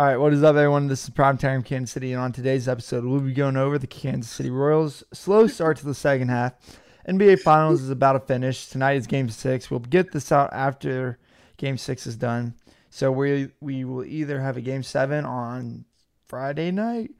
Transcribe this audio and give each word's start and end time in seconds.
All 0.00 0.06
right, 0.06 0.16
what 0.16 0.32
is 0.32 0.44
up, 0.44 0.54
everyone? 0.54 0.86
This 0.86 1.02
is 1.02 1.10
Prime 1.10 1.36
Primetime 1.36 1.64
Kansas 1.64 1.90
City, 1.90 2.12
and 2.12 2.22
on 2.22 2.30
today's 2.30 2.68
episode, 2.68 3.04
we'll 3.04 3.18
be 3.18 3.32
going 3.32 3.56
over 3.56 3.80
the 3.80 3.88
Kansas 3.88 4.30
City 4.30 4.48
Royals' 4.48 5.02
slow 5.12 5.48
start 5.48 5.76
to 5.78 5.84
the 5.84 5.92
second 5.92 6.28
half. 6.28 6.52
NBA 7.08 7.40
Finals 7.40 7.82
is 7.82 7.90
about 7.90 8.12
to 8.12 8.20
finish. 8.20 8.68
Tonight 8.68 8.92
is 8.92 9.08
Game 9.08 9.28
Six. 9.28 9.72
We'll 9.72 9.80
get 9.80 10.12
this 10.12 10.30
out 10.30 10.52
after 10.52 11.18
Game 11.56 11.76
Six 11.76 12.06
is 12.06 12.14
done. 12.16 12.54
So 12.90 13.10
we 13.10 13.48
we 13.60 13.84
will 13.84 14.04
either 14.04 14.40
have 14.40 14.56
a 14.56 14.60
Game 14.60 14.84
Seven 14.84 15.24
on 15.24 15.84
Friday 16.28 16.70
night, 16.70 17.10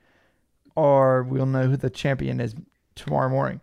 or 0.76 1.24
we'll 1.24 1.46
know 1.46 1.64
who 1.64 1.76
the 1.76 1.90
champion 1.90 2.38
is 2.38 2.54
tomorrow 2.94 3.28
morning. 3.28 3.60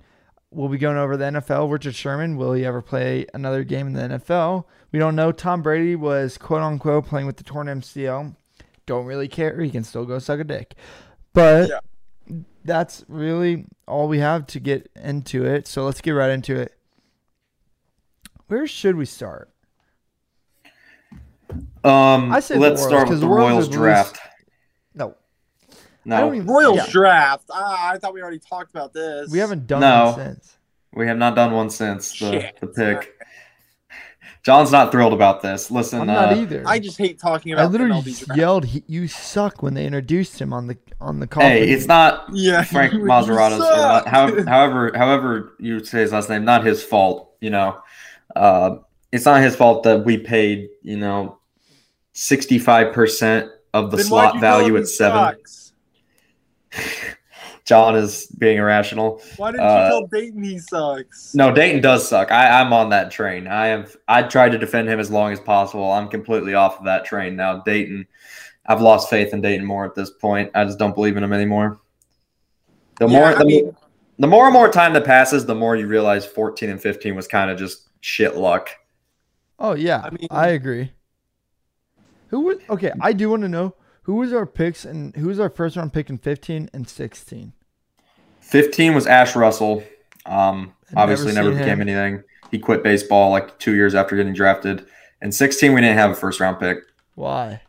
We'll 0.52 0.68
be 0.68 0.78
going 0.78 0.98
over 0.98 1.16
the 1.16 1.24
NFL. 1.24 1.72
Richard 1.72 1.96
Sherman, 1.96 2.36
will 2.36 2.52
he 2.52 2.66
ever 2.66 2.82
play 2.82 3.28
another 3.34 3.64
game 3.64 3.88
in 3.88 3.94
the 3.94 4.18
NFL? 4.18 4.66
We 4.92 5.00
don't 5.00 5.16
know. 5.16 5.32
Tom 5.32 5.62
Brady 5.62 5.96
was 5.96 6.38
quote 6.38 6.62
unquote 6.62 7.06
playing 7.06 7.28
with 7.28 7.38
the 7.38 7.46
torn 7.46 7.68
MCL 7.68 8.36
don't 8.86 9.06
really 9.06 9.28
care. 9.28 9.60
He 9.62 9.70
can 9.70 9.84
still 9.84 10.06
go 10.06 10.20
suck 10.20 10.40
a 10.40 10.44
dick. 10.44 10.76
But 11.34 11.70
yeah. 11.70 12.36
that's 12.64 13.04
really 13.08 13.66
all 13.88 14.08
we 14.08 14.20
have 14.20 14.48
to 14.48 14.60
get 14.60 14.90
into 14.96 15.46
it. 15.46 15.68
So 15.68 15.86
let's 15.86 16.02
get 16.02 16.12
right 16.12 16.32
into 16.32 16.56
it. 16.56 16.74
Where 18.48 18.68
should 18.68 18.96
we 18.96 19.06
start? 19.06 19.50
Um, 21.84 22.32
I 22.32 22.40
said 22.40 22.60
let's 22.60 22.82
start 22.82 23.10
with 23.10 23.20
the 23.20 23.28
Royals, 23.28 23.52
Royals 23.52 23.70
draft. 23.70 24.20
No. 24.94 25.16
No. 26.04 26.34
Even, 26.34 26.48
Royals 26.48 26.78
yeah. 26.78 26.88
draft. 26.90 27.46
Ah, 27.52 27.92
I 27.92 27.98
thought 27.98 28.14
we 28.14 28.22
already 28.22 28.40
talked 28.40 28.72
about 28.72 28.94
this. 28.94 29.30
We 29.30 29.40
haven't 29.40 29.68
done 29.68 29.82
no, 29.82 30.06
one 30.06 30.16
since. 30.16 30.58
We 30.94 31.08
have 31.08 31.18
not 31.18 31.36
done 31.36 31.52
one 31.52 31.70
since 31.70 32.18
the, 32.18 32.52
the 32.62 32.68
pick. 32.68 33.15
John's 34.46 34.72
not 34.72 34.92
thrilled 34.92 35.14
about 35.14 35.42
this. 35.42 35.72
Listen, 35.72 36.02
I'm 36.02 36.08
not 36.08 36.34
uh, 36.34 36.36
either. 36.36 36.64
I 36.68 36.78
just 36.78 37.00
hate 37.00 37.18
talking 37.18 37.54
about. 37.54 37.64
I 37.64 37.66
literally 37.66 38.14
yelled, 38.36 38.68
"You 38.86 39.08
suck!" 39.08 39.64
when 39.64 39.74
they 39.74 39.88
introduced 39.88 40.40
him 40.40 40.54
on 40.54 40.68
the 40.68 40.78
on 41.02 41.20
the 41.20 41.26
call. 41.26 41.42
Hey, 41.42 41.68
it's 41.68 41.88
not 41.88 42.28
yeah, 42.32 42.62
Frank 42.64 42.94
Maseratos. 42.94 44.06
however, 44.06 44.44
however, 44.48 44.92
however 44.96 45.56
you 45.60 45.84
say 45.84 46.02
his 46.02 46.12
last 46.12 46.30
name, 46.30 46.46
not 46.46 46.64
his 46.64 46.84
fault. 46.84 47.32
You 47.42 47.50
know, 47.50 47.82
uh, 48.36 48.76
it's 49.12 49.26
not 49.26 49.42
his 49.42 49.56
fault 49.56 49.82
that 49.82 50.06
we 50.06 50.20
paid. 50.20 50.70
You 50.84 50.98
know, 50.98 51.40
sixty 52.14 52.60
five 52.60 52.94
percent 52.94 53.50
of 53.74 53.90
the 53.90 53.98
then 53.98 54.06
slot 54.06 54.40
value 54.40 54.78
at 54.78 54.88
seven. 54.88 55.38
John 57.66 57.96
is 57.96 58.28
being 58.38 58.60
irrational. 58.60 59.22
Why 59.38 59.52
didn't 59.52 59.66
uh, 59.66 59.74
you 59.84 59.90
tell 59.90 60.08
Dayton 60.08 60.44
he 60.44 60.60
sucks? 60.60 61.34
No, 61.34 61.52
Dayton 61.52 61.82
does 61.82 62.08
suck. 62.08 62.32
I, 62.32 62.62
I'm 62.62 62.72
on 62.72 62.90
that 62.90 63.10
train. 63.10 63.48
I 63.48 63.68
have 63.68 63.98
I 64.08 64.22
tried 64.22 64.52
to 64.52 64.60
defend 64.60 64.88
him 64.88 65.00
as 65.00 65.10
long 65.10 65.34
as 65.34 65.40
possible. 65.40 65.92
I'm 65.92 66.08
completely 66.08 66.54
off 66.54 66.78
of 66.78 66.86
that 66.86 67.06
train 67.06 67.36
now. 67.36 67.62
Dayton, 67.62 68.06
I've 68.68 68.82
lost 68.82 69.10
faith 69.10 69.34
in 69.34 69.42
Dayton 69.42 69.66
more 69.66 69.84
at 69.84 69.96
this 69.96 70.12
point. 70.12 70.52
I 70.54 70.64
just 70.64 70.78
don't 70.78 70.94
believe 70.94 71.18
in 71.18 71.24
him 71.24 71.34
anymore. 71.34 71.80
The 73.00 73.08
yeah, 73.08 73.20
more 73.20 73.36
the, 73.36 73.46
mean, 73.46 73.76
the 74.20 74.28
more 74.28 74.46
and 74.46 74.54
more 74.54 74.70
time 74.70 74.94
that 74.94 75.04
passes, 75.04 75.48
the 75.48 75.56
more 75.56 75.76
you 75.76 75.88
realize 75.88 76.26
14 76.26 76.70
and 76.70 76.82
15 76.82 77.16
was 77.16 77.28
kind 77.28 77.50
of 77.50 77.58
just 77.58 77.90
shit 78.02 78.38
luck. 78.38 78.70
Oh 79.58 79.74
yeah, 79.74 80.02
I 80.04 80.12
mean, 80.12 80.28
I 80.30 80.50
agree. 80.50 80.92
Who 82.28 82.42
was 82.42 82.58
okay? 82.70 82.92
I 83.02 83.12
do 83.14 83.32
want 83.32 83.42
to 83.42 83.50
know 83.50 83.74
who 84.06 84.16
was 84.16 84.34
our 84.34 84.46
picks 84.46 84.86
and 84.86 85.16
who 85.16 85.28
was 85.28 85.40
our 85.40 85.50
first 85.50 85.76
round 85.76 85.92
pick 85.92 86.12
in 86.12 86.20
15 86.20 86.70
and 86.74 86.88
16? 86.88 87.54
15 88.46 88.94
was 88.94 89.08
Ashe 89.08 89.36
Russell. 89.36 89.84
Um, 90.26 90.74
obviously, 90.96 91.34
never, 91.34 91.50
never 91.50 91.60
became 91.60 91.82
him. 91.82 91.90
anything. 91.90 92.24
He 92.52 92.60
quit 92.60 92.84
baseball 92.84 93.32
like 93.32 93.58
two 93.60 93.74
years 93.76 93.96
after 93.96 94.16
getting 94.16 94.34
drafted. 94.34 94.86
And 95.22 95.34
16, 95.34 95.74
we 95.74 95.82
didn't 95.82 95.98
have 95.98 96.12
a 96.12 96.16
first 96.16 96.40
round 96.40 96.60
pick. 96.60 96.78
Why? 97.16 97.62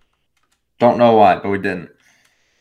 Don't 0.78 0.98
know 0.98 1.16
why, 1.16 1.36
but 1.36 1.48
we 1.48 1.58
didn't. 1.58 1.90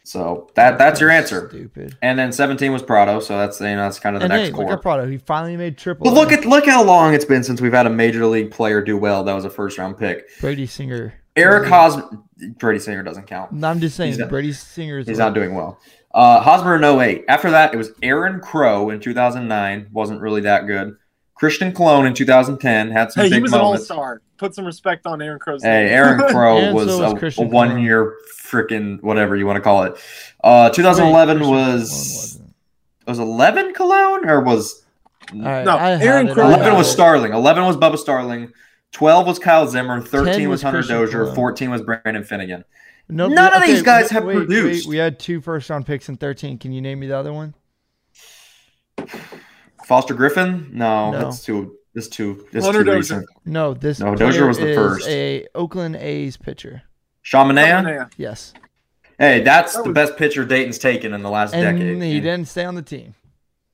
So 0.03 0.49
that 0.53 0.77
that's 0.77 1.02
your 1.02 1.09
answer. 1.09 1.49
Stupid. 1.49 1.97
And 2.02 2.17
then 2.17 2.31
17 2.31 2.72
was 2.72 2.83
Pratto, 2.83 3.19
so 3.19 3.38
that's 3.39 3.59
you 3.59 3.67
know 3.67 3.77
that's 3.77 3.99
kind 3.99 4.16
of 4.16 4.22
the 4.22 4.25
and 4.25 4.33
next 4.33 4.50
hey, 4.50 4.53
core. 4.53 4.66
Look 4.66 4.73
at 4.77 4.81
Pratto. 4.83 5.07
He 5.07 5.17
finally 5.17 5.57
made 5.57 5.79
triple. 5.79 6.05
But 6.05 6.13
look 6.13 6.31
at 6.31 6.45
look 6.45 6.67
how 6.67 6.83
long 6.83 7.16
it's 7.16 7.25
been 7.25 7.44
since 7.44 7.59
we've 7.59 7.73
had 7.73 7.88
a 7.88 7.90
major 7.90 8.25
league 8.28 8.51
player 8.51 8.84
do 8.84 8.97
well. 8.97 9.23
That 9.23 9.34
was 9.34 9.45
a 9.45 9.50
first 9.50 9.79
round 9.79 9.97
pick. 9.97 10.29
Brady 10.40 10.67
Singer. 10.67 11.16
Eric 11.35 11.67
Hosmer. 11.67 12.07
Brady 12.59 12.79
Singer 12.79 13.01
doesn't 13.01 13.25
count. 13.25 13.51
No, 13.51 13.67
I'm 13.67 13.79
just 13.79 13.97
saying 13.97 14.16
Brady 14.29 14.53
Singer 14.53 15.00
is. 15.00 15.07
He's 15.07 15.17
not 15.17 15.34
doing 15.34 15.56
well. 15.56 15.79
Uh, 16.16 16.40
Hosmer 16.40 16.78
in 16.78 16.84
08. 16.84 17.26
After 17.28 17.52
that, 17.52 17.74
it 17.74 17.78
was 17.78 17.92
Aaron 18.02 18.40
Crow 18.40 18.90
in 18.90 19.02
2009. 19.02 19.90
Wasn't 19.92 20.22
really 20.22 20.42
that 20.42 20.66
good. 20.66 20.96
Christian 21.36 21.74
Colon 21.74 22.06
in 22.06 22.14
2010 22.14 22.90
had 22.90 23.12
some 23.12 23.24
hey, 23.24 23.30
big 23.30 23.36
he 23.36 23.42
was 23.42 23.52
moments. 23.52 23.90
an 23.90 23.98
all-star. 23.98 24.22
Put 24.38 24.56
some 24.56 24.66
respect 24.66 25.06
on 25.06 25.22
Aaron 25.22 25.40
Crow's 25.40 25.62
Hey, 25.62 25.84
name. 25.84 25.94
Aaron 25.94 26.20
Crow 26.31 26.74
was, 26.74 26.88
so 26.88 27.14
was, 27.14 27.38
a, 27.38 27.42
a 27.42 27.46
one-year 27.46 28.16
freaking 28.34 29.03
whatever 29.03 29.36
you 29.36 29.46
want 29.46 29.58
to 29.58 29.62
call 29.62 29.84
it. 29.84 29.98
Uh, 30.42 30.70
2011 30.70 31.42
Wait, 31.42 31.50
was 31.50 32.42
was 33.06 33.20
11 33.20 33.74
Colon 33.74 34.30
or 34.30 34.42
was 34.42 34.86
right, 35.34 35.66
no 35.66 35.78
Aaron 35.78 36.34
Crow. 36.34 36.47
11 36.47 36.76
was 36.76 36.90
Starling. 36.90 37.34
11 37.34 37.66
was 37.66 37.76
Bubba 37.76 37.97
Starling. 37.97 38.53
12 38.94 39.28
was 39.28 39.40
Kyle 39.40 39.68
Zimmer. 39.68 40.00
13 40.02 40.47
was, 40.47 40.56
was 40.56 40.62
Hunter 40.62 40.82
Dozier. 40.82 41.24
Colon. 41.24 41.36
14 41.36 41.70
was 41.72 41.82
Brandon 41.82 42.24
Finnegan. 42.24 42.64
None 43.07 43.38
of 43.38 43.61
okay, 43.61 43.71
these 43.71 43.81
guys 43.81 44.09
have 44.09 44.25
wait, 44.25 44.35
produced. 44.35 44.88
Wait, 44.88 44.89
we 44.89 44.97
had 44.97 45.19
two 45.19 45.41
first 45.41 45.69
round 45.69 45.85
picks 45.85 46.09
in 46.09 46.17
13. 46.17 46.57
Can 46.57 46.71
you 46.71 46.81
name 46.81 46.99
me 46.99 47.07
the 47.07 47.17
other 47.17 47.33
one? 47.33 47.53
Foster 49.85 50.13
Griffin? 50.13 50.71
No, 50.73 51.11
no. 51.11 51.19
that's 51.19 51.43
too. 51.43 51.77
This 51.93 52.07
too. 52.07 52.47
This 52.51 52.66
Hunter 52.66 52.79
too 52.79 52.85
Dozier. 52.85 53.17
recent. 53.17 53.29
No, 53.45 53.73
this. 53.73 53.99
No, 53.99 54.16
Dozier 54.16 54.47
was 54.47 54.57
the 54.57 54.73
first. 54.73 55.07
A 55.07 55.47
Oakland 55.53 55.95
A's 55.95 56.35
pitcher. 56.35 56.83
Sean 57.21 57.47
Manaea? 57.47 58.11
Yes. 58.17 58.53
Hey, 59.17 59.41
that's 59.41 59.75
that 59.75 59.85
the 59.85 59.93
best 59.93 60.17
pitcher 60.17 60.43
Dayton's 60.43 60.77
taken 60.77 61.13
in 61.13 61.23
the 61.23 61.29
last 61.29 61.53
and 61.53 61.77
decade. 61.77 62.01
He 62.01 62.19
didn't 62.19 62.47
stay 62.47 62.66
on 62.66 62.75
the 62.75 62.81
team. 62.81 63.16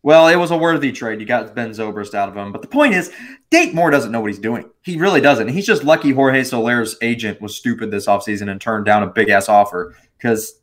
Well, 0.04 0.28
it 0.28 0.36
was 0.36 0.50
a 0.50 0.58
worthy 0.58 0.92
trade. 0.92 1.20
You 1.20 1.28
got 1.28 1.54
Ben 1.54 1.70
Zobrist 1.70 2.16
out 2.16 2.28
of 2.28 2.36
him. 2.36 2.52
But 2.52 2.64
the 2.64 2.68
point 2.68 2.96
is, 2.96 3.12
Dayton 3.52 3.76
Moore 3.76 3.92
doesn't 3.92 4.12
know 4.12 4.20
what 4.20 4.32
he's 4.32 4.40
doing. 4.40 4.68
He 4.82 4.98
really 4.98 5.22
doesn't. 5.22 5.50
He's 5.50 5.68
just 5.68 5.84
lucky 5.84 6.12
Jorge 6.12 6.44
Soler's 6.44 6.98
agent 7.04 7.40
was 7.40 7.56
stupid 7.56 7.92
this 7.92 8.08
offseason 8.08 8.50
and 8.50 8.60
turned 8.60 8.86
down 8.86 9.04
a 9.04 9.08
big 9.08 9.30
ass 9.30 9.48
offer 9.48 9.96
because 10.18 10.60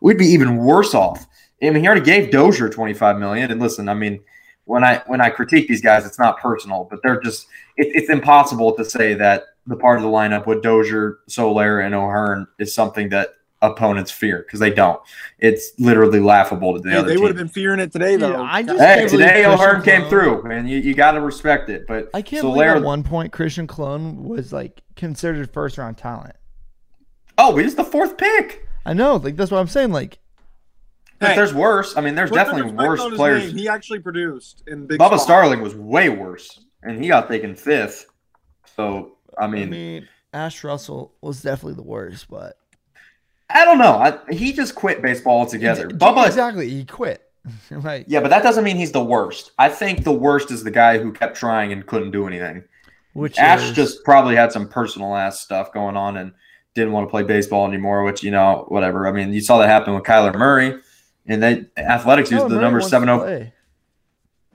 we'd 0.00 0.18
be 0.18 0.26
even 0.26 0.56
worse 0.56 0.94
off. 0.94 1.26
I 1.62 1.70
mean, 1.70 1.82
he 1.82 1.86
already 1.86 2.04
gave 2.04 2.30
Dozier 2.30 2.68
25 2.68 3.18
million. 3.18 3.50
And 3.50 3.60
listen, 3.60 3.88
I 3.88 3.94
mean, 3.94 4.20
when 4.64 4.84
I 4.84 5.02
when 5.06 5.20
I 5.20 5.30
critique 5.30 5.68
these 5.68 5.80
guys, 5.80 6.06
it's 6.06 6.18
not 6.18 6.38
personal, 6.38 6.86
but 6.90 7.00
they're 7.02 7.20
just 7.20 7.46
it, 7.76 7.88
it's 7.94 8.10
impossible 8.10 8.74
to 8.76 8.84
say 8.84 9.14
that 9.14 9.44
the 9.66 9.76
part 9.76 9.98
of 9.98 10.02
the 10.02 10.08
lineup 10.08 10.46
with 10.46 10.62
Dozier, 10.62 11.18
Soler, 11.28 11.80
and 11.80 11.94
O'Hearn 11.94 12.46
is 12.58 12.74
something 12.74 13.08
that 13.10 13.30
opponents 13.66 14.10
fear 14.10 14.38
because 14.38 14.60
they 14.60 14.70
don't. 14.70 15.00
It's 15.38 15.72
literally 15.78 16.20
laughable 16.20 16.74
to 16.74 16.80
the 16.80 16.90
hey, 16.90 16.96
other. 16.96 17.08
They 17.08 17.16
would 17.16 17.28
have 17.28 17.36
been 17.36 17.48
fearing 17.48 17.80
it 17.80 17.92
today, 17.92 18.16
though. 18.16 18.32
Yeah, 18.32 18.42
I 18.42 18.62
just 18.62 18.80
hey, 18.80 19.06
today 19.08 19.44
O'Hearn 19.44 19.82
came 19.82 20.08
through, 20.08 20.42
and 20.50 20.68
you, 20.68 20.78
you 20.78 20.94
got 20.94 21.12
to 21.12 21.20
respect 21.20 21.68
it. 21.68 21.86
But 21.86 22.10
I 22.14 22.22
can't 22.22 22.42
believe 22.42 22.68
at 22.68 22.82
one 22.82 23.02
point 23.02 23.32
Christian 23.32 23.66
Colon 23.66 24.24
was 24.24 24.52
like 24.52 24.82
considered 24.94 25.50
first 25.52 25.78
round 25.78 25.98
talent. 25.98 26.36
Oh, 27.38 27.56
he's 27.56 27.74
the 27.74 27.84
fourth 27.84 28.16
pick. 28.16 28.66
I 28.84 28.92
know, 28.92 29.16
like 29.16 29.36
that's 29.36 29.50
what 29.50 29.58
I'm 29.58 29.68
saying. 29.68 29.90
Like, 29.90 30.18
hey, 31.20 31.34
there's 31.34 31.52
worse. 31.52 31.96
I 31.96 32.00
mean, 32.00 32.14
there's 32.14 32.30
definitely 32.30 32.72
worse 32.72 33.04
players. 33.16 33.46
Name. 33.46 33.56
He 33.56 33.68
actually 33.68 33.98
produced 33.98 34.62
in 34.66 34.86
big. 34.86 34.98
Bubba 34.98 35.18
Starling 35.18 35.60
was 35.60 35.74
way 35.74 36.08
worse, 36.08 36.60
and 36.82 37.02
he 37.02 37.08
got 37.08 37.28
taken 37.28 37.54
fifth. 37.54 38.06
So 38.76 39.16
I 39.38 39.46
mean, 39.46 39.64
I 39.64 39.66
mean, 39.66 40.08
Ashe 40.32 40.64
Russell 40.64 41.14
was 41.20 41.42
definitely 41.42 41.74
the 41.74 41.82
worst, 41.82 42.28
but 42.28 42.58
I 43.48 43.64
don't 43.64 43.78
know. 43.78 43.92
I, 43.92 44.18
he 44.32 44.52
just 44.52 44.74
quit 44.74 45.02
baseball 45.02 45.40
altogether. 45.40 45.88
Bubba, 45.88 46.26
exactly. 46.26 46.68
He 46.68 46.84
quit. 46.84 47.22
like, 47.70 48.06
yeah, 48.08 48.20
but 48.20 48.28
that 48.28 48.42
doesn't 48.42 48.64
mean 48.64 48.76
he's 48.76 48.92
the 48.92 49.04
worst. 49.04 49.52
I 49.58 49.68
think 49.68 50.04
the 50.04 50.12
worst 50.12 50.50
is 50.50 50.64
the 50.64 50.70
guy 50.70 50.98
who 50.98 51.12
kept 51.12 51.36
trying 51.36 51.72
and 51.72 51.86
couldn't 51.86 52.10
do 52.10 52.26
anything. 52.26 52.64
Which 53.12 53.38
Ashe 53.38 53.70
is... 53.70 53.76
just 53.76 54.04
probably 54.04 54.36
had 54.36 54.52
some 54.52 54.68
personal 54.68 55.14
ass 55.14 55.40
stuff 55.40 55.72
going 55.72 55.96
on 55.96 56.16
and 56.16 56.32
didn't 56.74 56.92
want 56.92 57.06
to 57.06 57.10
play 57.10 57.22
baseball 57.22 57.66
anymore. 57.66 58.02
Which 58.02 58.22
you 58.22 58.30
know, 58.30 58.64
whatever. 58.68 59.06
I 59.06 59.12
mean, 59.12 59.32
you 59.32 59.40
saw 59.40 59.58
that 59.58 59.68
happen 59.68 59.94
with 59.94 60.04
Kyler 60.04 60.34
Murray, 60.34 60.78
and 61.26 61.42
they 61.42 61.66
athletics 61.76 62.30
used 62.30 62.48
the 62.48 62.60
number 62.60 62.80
seven 62.80 63.08
zero. 63.08 63.50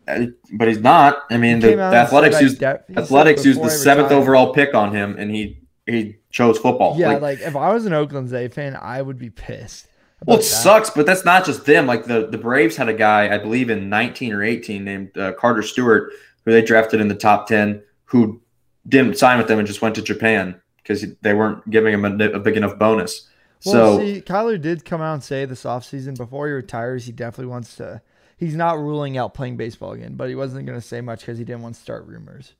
Uh, 0.07 0.25
but 0.53 0.67
he's 0.67 0.79
not. 0.79 1.23
I 1.29 1.37
mean, 1.37 1.59
the, 1.59 1.75
the 1.75 1.81
athletics 1.81 2.41
used 2.41 2.61
athletics 2.61 3.45
used 3.45 3.63
the 3.63 3.69
seventh 3.69 4.11
overall 4.11 4.53
pick 4.53 4.73
on 4.75 4.93
him, 4.93 5.15
and 5.17 5.31
he 5.31 5.60
he 5.91 6.15
chose 6.29 6.57
football. 6.57 6.97
Yeah, 6.97 7.09
like, 7.09 7.21
like, 7.21 7.39
if 7.41 7.55
I 7.55 7.73
was 7.73 7.85
an 7.85 7.93
Oakland 7.93 8.31
A 8.33 8.47
fan, 8.49 8.77
I 8.79 9.01
would 9.01 9.17
be 9.17 9.29
pissed. 9.29 9.87
Well, 10.25 10.37
it 10.37 10.41
that. 10.41 10.45
sucks, 10.45 10.89
but 10.89 11.05
that's 11.05 11.25
not 11.25 11.45
just 11.45 11.65
them. 11.65 11.87
Like 11.87 12.05
the 12.05 12.27
the 12.27 12.37
Braves 12.37 12.75
had 12.75 12.89
a 12.89 12.93
guy, 12.93 13.33
I 13.33 13.37
believe 13.37 13.69
in 13.69 13.89
19 13.89 14.33
or 14.33 14.43
18, 14.43 14.83
named 14.83 15.17
uh, 15.17 15.33
Carter 15.33 15.63
Stewart, 15.63 16.11
who 16.45 16.51
they 16.51 16.61
drafted 16.61 17.01
in 17.01 17.07
the 17.07 17.15
top 17.15 17.47
10, 17.47 17.81
who 18.05 18.41
didn't 18.87 19.17
sign 19.17 19.37
with 19.37 19.47
them 19.47 19.59
and 19.59 19.67
just 19.67 19.81
went 19.81 19.95
to 19.95 20.01
Japan 20.01 20.61
because 20.77 21.05
they 21.21 21.33
weren't 21.33 21.67
giving 21.69 21.93
him 21.93 22.05
a, 22.05 22.29
a 22.29 22.39
big 22.39 22.57
enough 22.57 22.77
bonus. 22.77 23.27
Well, 23.65 23.97
so 23.97 23.99
see, 23.99 24.21
Kyler 24.21 24.59
did 24.59 24.85
come 24.85 25.01
out 25.01 25.13
and 25.13 25.23
say 25.23 25.45
this 25.45 25.63
offseason 25.63 26.17
before 26.17 26.47
he 26.47 26.53
retires, 26.53 27.05
he 27.05 27.11
definitely 27.11 27.51
wants 27.51 27.75
to. 27.75 28.01
He's 28.37 28.55
not 28.55 28.79
ruling 28.79 29.17
out 29.17 29.35
playing 29.35 29.57
baseball 29.57 29.91
again, 29.91 30.15
but 30.15 30.29
he 30.29 30.35
wasn't 30.35 30.65
going 30.65 30.79
to 30.79 30.85
say 30.85 30.99
much 30.99 31.19
because 31.19 31.37
he 31.37 31.43
didn't 31.43 31.61
want 31.61 31.75
to 31.75 31.81
start 31.81 32.07
rumors. 32.07 32.53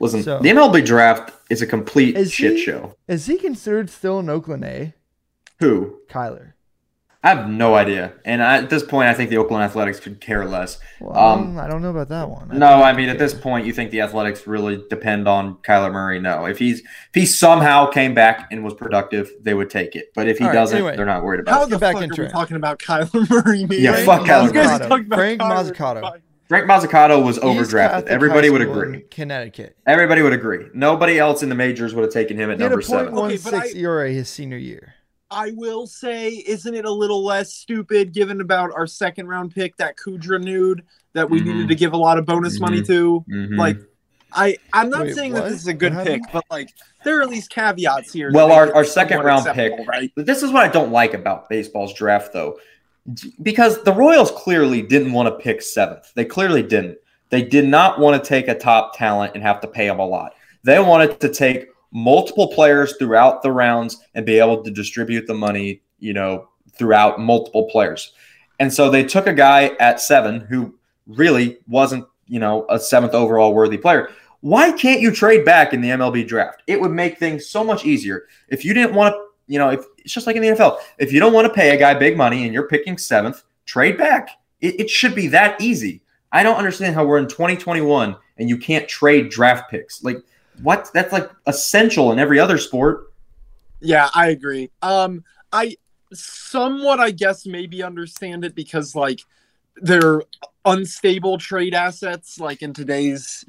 Listen, 0.00 0.22
so, 0.22 0.38
the 0.38 0.50
MLB 0.50 0.84
draft 0.84 1.32
is 1.50 1.60
a 1.62 1.66
complete 1.66 2.16
is 2.16 2.32
shit 2.32 2.54
he, 2.56 2.62
show. 2.64 2.94
Is 3.08 3.26
he 3.26 3.36
considered 3.36 3.90
still 3.90 4.20
an 4.20 4.28
Oakland 4.30 4.64
A? 4.64 4.94
Who? 5.58 5.98
Kyler. 6.08 6.52
I 7.24 7.30
have 7.30 7.50
no 7.50 7.74
idea. 7.74 8.12
And 8.24 8.40
I, 8.40 8.58
at 8.58 8.70
this 8.70 8.84
point, 8.84 9.08
I 9.08 9.14
think 9.14 9.28
the 9.28 9.38
Oakland 9.38 9.64
Athletics 9.64 9.98
could 9.98 10.20
care 10.20 10.44
less. 10.44 10.78
Well, 11.00 11.18
Um, 11.18 11.58
I 11.58 11.66
don't 11.66 11.82
know 11.82 11.90
about 11.90 12.08
that 12.10 12.30
one. 12.30 12.56
No, 12.56 12.80
I 12.80 12.92
they 12.92 12.98
mean 12.98 13.08
at 13.08 13.18
this 13.18 13.34
point, 13.34 13.66
you 13.66 13.72
think 13.72 13.90
the 13.90 14.02
Athletics 14.02 14.46
really 14.46 14.84
depend 14.88 15.26
on 15.26 15.56
Kyler 15.56 15.90
Murray? 15.92 16.20
No. 16.20 16.44
If 16.44 16.58
he's 16.60 16.78
if 16.80 16.86
he 17.14 17.26
somehow 17.26 17.86
came 17.90 18.14
back 18.14 18.46
and 18.52 18.62
was 18.62 18.74
productive, 18.74 19.32
they 19.42 19.52
would 19.52 19.68
take 19.68 19.96
it. 19.96 20.12
But 20.14 20.28
if 20.28 20.38
he 20.38 20.44
All 20.44 20.50
right, 20.50 20.54
doesn't, 20.54 20.76
anyway. 20.76 20.94
they're 20.96 21.06
not 21.06 21.24
worried 21.24 21.40
How 21.40 21.42
about 21.42 21.58
How 21.58 21.66
the 21.66 21.78
back 21.80 21.94
fuck 21.94 22.02
into 22.04 22.22
are 22.22 22.24
we 22.26 22.30
talking 22.30 22.56
about 22.56 22.78
Kyler 22.78 23.28
Murray? 23.28 23.66
Man? 23.66 23.80
Yeah, 23.80 24.04
fuck 24.04 24.24
You 24.24 24.32
Kyler 24.32 24.54
Murray. 25.08 25.36
Frank 25.36 25.40
Kyler 25.40 25.72
Mozzicato. 25.74 26.20
Murray. 26.50 26.66
Frank 26.66 26.70
Mozzicato 26.84 27.22
was 27.24 27.38
overdrafted. 27.38 28.04
Everybody 28.06 28.50
would 28.50 28.62
agree. 28.62 29.02
Connecticut. 29.10 29.76
Everybody 29.86 30.22
would 30.22 30.32
agree. 30.32 30.66
Nobody 30.74 31.18
else 31.18 31.42
in 31.42 31.48
the 31.48 31.54
majors 31.54 31.94
would 31.94 32.04
have 32.04 32.12
taken 32.12 32.36
him 32.38 32.50
at 32.50 32.56
He 32.58 32.62
had 32.62 32.70
number 32.70 32.80
a 32.80 32.82
seven. 32.84 33.04
point 33.06 33.16
one 33.16 33.24
Okay, 33.32 33.40
but 33.42 33.50
six 33.62 33.74
I- 33.74 33.78
ERA 33.78 34.10
his 34.10 34.28
senior 34.28 34.56
year. 34.56 34.94
I 35.30 35.52
will 35.54 35.86
say, 35.86 36.30
isn't 36.30 36.74
it 36.74 36.86
a 36.86 36.90
little 36.90 37.22
less 37.22 37.52
stupid 37.52 38.14
given 38.14 38.40
about 38.40 38.70
our 38.74 38.86
second 38.86 39.28
round 39.28 39.54
pick, 39.54 39.76
that 39.76 39.96
Kudrna 39.96 40.80
that 41.12 41.28
we 41.28 41.40
Mhm. 41.40 41.46
needed 41.46 41.68
to 41.68 41.74
give 41.74 41.92
a 41.92 41.98
lot 41.98 42.16
of 42.18 42.24
bonus 42.24 42.58
money 42.60 42.80
Mhm. 42.80 42.86
to? 42.86 43.24
Mhm. 43.30 43.56
Like, 43.58 43.76
I 44.32 44.56
I'm 44.74 44.88
not 44.90 45.04
Wait, 45.06 45.14
saying 45.16 45.32
what? 45.34 45.44
that 45.44 45.50
this 45.50 45.60
is 45.62 45.66
a 45.66 45.74
good 45.74 45.94
What 45.94 46.06
pick, 46.06 46.22
but 46.32 46.44
like 46.50 46.70
there 47.04 47.18
are 47.18 47.22
at 47.22 47.28
least 47.30 47.50
caveats 47.50 48.12
here. 48.12 48.30
Well, 48.32 48.52
our- 48.52 48.74
our 48.74 48.84
second 48.84 49.20
round 49.20 49.46
pick- 49.54 49.72
right? 49.86 50.10
But 50.16 50.24
this 50.26 50.42
is 50.42 50.50
what 50.50 50.62
I 50.64 50.68
don't 50.68 50.92
like 50.92 51.12
about 51.14 51.48
baseball's 51.48 51.92
draft, 51.94 52.32
though, 52.32 52.58
because 53.42 53.82
the 53.84 53.92
Royals 53.92 54.30
clearly 54.30 54.82
didn't 54.82 55.12
want 55.12 55.28
to 55.28 55.42
pick 55.42 55.62
seventh. 55.62 56.12
They 56.14 56.24
clearly 56.24 56.62
didn't. 56.62 56.98
They 57.30 57.42
did 57.42 57.66
not 57.66 57.98
want 57.98 58.22
to 58.22 58.28
take 58.28 58.48
a 58.48 58.58
top 58.58 58.96
talent 58.96 59.32
and 59.34 59.42
have 59.42 59.60
to 59.60 59.68
pay 59.68 59.86
them 59.86 59.98
a 59.98 60.06
lot. 60.06 60.34
They 60.64 60.78
wanted 60.78 61.20
to 61.20 61.32
take 61.32 61.68
multiple 61.90 62.48
players 62.48 62.96
throughout 62.96 63.42
the 63.42 63.52
rounds 63.52 63.98
and 64.14 64.26
be 64.26 64.38
able 64.38 64.62
to 64.62 64.70
distribute 64.70 65.26
the 65.26 65.34
money, 65.34 65.82
you 65.98 66.12
know, 66.12 66.48
throughout 66.72 67.20
multiple 67.20 67.68
players. 67.70 68.12
And 68.60 68.72
so 68.72 68.90
they 68.90 69.04
took 69.04 69.26
a 69.26 69.32
guy 69.32 69.72
at 69.80 70.00
seven 70.00 70.40
who 70.40 70.74
really 71.06 71.58
wasn't, 71.68 72.06
you 72.26 72.40
know, 72.40 72.66
a 72.68 72.78
seventh 72.78 73.14
overall 73.14 73.54
worthy 73.54 73.78
player. 73.78 74.10
Why 74.40 74.72
can't 74.72 75.00
you 75.00 75.10
trade 75.10 75.44
back 75.44 75.72
in 75.72 75.80
the 75.80 75.88
MLB 75.88 76.26
draft? 76.26 76.62
It 76.66 76.80
would 76.80 76.92
make 76.92 77.18
things 77.18 77.46
so 77.46 77.64
much 77.64 77.84
easier. 77.84 78.26
If 78.48 78.64
you 78.64 78.74
didn't 78.74 78.94
want 78.94 79.14
to, 79.14 79.24
you 79.46 79.58
know, 79.58 79.70
if 79.70 79.84
it's 80.08 80.14
just 80.14 80.26
like 80.26 80.36
in 80.36 80.42
the 80.42 80.48
NFL, 80.48 80.78
if 80.96 81.12
you 81.12 81.20
don't 81.20 81.34
want 81.34 81.46
to 81.46 81.52
pay 81.52 81.76
a 81.76 81.78
guy 81.78 81.92
big 81.92 82.16
money 82.16 82.44
and 82.44 82.54
you're 82.54 82.66
picking 82.66 82.96
seventh, 82.96 83.42
trade 83.66 83.98
back. 83.98 84.30
It, 84.62 84.80
it 84.80 84.90
should 84.90 85.14
be 85.14 85.26
that 85.26 85.60
easy. 85.60 86.00
I 86.32 86.42
don't 86.42 86.56
understand 86.56 86.94
how 86.94 87.04
we're 87.04 87.18
in 87.18 87.28
2021 87.28 88.16
and 88.38 88.48
you 88.48 88.56
can't 88.56 88.88
trade 88.88 89.28
draft 89.28 89.70
picks. 89.70 90.02
Like, 90.02 90.16
what? 90.62 90.88
That's 90.94 91.12
like 91.12 91.30
essential 91.46 92.10
in 92.10 92.18
every 92.18 92.40
other 92.40 92.56
sport. 92.56 93.12
Yeah, 93.80 94.08
I 94.14 94.28
agree. 94.28 94.70
Um, 94.80 95.24
I 95.52 95.76
somewhat, 96.14 97.00
I 97.00 97.10
guess, 97.10 97.44
maybe 97.44 97.82
understand 97.82 98.46
it 98.46 98.54
because 98.54 98.96
like 98.96 99.20
they're 99.76 100.22
unstable 100.64 101.36
trade 101.36 101.74
assets, 101.74 102.40
like 102.40 102.62
in 102.62 102.72
today's 102.72 103.44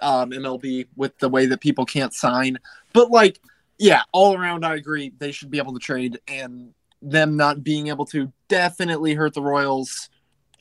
um, 0.00 0.30
MLB 0.30 0.86
with 0.96 1.18
the 1.18 1.28
way 1.28 1.44
that 1.44 1.60
people 1.60 1.84
can't 1.84 2.14
sign. 2.14 2.58
But 2.94 3.10
like, 3.10 3.40
yeah, 3.78 4.02
all 4.12 4.36
around, 4.36 4.64
I 4.64 4.74
agree. 4.76 5.12
They 5.18 5.32
should 5.32 5.50
be 5.50 5.58
able 5.58 5.72
to 5.74 5.78
trade, 5.78 6.20
and 6.28 6.74
them 7.00 7.36
not 7.36 7.62
being 7.62 7.88
able 7.88 8.06
to 8.06 8.32
definitely 8.48 9.14
hurt 9.14 9.34
the 9.34 9.42
Royals 9.42 10.10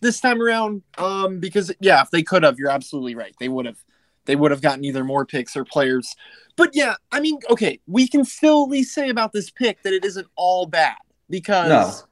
this 0.01 0.19
time 0.19 0.41
around. 0.41 0.83
Um, 0.97 1.39
because 1.39 1.71
yeah, 1.79 2.01
if 2.01 2.11
they 2.11 2.23
could 2.23 2.43
have, 2.43 2.59
you're 2.59 2.69
absolutely 2.69 3.15
right. 3.15 3.35
They 3.39 3.49
would 3.49 3.65
have. 3.65 3.79
They 4.25 4.35
would 4.35 4.51
have 4.51 4.61
gotten 4.61 4.83
either 4.83 5.05
more 5.05 5.25
picks 5.25 5.55
or 5.55 5.63
players. 5.63 6.13
But 6.57 6.71
yeah, 6.75 6.95
I 7.11 7.21
mean, 7.21 7.39
okay, 7.49 7.79
we 7.87 8.07
can 8.09 8.25
still 8.25 8.63
at 8.65 8.69
least 8.69 8.93
say 8.93 9.09
about 9.09 9.31
this 9.31 9.49
pick 9.49 9.81
that 9.83 9.93
it 9.93 10.03
isn't 10.03 10.27
all 10.35 10.65
bad 10.65 10.97
because 11.29 12.03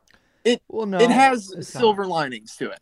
Well, 0.70 0.86
no, 0.86 1.00
it 1.00 1.10
has 1.12 1.52
it's 1.58 1.74
not. 1.74 1.82
silver 1.82 2.06
linings 2.06 2.56
to 2.58 2.70
it. 2.70 2.80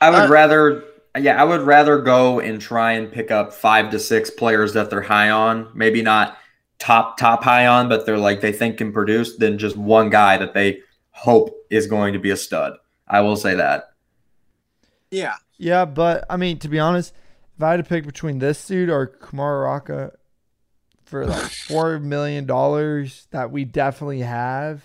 I 0.00 0.10
would 0.10 0.24
Uh, 0.24 0.28
rather, 0.28 0.84
yeah, 1.18 1.40
I 1.40 1.44
would 1.44 1.62
rather 1.62 2.00
go 2.00 2.40
and 2.40 2.60
try 2.60 2.92
and 2.92 3.10
pick 3.10 3.30
up 3.30 3.52
five 3.52 3.90
to 3.90 3.98
six 3.98 4.30
players 4.30 4.74
that 4.74 4.90
they're 4.90 5.02
high 5.02 5.30
on. 5.30 5.70
Maybe 5.74 6.02
not 6.02 6.38
top 6.78 7.16
top 7.18 7.42
high 7.44 7.66
on, 7.66 7.88
but 7.88 8.06
they're 8.06 8.18
like 8.18 8.40
they 8.40 8.52
think 8.52 8.78
can 8.78 8.92
produce 8.92 9.36
than 9.36 9.58
just 9.58 9.76
one 9.76 10.10
guy 10.10 10.36
that 10.38 10.54
they 10.54 10.80
hope 11.10 11.50
is 11.70 11.86
going 11.86 12.12
to 12.12 12.18
be 12.18 12.30
a 12.30 12.36
stud. 12.36 12.74
I 13.06 13.20
will 13.20 13.36
say 13.36 13.54
that. 13.54 13.92
Yeah. 15.10 15.34
Yeah, 15.56 15.84
but 15.86 16.24
I 16.30 16.36
mean, 16.36 16.58
to 16.60 16.68
be 16.68 16.78
honest, 16.78 17.12
if 17.56 17.62
I 17.62 17.72
had 17.72 17.76
to 17.78 17.82
pick 17.82 18.06
between 18.06 18.38
this 18.38 18.64
dude 18.66 18.90
or 18.90 19.06
Kumar 19.06 19.62
Rocker 19.62 20.18
for 21.04 21.26
like 21.26 21.42
four 21.68 21.98
million 21.98 22.46
dollars 22.46 23.26
that 23.32 23.50
we 23.50 23.64
definitely 23.64 24.20
have, 24.20 24.82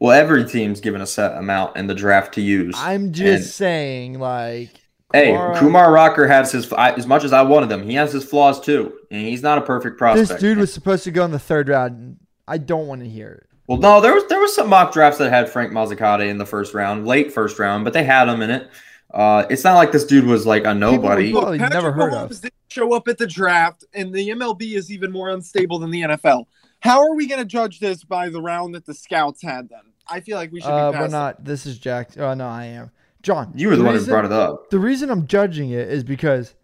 Well, 0.00 0.18
every 0.18 0.44
team's 0.44 0.80
given 0.80 1.00
a 1.00 1.06
set 1.06 1.36
amount 1.36 1.76
in 1.76 1.86
the 1.86 1.94
draft 1.94 2.34
to 2.34 2.40
use. 2.40 2.74
I'm 2.76 3.12
just 3.12 3.42
And- 3.42 3.44
saying, 3.44 4.18
like, 4.18 4.70
Hey, 5.12 5.28
Kumar- 5.32 5.58
Kumar 5.58 5.92
Rocker 5.92 6.28
has 6.28 6.52
his 6.52 6.70
I, 6.72 6.92
as 6.92 7.06
much 7.06 7.24
as 7.24 7.32
I 7.32 7.42
wanted 7.42 7.70
him. 7.72 7.82
He 7.82 7.94
has 7.94 8.12
his 8.12 8.24
flaws 8.24 8.60
too, 8.60 8.92
and 9.10 9.26
he's 9.26 9.42
not 9.42 9.56
a 9.58 9.62
perfect 9.62 9.96
prospect. 9.96 10.28
This 10.28 10.40
dude 10.40 10.58
was 10.58 10.72
supposed 10.72 11.04
to 11.04 11.10
go 11.10 11.24
in 11.24 11.30
the 11.30 11.38
third 11.38 11.68
round. 11.70 12.18
I 12.46 12.58
don't 12.58 12.86
want 12.86 13.02
to 13.02 13.08
hear 13.08 13.30
it. 13.42 13.46
well, 13.66 13.78
no, 13.78 14.00
there 14.02 14.12
was 14.14 14.24
there 14.28 14.40
was 14.40 14.54
some 14.54 14.68
mock 14.68 14.92
drafts 14.92 15.18
that 15.18 15.30
had 15.30 15.48
Frank 15.48 15.72
Mozzicato 15.72 16.28
in 16.28 16.36
the 16.36 16.44
first 16.46 16.74
round, 16.74 17.06
late 17.06 17.32
first 17.32 17.58
round, 17.58 17.84
but 17.84 17.94
they 17.94 18.04
had 18.04 18.28
him 18.28 18.42
in 18.42 18.50
it. 18.50 18.68
Uh, 19.12 19.46
it's 19.48 19.64
not 19.64 19.74
like 19.76 19.92
this 19.92 20.04
dude 20.04 20.26
was 20.26 20.44
like 20.44 20.64
a 20.64 20.74
nobody. 20.74 21.32
Well, 21.32 21.56
you've 21.56 21.70
never 21.70 21.90
heard 21.92 22.12
of. 22.12 22.28
Didn't 22.28 22.52
show 22.68 22.92
up 22.92 23.08
at 23.08 23.16
the 23.16 23.26
draft, 23.26 23.84
and 23.94 24.12
the 24.12 24.28
MLB 24.28 24.74
is 24.74 24.92
even 24.92 25.10
more 25.10 25.30
unstable 25.30 25.78
than 25.78 25.90
the 25.90 26.02
NFL. 26.02 26.44
How 26.80 27.00
are 27.00 27.14
we 27.14 27.26
going 27.26 27.40
to 27.40 27.46
judge 27.46 27.80
this 27.80 28.04
by 28.04 28.28
the 28.28 28.42
round 28.42 28.74
that 28.74 28.84
the 28.84 28.92
scouts 28.92 29.40
had 29.42 29.70
them? 29.70 29.92
I 30.06 30.20
feel 30.20 30.36
like 30.36 30.52
we 30.52 30.60
should 30.60 30.68
Uh, 30.70 30.92
be 30.92 30.98
we're 30.98 31.08
not. 31.08 31.42
This 31.44 31.64
is 31.64 31.78
Jack. 31.78 32.10
Oh 32.18 32.34
no, 32.34 32.46
I 32.46 32.66
am. 32.66 32.90
John. 33.22 33.52
You 33.54 33.68
were 33.68 33.76
the 33.76 33.84
one 33.84 33.94
who 33.96 34.04
brought 34.06 34.24
it 34.24 34.32
up. 34.32 34.70
The 34.70 34.78
reason 34.78 35.10
I'm 35.10 35.26
judging 35.26 35.70
it 35.70 35.88
is 35.88 36.04
because 36.04 36.54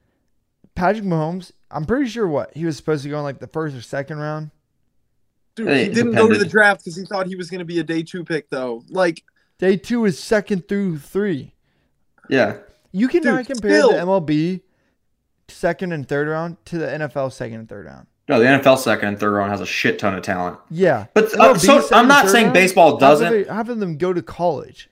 Patrick 0.74 1.04
Mahomes. 1.04 1.52
I'm 1.70 1.84
pretty 1.84 2.08
sure 2.08 2.28
what 2.28 2.54
he 2.56 2.64
was 2.64 2.76
supposed 2.76 3.02
to 3.02 3.08
go 3.08 3.18
in 3.18 3.24
like 3.24 3.40
the 3.40 3.48
first 3.48 3.74
or 3.74 3.82
second 3.82 4.18
round. 4.18 4.50
Dude, 5.56 5.66
Hey, 5.68 5.84
he 5.88 5.94
didn't 5.94 6.12
go 6.14 6.28
to 6.28 6.38
the 6.38 6.44
draft 6.46 6.80
because 6.84 6.96
he 6.96 7.04
thought 7.04 7.26
he 7.26 7.34
was 7.36 7.50
going 7.50 7.58
to 7.60 7.64
be 7.64 7.78
a 7.80 7.82
day 7.84 8.02
two 8.02 8.24
pick, 8.24 8.48
though. 8.50 8.84
Like, 8.90 9.22
Day 9.58 9.76
two 9.76 10.04
is 10.04 10.18
second 10.18 10.68
through 10.68 10.98
three. 10.98 11.54
Yeah, 12.28 12.58
You 12.92 13.08
cannot 13.08 13.38
Dude, 13.38 13.46
compare 13.56 13.78
still- 13.80 13.90
the 13.92 13.98
MLB 13.98 14.60
second 15.48 15.92
and 15.92 16.08
third 16.08 16.26
round 16.28 16.56
to 16.66 16.78
the 16.78 16.86
NFL 16.86 17.32
second 17.32 17.58
and 17.60 17.68
third 17.68 17.86
round. 17.86 18.06
no, 18.28 18.38
the 18.40 18.46
NFL 18.46 18.78
second 18.78 19.08
and 19.08 19.18
third 19.20 19.32
round 19.32 19.50
has 19.50 19.60
a 19.60 19.66
shit 19.66 19.98
ton 19.98 20.14
of 20.14 20.22
talent. 20.22 20.58
Yeah, 20.70 21.06
But 21.14 21.38
uh, 21.38 21.56
so 21.58 21.86
I'm 21.92 22.08
not 22.08 22.28
saying 22.28 22.46
round, 22.46 22.54
baseball 22.54 22.92
half 22.92 23.00
doesn't. 23.00 23.48
Having 23.48 23.78
them 23.80 23.96
go 23.98 24.12
to 24.12 24.22
college. 24.22 24.88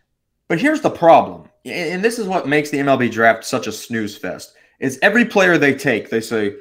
But 0.49 0.61
here's 0.61 0.81
the 0.83 0.91
problem, 0.91 1.49
and 1.65 2.05
this 2.05 2.19
is 2.19 2.27
what 2.27 2.49
makes 2.49 2.71
the 2.71 2.79
MLB 2.79 3.11
draft 3.11 3.45
such 3.45 3.67
a 3.67 3.73
snooze 3.73 4.17
fest: 4.17 4.55
is 4.81 4.99
every 5.03 5.25
player 5.25 5.59
they 5.59 5.75
take, 5.75 6.11
they 6.11 6.21
say, 6.21 6.55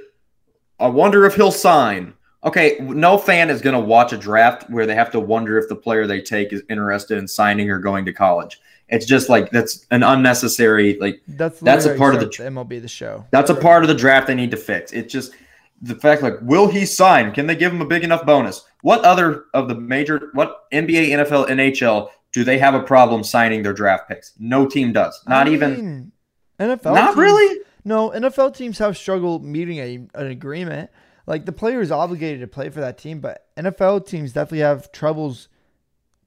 "I 0.80 0.88
wonder 0.88 1.26
if 1.26 1.36
he'll 1.36 1.52
sign." 1.52 2.14
Okay, 2.44 2.78
no 2.82 3.20
fan 3.20 3.52
is 3.52 3.62
going 3.62 3.76
to 3.76 3.80
watch 3.80 4.14
a 4.14 4.18
draft 4.18 4.68
where 4.70 4.88
they 4.88 4.96
have 4.96 5.12
to 5.12 5.20
wonder 5.20 5.60
if 5.60 5.70
the 5.70 5.76
player 5.76 6.08
they 6.08 6.22
take 6.22 6.52
is 6.52 6.64
interested 6.70 7.20
in 7.20 7.28
signing 7.28 7.70
or 7.70 7.78
going 7.78 8.04
to 8.06 8.14
college. 8.14 8.60
It's 8.90 9.06
just 9.06 9.30
like 9.30 9.52
that's 9.52 9.86
an 9.92 10.04
unnecessary 10.04 10.98
like 11.00 11.22
That's 11.28 11.60
That's 11.60 11.86
a 11.86 11.96
part 11.96 12.14
of 12.14 12.20
the 12.20 12.28
MLB 12.28 12.82
the 12.82 12.88
show. 12.88 13.26
that's 13.32 13.50
a 13.50 13.56
part 13.56 13.84
of 13.84 13.88
the 13.88 13.96
draft 13.96 14.28
they 14.28 14.36
need 14.36 14.52
to 14.52 14.58
fix. 14.58 14.92
It's 14.92 15.12
just 15.12 15.34
the 15.82 15.96
fact 15.96 16.22
like 16.22 16.36
will 16.42 16.68
he 16.68 16.86
sign? 16.86 17.32
Can 17.32 17.48
they 17.48 17.56
give 17.56 17.72
him 17.72 17.82
a 17.82 17.86
big 17.86 18.04
enough 18.04 18.26
bonus? 18.26 18.66
What 18.82 19.06
other 19.06 19.46
of 19.54 19.70
the 19.70 19.76
major 19.76 20.32
what 20.34 20.70
NBA, 20.72 21.10
NFL, 21.10 21.48
NHL 21.48 22.10
do 22.32 22.44
they 22.44 22.58
have 22.58 22.74
a 22.74 22.82
problem 22.82 23.24
signing 23.24 23.64
their 23.64 23.74
draft 23.74 24.08
picks? 24.08 24.34
No 24.40 24.66
team 24.68 24.94
does. 24.94 25.22
Not 25.28 25.48
I 25.48 25.52
even 25.52 26.12
NFL. 26.60 26.94
not 26.94 27.08
teams- 27.08 27.18
really. 27.18 27.60
No, 27.84 28.12
NFL 28.12 28.56
teams 28.56 28.78
have 28.78 28.96
struggled 28.98 29.44
meeting 29.44 29.78
a, 29.80 29.96
an 30.14 30.28
agreement. 30.28 30.92
Like 31.26 31.46
the 31.46 31.52
player 31.52 31.82
is 31.82 31.92
obligated 31.92 32.42
to 32.42 32.48
play 32.48 32.70
for 32.70 32.80
that 32.82 32.98
team, 32.98 33.20
but 33.20 33.48
NFL 33.58 34.06
teams 34.06 34.34
definitely 34.34 34.60
have 34.60 34.92
troubles 34.92 35.50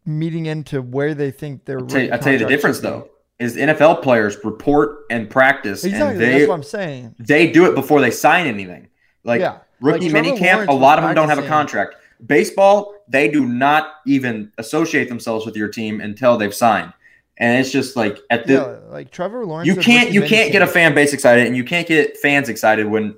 meeting 0.05 0.47
into 0.47 0.83
where 0.83 1.15
they 1.15 1.31
think 1.31 1.65
their. 1.65 1.79
I'll 1.79 1.87
tell 1.87 2.03
you, 2.03 2.11
I'll 2.13 2.19
tell 2.19 2.33
you 2.33 2.39
the 2.39 2.47
difference 2.47 2.81
though 2.81 3.11
is 3.39 3.57
NFL 3.57 4.03
players 4.03 4.39
report 4.45 5.05
and 5.11 5.29
practice 5.29 5.85
Exactly, 5.85 6.25
and 6.25 6.35
that's 6.35 6.49
what 6.49 6.55
I'm 6.55 6.63
saying. 6.63 7.15
they 7.19 7.51
do 7.51 7.67
it 7.67 7.75
before 7.75 8.01
they 8.01 8.11
sign 8.11 8.47
anything. 8.47 8.89
Like 9.25 9.41
yeah, 9.41 9.59
rookie 9.81 10.05
Like 10.05 10.11
Trevor 10.11 10.29
mini 10.29 10.39
camp, 10.39 10.59
Lawrence 10.59 10.71
a 10.71 10.75
lot 10.75 10.99
of 10.99 11.05
them 11.05 11.15
don't 11.15 11.29
have 11.29 11.39
a 11.39 11.49
contract. 11.49 11.97
Baseball, 12.25 12.94
they 13.09 13.29
do 13.29 13.45
not 13.47 13.95
even 14.07 14.53
associate 14.59 15.09
themselves 15.09 15.45
with 15.47 15.57
your 15.57 15.69
team 15.69 16.01
until 16.01 16.37
they've 16.37 16.55
signed. 16.55 16.93
And 17.37 17.59
it's 17.61 17.73
just 17.73 17.97
like 17.97 18.19
at 18.31 18.47
the 18.47 18.53
Yeah, 18.55 18.91
like 18.93 19.11
Trevor 19.11 19.45
Lawrence. 19.45 19.67
you 19.67 19.77
can't 19.77 20.13
you 20.13 20.23
can't 20.23 20.53
get 20.53 20.63
a 20.63 20.67
fan 20.67 20.95
base 20.95 21.13
excited 21.13 21.47
and 21.47 21.57
you 21.57 21.65
can't 21.65 21.87
get 21.87 22.17
fans 22.19 22.49
excited 22.49 22.87
when 22.87 23.15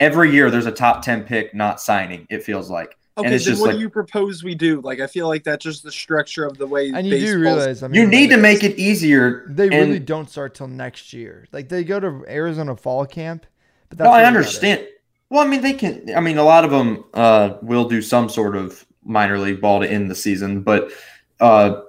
every 0.00 0.32
year 0.32 0.50
there's 0.50 0.66
a 0.66 0.72
top 0.72 1.02
10 1.04 1.24
pick 1.24 1.54
not 1.54 1.80
signing 1.80 2.26
it 2.30 2.42
feels 2.42 2.70
like 2.70 2.96
okay, 3.18 3.34
it's 3.34 3.44
then 3.44 3.52
just 3.52 3.60
what 3.60 3.68
like- 3.68 3.76
do 3.76 3.80
you 3.82 3.90
propose 3.90 4.42
we 4.42 4.54
do? 4.54 4.80
Like, 4.80 5.00
I 5.00 5.06
feel 5.06 5.28
like 5.28 5.44
that's 5.44 5.62
just 5.62 5.82
the 5.82 5.92
structure 5.92 6.46
of 6.46 6.56
the 6.56 6.66
way. 6.66 6.88
And 6.94 7.06
you 7.06 7.18
do 7.18 7.38
realize, 7.38 7.82
I 7.82 7.88
mean, 7.88 8.00
you 8.00 8.06
need 8.06 8.28
to 8.30 8.36
like, 8.36 8.42
make 8.42 8.64
it 8.64 8.78
easier 8.78 9.44
They 9.50 9.64
and- 9.64 9.74
really 9.74 9.98
don't 9.98 10.30
start 10.30 10.54
till 10.54 10.66
next 10.68 11.12
year. 11.12 11.46
Like 11.52 11.68
they 11.68 11.84
go 11.84 12.00
to 12.00 12.24
Arizona 12.26 12.74
fall 12.74 13.04
camp, 13.04 13.44
but 13.90 13.98
that's 13.98 14.06
no 14.06 14.12
i 14.12 14.16
really 14.16 14.22
about 14.22 14.34
it. 14.34 14.36
understand 14.38 14.88
well 15.28 15.40
i 15.42 15.46
mean 15.46 15.60
they 15.60 15.74
can 15.74 16.10
i 16.16 16.20
mean 16.20 16.38
a 16.38 16.42
lot 16.44 16.64
of 16.64 16.70
them 16.70 17.04
uh 17.14 17.56
will 17.60 17.86
do 17.86 18.00
some 18.00 18.28
sort 18.30 18.56
of 18.56 18.86
minor 19.04 19.38
league 19.38 19.60
ball 19.60 19.80
to 19.80 19.90
end 19.90 20.10
the 20.10 20.14
season. 20.14 20.62
But 20.62 20.92
uh, 21.40 21.82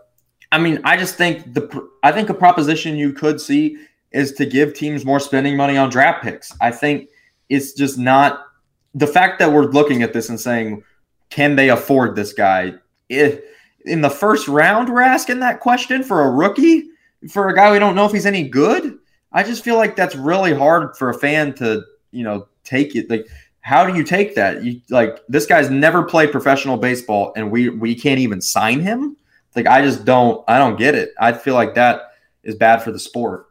I 0.51 0.57
mean, 0.59 0.79
I 0.83 0.97
just 0.97 1.15
think 1.15 1.53
the 1.53 1.89
I 2.03 2.11
think 2.11 2.29
a 2.29 2.33
proposition 2.33 2.95
you 2.95 3.13
could 3.13 3.39
see 3.39 3.77
is 4.11 4.33
to 4.33 4.45
give 4.45 4.73
teams 4.73 5.05
more 5.05 5.19
spending 5.19 5.57
money 5.57 5.77
on 5.77 5.89
draft 5.89 6.23
picks. 6.23 6.55
I 6.61 6.71
think 6.71 7.09
it's 7.49 7.73
just 7.73 7.97
not 7.97 8.45
the 8.93 9.07
fact 9.07 9.39
that 9.39 9.51
we're 9.51 9.65
looking 9.65 10.03
at 10.03 10.13
this 10.13 10.29
and 10.29 10.39
saying, 10.39 10.83
can 11.29 11.55
they 11.55 11.69
afford 11.69 12.15
this 12.15 12.33
guy? 12.33 12.75
If 13.09 13.41
in 13.85 14.01
the 14.01 14.09
first 14.09 14.47
round 14.47 14.89
we're 14.89 15.01
asking 15.01 15.39
that 15.39 15.59
question 15.59 16.03
for 16.03 16.21
a 16.21 16.31
rookie, 16.31 16.89
for 17.29 17.49
a 17.49 17.55
guy 17.55 17.71
we 17.71 17.79
don't 17.79 17.95
know 17.95 18.05
if 18.05 18.11
he's 18.11 18.25
any 18.25 18.47
good. 18.47 18.99
I 19.31 19.41
just 19.41 19.63
feel 19.63 19.77
like 19.77 19.95
that's 19.95 20.15
really 20.15 20.53
hard 20.53 20.95
for 20.95 21.09
a 21.09 21.13
fan 21.13 21.53
to, 21.55 21.83
you 22.11 22.23
know, 22.23 22.47
take 22.63 22.95
it. 22.95 23.09
Like, 23.09 23.25
how 23.63 23.85
do 23.89 23.97
you 23.97 24.03
take 24.03 24.35
that? 24.35 24.61
You 24.61 24.81
like 24.89 25.19
this 25.27 25.45
guy's 25.45 25.69
never 25.69 26.03
played 26.03 26.31
professional 26.31 26.77
baseball, 26.77 27.31
and 27.35 27.49
we 27.49 27.69
we 27.69 27.95
can't 27.95 28.19
even 28.19 28.41
sign 28.41 28.81
him. 28.81 29.15
Like, 29.55 29.67
I 29.67 29.81
just 29.81 30.03
don't, 30.03 30.43
I 30.47 30.57
don't 30.57 30.77
get 30.77 30.95
it. 30.95 31.13
I 31.19 31.31
feel 31.31 31.53
like 31.53 31.75
that 31.75 32.13
is 32.43 32.55
bad 32.55 32.83
for 32.83 32.91
the 32.91 32.99
sport. 32.99 33.47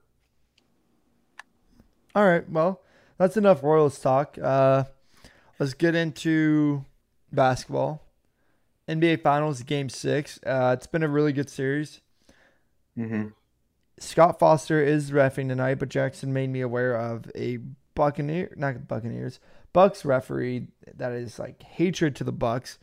All 2.15 2.27
right, 2.27 2.49
well, 2.51 2.83
that's 3.19 3.37
enough 3.37 3.63
Royals 3.63 3.99
talk. 3.99 4.37
Uh, 4.39 4.85
let's 5.59 5.75
get 5.75 5.95
into 5.95 6.85
basketball. 7.33 8.03
NBA 8.89 9.23
Finals, 9.23 9.63
Game 9.63 9.89
Six. 9.89 10.39
Uh, 10.45 10.75
it's 10.77 10.87
been 10.87 11.03
a 11.03 11.09
really 11.09 11.33
good 11.33 11.49
series. 11.49 12.03
Mm-hmm. 12.99 13.29
Scott 13.99 14.39
Foster 14.39 14.83
is 14.83 15.11
refing 15.11 15.49
tonight, 15.49 15.79
but 15.79 15.89
Jackson 15.89 16.35
made 16.35 16.51
me 16.51 16.61
aware 16.61 16.97
of 16.97 17.31
a 17.35 17.61
Buccaneer, 17.95 18.53
not 18.57 18.89
Buccaneers, 18.89 19.39
Bucks 19.73 20.05
referee 20.05 20.67
that 20.97 21.13
is 21.13 21.39
like 21.39 21.63
hatred 21.63 22.17
to 22.17 22.25
the 22.25 22.33
Bucks. 22.33 22.79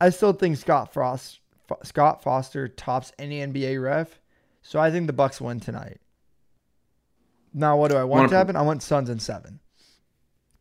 I 0.00 0.10
still 0.10 0.32
think 0.32 0.56
Scott 0.56 0.92
Frost, 0.92 1.40
F- 1.70 1.78
Scott 1.84 2.22
Foster 2.22 2.68
tops 2.68 3.12
any 3.18 3.40
NBA 3.40 3.82
ref, 3.82 4.20
so 4.62 4.78
I 4.78 4.90
think 4.90 5.06
the 5.06 5.12
Bucks 5.12 5.40
win 5.40 5.60
tonight. 5.60 5.98
Now, 7.52 7.76
what 7.76 7.90
do 7.90 7.96
I 7.96 8.04
want 8.04 8.24
Wanna- 8.24 8.36
happen? 8.36 8.56
I 8.56 8.62
want 8.62 8.82
Suns 8.82 9.10
in 9.10 9.18
seven. 9.18 9.60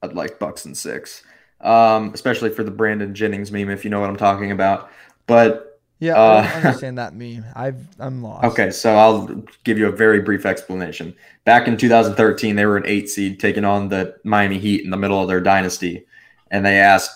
I'd 0.02 0.14
like 0.14 0.40
Bucks 0.40 0.66
and 0.66 0.78
six, 0.78 1.24
um, 1.62 2.12
especially 2.14 2.50
for 2.50 2.64
the 2.64 2.72
Brandon 2.72 3.14
Jennings 3.14 3.52
meme, 3.52 3.70
if 3.70 3.84
you 3.84 3.90
know 3.90 4.00
what 4.00 4.10
I'm 4.10 4.16
talking 4.18 4.52
about. 4.52 4.90
But 5.26 5.67
Yeah, 6.00 6.14
Uh, 6.14 6.48
I 6.48 6.54
understand 6.58 6.98
that 7.00 7.16
meme. 7.16 7.44
I've 7.56 7.88
I'm 8.00 8.22
lost. 8.22 8.46
okay, 8.46 8.70
so 8.72 8.96
I'll 8.96 9.26
give 9.64 9.78
you 9.78 9.88
a 9.88 9.92
very 9.92 10.22
brief 10.22 10.46
explanation. 10.46 11.16
Back 11.44 11.68
in 11.68 11.76
2013, 11.78 12.56
they 12.56 12.66
were 12.66 12.78
an 12.78 12.84
eight 12.86 13.10
seed 13.10 13.40
taking 13.40 13.66
on 13.66 13.90
the 13.90 14.16
Miami 14.24 14.60
Heat 14.60 14.84
in 14.84 14.92
the 14.92 14.98
middle 14.98 15.22
of 15.22 15.28
their 15.28 15.42
dynasty, 15.42 16.06
and 16.52 16.64
they 16.66 16.78
asked 16.78 17.10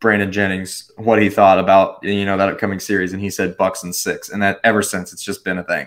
Brandon 0.00 0.30
Jennings 0.30 0.90
what 0.96 1.20
he 1.22 1.30
thought 1.30 1.58
about 1.58 2.02
you 2.02 2.26
know 2.26 2.36
that 2.36 2.48
upcoming 2.50 2.78
series, 2.80 3.12
and 3.14 3.22
he 3.22 3.30
said 3.30 3.56
Bucks 3.56 3.82
and 3.82 3.94
six, 3.94 4.28
and 4.28 4.42
that 4.42 4.60
ever 4.64 4.82
since 4.82 5.12
it's 5.14 5.22
just 5.24 5.42
been 5.44 5.56
a 5.58 5.64
thing. 5.64 5.86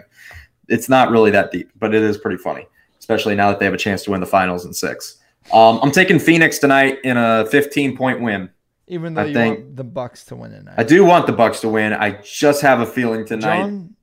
It's 0.67 0.89
not 0.89 1.11
really 1.11 1.31
that 1.31 1.51
deep, 1.51 1.69
but 1.79 1.93
it 1.93 2.01
is 2.01 2.17
pretty 2.17 2.37
funny, 2.37 2.65
especially 2.99 3.35
now 3.35 3.49
that 3.49 3.59
they 3.59 3.65
have 3.65 3.73
a 3.73 3.77
chance 3.77 4.03
to 4.03 4.11
win 4.11 4.21
the 4.21 4.27
finals 4.27 4.65
in 4.65 4.73
six. 4.73 5.17
Um, 5.53 5.79
I'm 5.81 5.91
taking 5.91 6.19
Phoenix 6.19 6.57
tonight 6.59 6.99
in 7.03 7.17
a 7.17 7.45
15 7.45 7.95
point 7.97 8.21
win. 8.21 8.49
Even 8.89 9.13
though 9.13 9.21
I 9.21 9.25
you 9.25 9.33
think- 9.33 9.57
want 9.59 9.75
the 9.77 9.83
Bucks 9.83 10.25
to 10.25 10.35
win 10.35 10.51
tonight. 10.51 10.75
I 10.77 10.83
do 10.83 11.05
want 11.05 11.27
the 11.27 11.33
Bucks 11.33 11.61
to 11.61 11.69
win. 11.69 11.93
I 11.93 12.19
just 12.23 12.61
have 12.61 12.79
a 12.81 12.85
feeling 12.85 13.25
tonight. 13.25 13.59
John, 13.61 13.95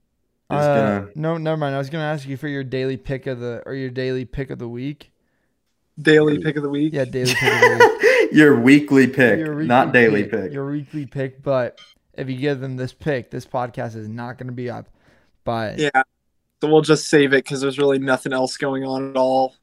is 0.51 0.57
uh, 0.57 0.77
gonna- 1.01 1.09
no, 1.15 1.37
never 1.37 1.57
mind. 1.57 1.75
I 1.75 1.79
was 1.79 1.91
gonna 1.91 2.05
ask 2.05 2.27
you 2.27 2.37
for 2.37 2.49
your 2.49 2.65
daily 2.65 2.97
pick 2.97 3.27
of 3.27 3.41
the 3.41 3.63
or 3.67 3.75
your 3.75 3.91
daily 3.91 4.25
pick 4.25 4.51
of 4.51 4.59
the 4.59 4.69
week. 4.69 5.11
Daily 6.01 6.39
pick 6.39 6.57
of 6.57 6.63
the 6.63 6.69
week. 6.69 6.93
Yeah, 6.93 7.05
daily 7.05 7.35
pick 7.35 7.43
of 7.53 7.61
the 7.61 7.79
week. 7.79 7.93
Your 8.33 8.61
weekly 8.61 9.07
pick, 9.07 9.39
Your 9.39 9.55
weekly 9.55 9.67
not 9.69 9.93
daily 9.93 10.25
pick. 10.25 10.53
Your 10.53 10.69
weekly 10.69 11.07
pick, 11.07 11.43
but 11.43 11.81
if 12.15 12.29
you 12.29 12.37
give 12.37 12.59
them 12.61 12.77
this 12.77 12.93
pick, 12.93 13.31
this 13.31 13.47
podcast 13.47 13.95
is 13.97 14.09
not 14.09 14.37
going 14.37 14.49
to 14.49 14.53
be 14.53 14.69
up. 14.69 14.89
But 15.45 15.79
Yeah. 15.79 16.03
So 16.61 16.69
we'll 16.69 16.83
just 16.83 17.09
save 17.09 17.33
it 17.33 17.45
because 17.45 17.61
there's 17.61 17.79
really 17.79 18.01
nothing 18.01 18.33
else 18.33 18.57
going 18.57 18.85
on 18.85 19.11
at 19.11 19.17
all. 19.17 19.55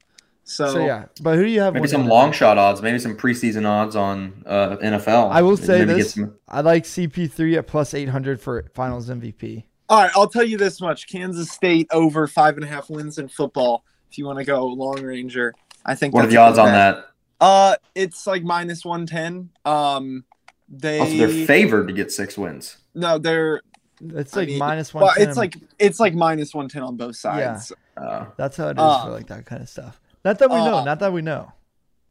So, 0.44 0.66
so 0.74 0.84
yeah. 0.84 1.06
But 1.22 1.36
who 1.36 1.44
do 1.44 1.50
you 1.50 1.60
have? 1.60 1.74
Maybe 1.74 1.88
some 1.88 2.06
long 2.06 2.30
shot 2.32 2.58
odds, 2.58 2.82
maybe 2.82 2.98
some 2.98 3.16
preseason 3.16 3.66
odds 3.66 3.96
on 3.96 4.42
uh, 4.46 4.76
NFL. 4.76 5.30
I 5.30 5.40
will 5.42 5.56
say 5.56 5.84
Maybe 5.84 5.94
this: 6.00 6.14
some- 6.14 6.34
I 6.48 6.60
like 6.60 6.84
CP3 6.84 7.56
at 7.58 7.66
plus 7.66 7.94
eight 7.94 8.10
hundred 8.10 8.40
for 8.40 8.64
Finals 8.74 9.08
MVP. 9.08 9.64
all 9.88 10.02
right, 10.02 10.10
I'll 10.14 10.28
tell 10.28 10.44
you 10.44 10.58
this 10.58 10.80
much: 10.80 11.08
Kansas 11.08 11.50
State 11.50 11.86
over 11.92 12.26
five 12.26 12.56
and 12.56 12.64
a 12.64 12.68
half 12.68 12.90
wins 12.90 13.18
in 13.18 13.28
football. 13.28 13.84
If 14.10 14.18
you 14.18 14.26
want 14.26 14.38
to 14.38 14.44
go 14.44 14.66
long 14.66 15.02
ranger, 15.02 15.54
I 15.84 15.94
think. 15.94 16.12
what 16.14 16.20
are 16.20 16.22
that's 16.28 16.34
the 16.34 16.40
odds 16.40 16.58
on 16.58 16.66
bet. 16.68 16.96
that? 16.96 17.06
Uh, 17.40 17.76
it's 17.94 18.26
like 18.26 18.42
minus 18.44 18.84
one 18.84 19.06
ten. 19.06 19.48
Um, 19.64 20.24
they 20.68 20.98
Also, 21.00 21.16
they're 21.16 21.46
favored 21.46 21.88
to 21.88 21.94
get 21.94 22.12
six 22.12 22.36
wins. 22.38 22.76
no, 22.94 23.18
they're 23.18 23.60
It's 24.02 24.36
I 24.36 24.40
like 24.40 24.48
mean, 24.48 24.58
minus 24.58 24.92
one. 24.94 25.04
well, 25.04 25.14
it's 25.16 25.36
like 25.38 25.56
it's 25.78 26.00
like 26.00 26.14
minus 26.14 26.54
one 26.54 26.68
ten 26.68 26.82
on 26.82 26.96
both 26.96 27.16
sides. 27.16 27.72
Uh, 27.96 28.26
that's 28.36 28.56
how 28.56 28.68
it 28.68 28.72
is 28.76 28.82
uh, 28.82 29.04
for 29.04 29.10
like 29.10 29.26
that 29.28 29.46
kind 29.46 29.62
of 29.62 29.68
stuff. 29.68 30.00
Not 30.24 30.38
that 30.38 30.50
we 30.50 30.56
know. 30.56 30.76
uh, 30.78 30.84
Not 30.84 31.00
that 31.00 31.12
we 31.12 31.22
know. 31.22 31.52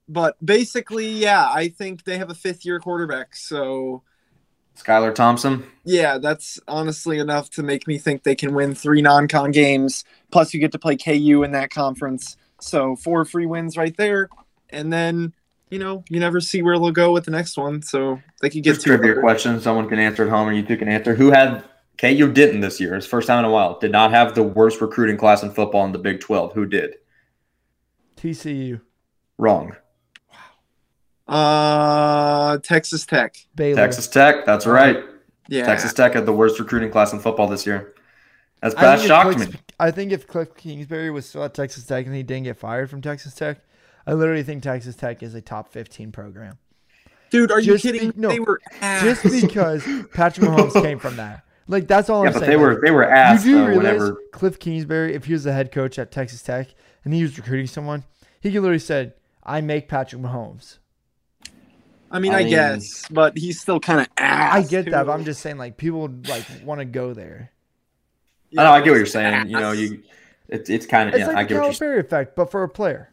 But 0.08 0.36
basically, 0.46 1.08
yeah, 1.10 1.50
I 1.50 1.70
think 1.70 2.04
they 2.04 2.18
have 2.18 2.30
a 2.30 2.36
fifth 2.36 2.66
year 2.66 2.80
quarterback. 2.80 3.36
So 3.36 4.04
Skylar 4.78 5.14
Thompson. 5.16 5.64
yeah, 5.86 6.18
that's 6.18 6.60
honestly 6.68 7.20
enough 7.20 7.50
to 7.52 7.64
make 7.64 7.88
me 7.88 7.98
think 7.98 8.24
they 8.24 8.36
can 8.36 8.54
win 8.54 8.76
three 8.76 9.02
non-con 9.02 9.52
games. 9.52 10.04
Plus, 10.32 10.54
you 10.54 10.60
get 10.60 10.72
to 10.74 10.80
play 10.80 10.98
KU 10.98 11.44
in 11.44 11.52
that 11.52 11.70
conference. 11.70 12.38
So 12.60 12.96
four 12.96 13.24
free 13.26 13.46
wins 13.46 13.78
right 13.78 13.96
there, 13.98 14.30
and 14.70 14.92
then 14.92 15.34
you 15.70 15.80
know 15.80 16.04
you 16.10 16.20
never 16.20 16.40
see 16.42 16.62
where 16.62 16.78
they'll 16.78 16.92
go 16.92 17.12
with 17.14 17.26
the 17.26 17.32
next 17.32 17.58
one. 17.58 17.82
So 17.82 18.20
they 18.42 18.50
could 18.50 18.64
get 18.64 18.74
Just 18.76 18.86
two. 18.86 18.96
trivia 18.98 19.20
question. 19.22 19.60
Someone 19.62 19.88
can 19.90 20.00
answer 20.00 20.24
at 20.24 20.30
home, 20.30 20.48
or 20.50 20.54
you 20.54 20.64
two 20.64 20.78
can 20.78 20.88
answer. 20.90 21.14
Who 21.16 21.32
had 21.32 21.64
KU 21.98 22.32
didn't 22.32 22.62
this 22.62 22.80
year? 22.80 22.96
It's 22.96 23.06
first 23.06 23.28
time 23.28 23.40
in 23.40 23.46
a 23.46 23.50
while. 23.52 23.80
Did 23.80 23.92
not 23.92 24.12
have 24.12 24.34
the 24.36 24.44
worst 24.44 24.82
recruiting 24.82 25.18
class 25.18 25.44
in 25.44 25.52
football 25.52 25.86
in 25.86 25.92
the 25.92 26.00
Big 26.00 26.20
12. 26.20 26.54
Who 26.54 26.66
did? 26.66 26.96
TCU, 28.24 28.80
Wrong. 29.38 29.76
Wow. 31.28 31.36
Uh, 31.36 32.58
Texas 32.60 33.06
Tech. 33.06 33.36
Baylor. 33.56 33.76
Texas 33.76 34.08
Tech. 34.08 34.46
That's 34.46 34.66
right. 34.66 35.04
Yeah. 35.50 35.66
Texas 35.66 35.94
Tech 35.94 36.14
had 36.14 36.26
the 36.26 36.32
worst 36.34 36.60
recruiting 36.60 36.90
class 36.90 37.12
in 37.12 37.20
football 37.20 37.48
this 37.48 37.66
year. 37.66 37.94
That's 38.62 38.76
I 38.76 38.82
that 38.82 39.02
shocked 39.02 39.36
Cliff- 39.36 39.54
me. 39.54 39.60
I 39.80 39.92
think 39.92 40.12
if 40.14 40.26
Cliff 40.28 40.56
Kingsbury 40.56 41.12
was 41.12 41.26
still 41.26 41.44
at 41.44 41.54
Texas 41.54 41.86
Tech 41.86 42.06
and 42.06 42.16
he 42.16 42.24
didn't 42.24 42.44
get 42.46 42.58
fired 42.58 42.90
from 42.90 43.02
Texas 43.02 43.34
Tech, 43.36 43.60
I 44.08 44.14
literally 44.14 44.44
think 44.44 44.64
Texas 44.64 44.96
Tech 44.96 45.22
is 45.22 45.34
a 45.34 45.42
top 45.42 45.68
15 45.74 46.12
program. 46.14 46.58
Dude, 47.30 47.52
are 47.52 47.60
you 47.60 47.78
kidding? 47.78 48.12
be- 48.12 48.20
no, 48.20 48.30
they 48.30 48.40
were 48.40 48.62
Just 49.02 49.24
because 49.24 49.84
Patrick 50.14 50.48
Mahomes 50.48 50.82
came 50.82 51.00
from 51.00 51.18
that. 51.18 51.44
Like, 51.68 51.88
that's 51.88 52.10
all 52.10 52.24
Yeah, 52.24 52.28
I'm 52.28 52.34
but 52.34 52.40
saying. 52.42 52.52
they 52.52 52.58
were 52.58 52.80
they 52.84 52.92
were 52.92 53.04
ass 53.06 53.44
you 53.46 53.54
do 53.54 53.58
though. 53.60 53.66
realize 53.68 53.78
Whenever 53.86 54.18
Cliff 54.32 54.60
Kingsbury, 54.60 55.14
if 55.16 55.26
he 55.26 55.34
was 55.34 55.44
the 55.46 55.52
head 55.54 55.72
coach 55.72 55.98
at 55.98 56.12
Texas 56.12 56.42
Tech 56.44 56.68
and 57.04 57.14
he 57.14 57.22
was 57.24 57.38
recruiting 57.38 57.68
someone, 57.68 58.04
he 58.42 58.52
could 58.52 58.62
literally 58.62 58.80
said, 58.80 59.14
I 59.44 59.62
make 59.62 59.88
Patrick 59.88 60.22
Mahomes. 60.22 60.78
I 62.12 62.20
mean, 62.20 62.32
I 62.34 62.40
I, 62.40 62.44
mean- 62.44 62.50
guess, 62.50 63.08
but 63.10 63.38
he's 63.38 63.60
still 63.60 63.80
kind 63.80 64.02
of 64.02 64.08
ass. 64.18 64.54
I 64.54 64.62
get 64.70 64.86
that, 64.92 65.08
but 65.08 65.12
I'm 65.12 65.26
just 65.26 65.42
saying, 65.42 65.58
like, 65.58 65.78
people 65.78 66.02
would, 66.02 66.30
like 66.30 66.46
want 66.64 66.80
to 66.80 66.86
go 66.86 67.14
there. 67.14 67.52
I 68.56 68.64
know 68.64 68.72
I 68.72 68.82
get 68.82 68.92
what 68.92 68.96
you're 68.98 69.06
he's 69.06 69.14
saying. 69.14 69.50
You 69.50 69.60
know, 69.60 69.72
you 69.72 70.04
it's 70.48 70.70
it's 70.70 70.86
kind 70.86 71.10
of 71.10 71.16
It's 71.16 71.22
yeah. 71.22 71.28
like 71.28 71.38
I 71.38 71.44
the 71.44 71.50
get 71.50 71.62
what 71.62 71.80
you're. 71.80 71.96
Calipari 71.96 72.00
effect, 72.00 72.36
but 72.36 72.52
for 72.52 72.62
a 72.62 72.70
player. 72.70 73.10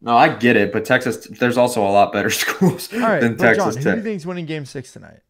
No, 0.00 0.16
I 0.16 0.28
get 0.28 0.56
it, 0.56 0.72
but 0.72 0.84
Texas, 0.84 1.26
there's 1.26 1.58
also 1.58 1.82
a 1.82 1.90
lot 1.90 2.12
better 2.12 2.30
schools 2.30 2.92
All 2.92 3.00
right, 3.00 3.20
than 3.20 3.34
but 3.36 3.56
John, 3.56 3.66
Texas 3.66 3.84
who 3.84 3.90
do 3.90 3.96
you 3.96 4.02
think's 4.02 4.24
winning 4.24 4.46
Game 4.46 4.64
Six 4.64 4.92
tonight? 4.92 5.20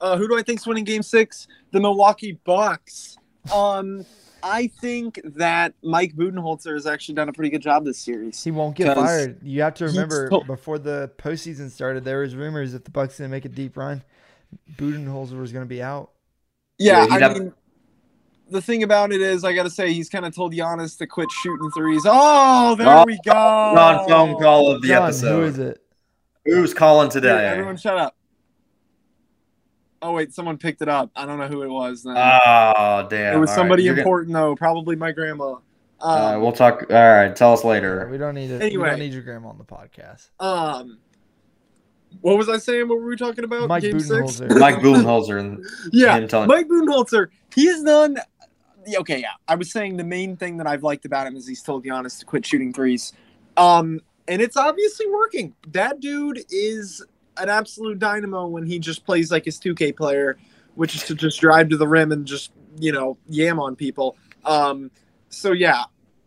Uh, 0.00 0.16
who 0.18 0.28
do 0.28 0.36
I 0.36 0.42
think's 0.42 0.66
winning 0.66 0.84
Game 0.84 1.02
Six? 1.02 1.48
The 1.72 1.80
Milwaukee 1.80 2.38
Bucks. 2.44 3.16
Um, 3.52 4.04
I 4.46 4.66
think 4.66 5.20
that 5.36 5.72
Mike 5.82 6.14
Budenholzer 6.14 6.74
has 6.74 6.86
actually 6.86 7.14
done 7.14 7.28
a 7.30 7.32
pretty 7.32 7.48
good 7.50 7.62
job 7.62 7.84
this 7.86 7.98
series. 7.98 8.44
He 8.44 8.50
won't 8.50 8.76
get 8.76 8.94
fired. 8.94 9.38
You 9.42 9.62
have 9.62 9.74
to 9.74 9.86
remember 9.86 10.26
still- 10.26 10.44
before 10.44 10.78
the 10.78 11.10
postseason 11.16 11.70
started, 11.70 12.04
there 12.04 12.20
was 12.20 12.36
rumors 12.36 12.72
that 12.72 12.84
the 12.84 12.90
Bucks 12.90 13.18
gonna 13.18 13.30
make 13.30 13.46
a 13.46 13.48
deep 13.48 13.76
run. 13.76 14.02
Budenholzer 14.76 15.38
was 15.40 15.50
gonna 15.52 15.64
be 15.66 15.82
out. 15.82 16.10
Yeah, 16.78 17.06
Yeah, 17.06 17.14
I 17.14 17.18
have- 17.20 17.38
mean, 17.38 17.52
the 18.50 18.60
thing 18.60 18.82
about 18.82 19.12
it 19.12 19.22
is, 19.22 19.44
I 19.44 19.54
got 19.54 19.62
to 19.62 19.70
say, 19.70 19.92
he's 19.92 20.10
kind 20.10 20.26
of 20.26 20.34
told 20.34 20.52
Giannis 20.52 20.98
to 20.98 21.06
quit 21.06 21.30
shooting 21.30 21.70
threes. 21.70 22.02
Oh, 22.06 22.74
there 22.76 22.86
Oh, 22.88 23.04
we 23.06 23.18
go. 23.24 23.32
Non 23.32 24.06
phone 24.06 24.40
call 24.40 24.70
of 24.70 24.82
the 24.82 24.88
John, 24.88 25.04
episode. 25.04 25.36
who 25.40 25.42
is 25.44 25.58
it? 25.58 25.80
Who's 26.44 26.74
calling 26.74 27.06
Dude, 27.08 27.22
today? 27.22 27.46
everyone, 27.48 27.78
shut 27.78 27.96
up. 27.96 28.14
Oh 30.06 30.12
wait, 30.12 30.34
someone 30.34 30.58
picked 30.58 30.82
it 30.82 30.88
up. 30.88 31.10
I 31.16 31.24
don't 31.24 31.38
know 31.38 31.48
who 31.48 31.62
it 31.62 31.68
was. 31.70 32.02
Then. 32.02 32.14
Oh 32.18 33.06
damn! 33.08 33.34
it 33.34 33.38
was 33.38 33.48
All 33.50 33.56
right, 33.56 33.60
somebody 33.62 33.84
you're 33.84 33.94
gonna- 33.94 34.02
important 34.02 34.34
though, 34.34 34.54
probably 34.54 34.96
my 34.96 35.12
grandma. 35.12 35.52
Um, 35.54 35.60
Uh, 36.00 36.38
we'll 36.40 36.52
talk. 36.52 36.84
All 36.90 36.96
right, 36.96 37.34
tell 37.34 37.54
us 37.54 37.64
later. 37.64 38.06
we 38.10 38.18
don't 38.18 38.34
need 38.34 38.50
it. 38.50 38.60
We 38.62 38.76
don't 38.84 38.98
need 38.98 39.14
your 39.14 39.22
grandma 39.22 39.48
on 39.48 39.56
the 39.56 39.64
podcast. 39.64 40.28
Um, 40.40 40.98
what 42.20 42.36
was 42.36 42.50
I 42.50 42.58
saying? 42.58 42.86
What 42.88 42.98
were 43.00 43.06
we 43.06 43.16
talking 43.16 43.44
about? 43.44 43.66
Mike 43.66 43.82
Game 43.82 43.98
six? 43.98 44.40
Budenholzer. 44.40 44.58
Mike 44.60 44.76
Budenholzer 44.76 45.40
and 45.40 45.64
Yeah, 45.90 46.20
telling. 46.26 46.48
Mike 46.48 46.68
Budenholzer. 46.68 47.28
He's 47.54 47.82
done. 47.82 48.18
Okay, 48.98 49.20
yeah. 49.20 49.28
I 49.48 49.54
was 49.54 49.72
saying 49.72 49.96
the 49.96 50.04
main 50.04 50.36
thing 50.36 50.58
that 50.58 50.66
I've 50.66 50.82
liked 50.82 51.06
about 51.06 51.26
him 51.26 51.34
is 51.36 51.46
he's 51.48 51.62
told 51.62 51.86
Giannis 51.86 52.18
to 52.18 52.26
quit 52.26 52.44
shooting 52.44 52.74
threes, 52.74 53.14
um, 53.56 54.00
and 54.28 54.42
it's 54.42 54.58
obviously 54.58 55.06
working. 55.08 55.54
That 55.68 56.00
dude 56.00 56.44
is 56.50 57.02
an 57.36 57.48
absolute 57.48 57.98
dynamo 57.98 58.46
when 58.46 58.66
he 58.66 58.78
just 58.78 59.04
plays 59.04 59.30
like 59.30 59.44
his 59.44 59.58
2K 59.58 59.96
player, 59.96 60.36
which 60.74 60.94
is 60.94 61.04
to 61.04 61.14
just 61.14 61.40
drive 61.40 61.68
to 61.70 61.76
the 61.76 61.86
rim 61.86 62.12
and 62.12 62.26
just 62.26 62.52
you 62.78 62.92
know 62.92 63.16
yam 63.28 63.60
on 63.60 63.76
people. 63.76 64.16
Um, 64.44 64.90
so 65.28 65.52
yeah, 65.52 65.84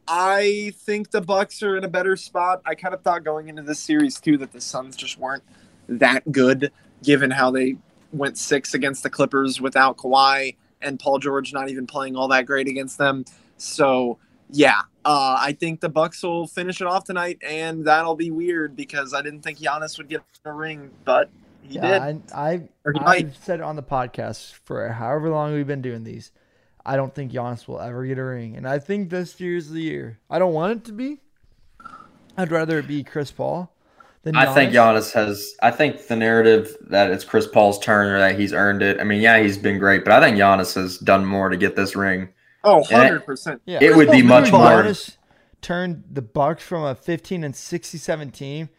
I 0.08 0.74
think 0.78 1.12
the 1.12 1.22
Bucks 1.22 1.62
are 1.64 1.78
in 1.78 1.84
a 1.84 1.90
better 1.90 2.16
spot. 2.16 2.62
I 2.66 2.76
kind 2.76 2.94
of 2.94 3.02
thought 3.02 3.24
going 3.24 3.50
into 3.50 3.62
this 3.62 3.80
series 3.80 4.20
too 4.20 4.38
that 4.38 4.52
the 4.52 4.62
Suns 4.62 4.96
just 4.96 5.18
weren't 5.18 5.44
that 5.90 6.32
good, 6.32 6.72
given 7.04 7.32
how 7.32 7.52
they 7.52 7.78
went 8.12 8.38
six 8.38 8.74
against 8.74 9.04
the 9.04 9.10
Clippers 9.10 9.60
without 9.60 9.98
Kawhi 9.98 10.56
and 10.82 11.00
Paul 11.00 11.20
George 11.20 11.54
not 11.54 11.70
even 11.70 11.88
playing 11.88 12.16
all 12.16 12.28
that 12.30 12.46
great 12.46 12.68
against 12.68 12.98
them. 12.98 13.26
So 13.58 14.18
yeah, 14.50 14.82
uh, 15.06 15.38
I 15.40 15.54
think 15.54 15.82
the 15.82 15.90
Bucks 15.90 16.24
will 16.24 16.48
finish 16.48 16.82
it 16.82 16.88
off 16.88 17.04
tonight, 17.06 17.40
and 17.44 17.86
that'll 17.86 18.16
be 18.16 18.32
weird 18.32 18.76
because 18.76 19.14
I 19.14 19.22
didn't 19.22 19.42
think 19.42 19.60
Giannis 19.60 19.98
would 19.98 20.10
get 20.10 20.24
a 20.46 20.54
ring, 20.54 20.92
but 21.06 21.30
he 21.62 21.78
Yeah, 21.78 21.80
did. 21.80 22.08
I, 22.10 22.22
I, 22.34 22.70
he 22.94 23.00
I've 23.06 23.16
might. 23.16 23.28
said 23.36 23.60
it 23.60 23.64
on 23.64 23.76
the 23.76 23.84
podcast 23.84 24.54
for 24.64 24.88
however 24.90 25.30
long 25.30 25.54
we've 25.54 25.68
been 25.68 25.82
doing 25.82 26.04
these. 26.04 26.32
I 26.86 26.96
don't 26.96 27.14
think 27.14 27.32
Giannis 27.32 27.68
will 27.68 27.82
ever 27.82 28.06
get 28.06 28.18
a 28.18 28.24
ring, 28.24 28.56
and 28.56 28.68
I 28.68 28.80
think 28.80 29.10
this 29.10 29.40
year's 29.40 29.70
the 29.70 29.82
year. 29.82 30.20
I 30.30 30.40
don't 30.40 30.54
want 30.54 30.78
it 30.80 30.86
to 30.86 30.94
be. 30.94 31.20
I'd 32.38 32.52
rather 32.52 32.80
it 32.80 32.88
be 32.88 33.04
Chris 33.04 33.32
Paul 33.32 33.72
than 34.24 34.36
I 34.36 34.46
think 34.46 34.72
Giannis 34.74 35.14
has. 35.14 35.54
I 35.62 35.72
think 35.72 36.08
the 36.08 36.16
narrative 36.16 36.76
that 36.90 37.12
it's 37.12 37.24
Chris 37.24 37.48
Paul's 37.48 37.80
turn 37.80 38.08
or 38.08 38.20
that 38.20 38.40
he's 38.40 38.54
earned 38.54 38.82
it. 38.84 39.00
I 39.00 39.04
mean, 39.04 39.22
yeah, 39.22 39.40
he's 39.42 39.58
been 39.58 39.80
great, 39.80 40.04
but 40.04 40.14
I 40.14 40.22
think 40.22 40.38
Giannis 40.38 40.76
has 40.76 40.98
done 40.98 41.26
more 41.26 41.50
to 41.50 41.58
get 41.58 41.76
this 41.76 41.96
ring. 41.96 42.30
Oh, 42.64 42.84
100%. 42.84 43.60
Yeah, 43.66 43.80
It 43.82 43.96
would 43.96 44.12
be 44.12 44.22
much 44.22 44.52
more- 44.52 44.62
Giannis 44.84 45.16
turned 45.62 46.04
the 46.12 46.22
Bucks 46.22 46.64
from 46.64 46.84
a 46.84 46.96
15 46.96 47.44
and 47.44 47.56
67 47.56 48.32
team 48.32 48.70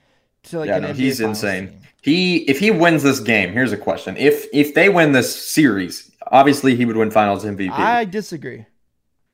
to 0.44 0.58
like 0.61 0.68
yeah, 0.68 0.76
an 0.76 0.82
no, 0.82 0.88
NBA 0.90 0.94
he's 0.97 1.20
insane. 1.20 1.68
team. 1.68 1.80
He 2.02 2.37
if 2.49 2.61
he 2.61 2.70
wins 2.70 3.02
this 3.02 3.18
game, 3.20 3.52
here's 3.52 3.73
a 3.73 3.76
question: 3.76 4.16
if 4.16 4.47
if 4.52 4.73
they 4.75 4.88
win 4.88 5.12
this 5.12 5.35
series, 5.35 6.11
obviously 6.28 6.76
he 6.76 6.85
would 6.85 6.97
win 6.97 7.11
Finals 7.11 7.44
MVP. 7.44 7.70
I 7.70 8.04
disagree. 8.04 8.64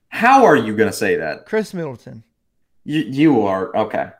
How 0.08 0.44
are 0.46 0.56
you 0.56 0.74
going 0.74 0.90
to 0.90 0.96
say 0.96 1.16
that? 1.16 1.44
Khris 1.46 1.74
Middleton. 1.74 2.24
You 2.84 3.00
you 3.00 3.42
are 3.46 3.74
okay. 3.76 4.10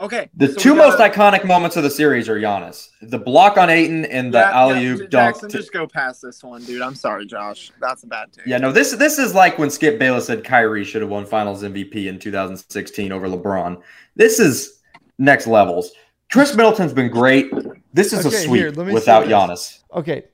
Okay. 0.00 0.30
The 0.34 0.46
so 0.48 0.52
we 0.54 0.58
two 0.62 0.74
got- 0.76 0.98
most 0.98 0.98
iconic 0.98 1.44
moments 1.44 1.76
of 1.76 1.82
the 1.82 1.90
series 1.90 2.28
are 2.28 2.36
Giannis: 2.40 2.88
the 3.02 3.18
block 3.18 3.58
on 3.58 3.68
Ayton 3.68 4.06
and 4.06 4.32
the 4.32 4.38
Yeah, 4.38 4.50
alley 4.50 4.82
yeah, 4.82 4.90
oop 4.92 4.98
dunk. 5.10 5.34
Jackson, 5.34 5.48
to- 5.50 5.56
just 5.58 5.72
go 5.72 5.86
past 5.86 6.22
this 6.22 6.42
one, 6.42 6.64
dude. 6.64 6.80
I'm 6.82 6.94
sorry, 6.94 7.26
Josh. 7.26 7.70
That's 7.80 8.02
a 8.04 8.06
bad 8.06 8.32
take. 8.32 8.46
Yeah, 8.46 8.58
no, 8.58 8.72
this 8.72 8.92
this 8.92 9.18
is 9.18 9.34
like 9.34 9.58
when 9.58 9.68
Skip 9.70 9.98
Bayless 9.98 10.26
said 10.26 10.42
Kyrie 10.42 10.84
should 10.84 11.02
have 11.02 11.10
won 11.10 11.26
Finals 11.26 11.62
MVP 11.62 12.06
in 12.06 12.18
2016 12.18 13.12
over 13.12 13.28
LeBron. 13.28 13.80
This 14.16 14.40
is 14.40 14.80
next 15.18 15.46
levels. 15.46 15.90
Khris 16.32 16.54
Middleton's 16.54 16.92
been 16.92 17.10
great. 17.10 17.50
This 17.92 18.12
is 18.12 18.24
a 18.24 18.28
Okay, 18.28 18.36
sweep 18.44 18.60
here, 18.60 18.70
let 18.70 18.86
me 18.86 18.92
say 18.92 18.94
without 18.94 19.24
this. 19.24 19.32
Giannis. 19.32 19.78
Okay, 19.98 20.24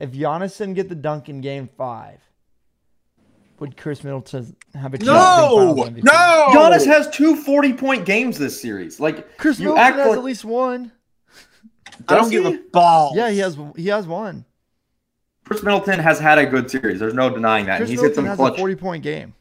if 0.00 0.10
Giannis 0.12 0.56
didn't 0.58 0.74
get 0.74 0.88
the 0.88 0.94
dunk 0.94 1.28
in 1.28 1.40
Game 1.40 1.68
Five, 1.76 2.18
would 3.64 3.76
Khris 3.76 4.04
Middleton 4.04 4.54
have 4.74 4.92
a 4.94 4.98
chance? 4.98 5.06
No, 5.06 5.14
to 5.14 5.66
win 5.72 5.76
Finals 5.76 5.90
MVP? 5.90 6.04
no. 6.04 6.46
Giannis 6.50 6.86
has 6.86 7.08
two 7.10 7.36
40 7.36 7.72
point 7.74 8.04
games 8.04 8.38
this 8.38 8.60
series. 8.60 9.00
Like 9.00 9.36
Khris 9.38 9.58
you 9.58 9.64
Middleton 9.74 9.84
act 9.84 9.96
has 9.96 10.08
like 10.08 10.18
at 10.18 10.24
least 10.24 10.44
one. 10.44 10.92
I 12.08 12.14
don't 12.16 12.30
give 12.30 12.44
a 12.44 12.58
ball. 12.72 13.12
Yeah, 13.14 13.30
he 13.30 13.38
has. 13.38 13.56
He 13.76 13.88
has 13.88 14.06
one. 14.06 14.44
Khris 15.44 15.62
Middleton 15.62 15.98
has 16.00 16.18
had 16.18 16.38
a 16.38 16.46
good 16.46 16.70
series. 16.70 16.98
There's 17.00 17.14
no 17.14 17.30
denying 17.30 17.66
that. 17.66 17.78
Khris 17.78 17.90
And 17.90 17.90
he's 17.90 18.00
hit 18.00 18.16
Middleton 18.16 18.16
some 18.16 18.26
has 18.26 18.36
clutch. 18.36 18.54
a 18.54 18.58
forty-point 18.58 19.02
game. 19.02 19.34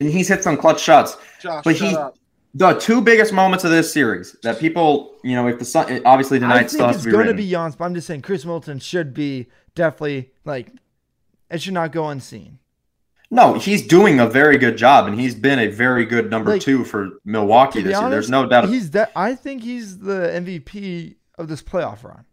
and 0.00 0.10
he's 0.10 0.28
hit 0.28 0.42
some 0.42 0.56
clutch 0.56 0.80
shots. 0.80 1.16
Josh, 1.40 1.62
But 1.64 1.76
shut 1.76 1.88
he- 1.90 1.96
up. 1.96 2.16
The 2.52 2.72
two 2.74 3.00
biggest 3.00 3.32
moments 3.32 3.62
of 3.64 3.70
this 3.70 3.92
series 3.92 4.32
that 4.42 4.58
people, 4.58 5.14
you 5.22 5.36
know, 5.36 5.46
if 5.46 5.60
the 5.60 5.64
sun, 5.64 6.02
obviously 6.04 6.38
I 6.38 6.40
tonight 6.40 6.58
think 6.58 6.70
still 6.70 6.86
has 6.88 6.96
it's 6.96 7.06
going 7.06 7.28
to 7.28 7.34
be 7.34 7.48
Giannis, 7.48 7.78
but 7.78 7.84
I'm 7.84 7.94
just 7.94 8.08
saying 8.08 8.22
Khris 8.22 8.44
Middleton 8.44 8.80
should 8.80 9.14
be 9.14 9.46
definitely 9.76 10.32
like 10.44 10.72
it 11.48 11.62
should 11.62 11.74
not 11.74 11.92
go 11.92 12.08
unseen. 12.08 12.58
No, 13.32 13.54
he's 13.54 13.86
doing 13.86 14.18
a 14.18 14.26
very 14.26 14.58
good 14.58 14.76
job, 14.76 15.06
and 15.06 15.18
he's 15.18 15.36
been 15.36 15.60
a 15.60 15.68
very 15.68 16.04
good 16.04 16.30
number 16.30 16.52
Like, 16.52 16.62
two 16.62 16.84
for 16.84 17.10
Milwaukee 17.24 17.80
this 17.80 17.98
year. 17.98 18.10
There's 18.10 18.28
no 18.28 18.46
doubt. 18.46 18.68
He's 18.68 18.90
that. 18.90 19.12
I 19.14 19.36
think 19.36 19.62
he's 19.62 19.98
the 19.98 20.28
MVP 20.34 21.14
of 21.38 21.46
this 21.46 21.62
playoff 21.62 22.02
run. 22.02 22.24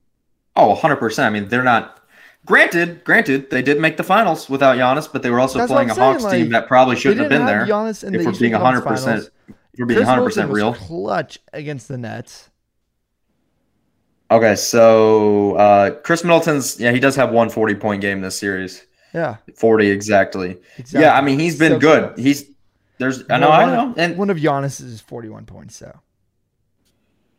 Oh, 0.55 0.75
100%. 0.75 1.23
I 1.23 1.29
mean, 1.29 1.49
they're 1.49 1.63
not. 1.63 2.01
Granted, 2.45 3.03
granted, 3.03 3.49
they 3.51 3.61
did 3.61 3.79
make 3.79 3.97
the 3.97 4.03
finals 4.03 4.49
without 4.49 4.77
Giannis, 4.77 5.11
but 5.11 5.21
they 5.21 5.29
were 5.29 5.39
also 5.39 5.59
That's 5.59 5.71
playing 5.71 5.91
a 5.91 5.95
saying, 5.95 6.13
Hawks 6.13 6.23
like, 6.23 6.33
team 6.33 6.49
that 6.49 6.67
probably 6.67 6.95
shouldn't 6.95 7.21
have 7.21 7.29
been 7.29 7.45
there. 7.45 7.59
have 7.59 7.67
Giannis 7.67 8.03
in 8.03 8.15
if 8.15 8.21
the 8.23 8.31
we're 8.31 8.39
being 8.39 8.53
100%, 8.53 8.83
Finals. 8.83 9.29
if 9.47 9.55
we're 9.77 9.85
being 9.85 9.99
Khris 9.99 10.09
100% 10.09 10.17
Middleton 10.17 10.49
real. 10.51 10.73
clutch 10.73 11.39
against 11.53 11.89
the 11.89 11.97
Nets. 11.97 12.49
Okay, 14.31 14.55
so 14.55 15.55
uh, 15.55 15.91
Khris 16.01 16.23
Middleton's, 16.23 16.79
yeah, 16.79 16.91
he 16.91 16.99
does 16.99 17.15
have 17.17 17.31
one 17.31 17.49
40 17.49 17.75
point 17.75 18.01
game 18.01 18.21
this 18.21 18.39
series. 18.39 18.86
Yeah, 19.13 19.37
40 19.55 19.89
exactly. 19.89 20.57
exactly. 20.77 21.01
Yeah, 21.01 21.17
I 21.17 21.21
mean, 21.21 21.39
he's 21.39 21.57
been 21.57 21.73
So 21.73 21.79
good. 21.79 22.03
close. 22.15 22.19
He's, 22.19 22.45
there's, 22.97 23.23
I 23.29 23.37
know, 23.39 23.49
Well, 23.49 23.59
I 23.61 23.65
know. 23.85 23.93
And 23.97 24.17
one 24.17 24.29
of 24.29 24.37
Giannis's 24.37 24.81
is 24.81 25.01
41 25.01 25.45
points. 25.45 25.75
So 25.77 25.97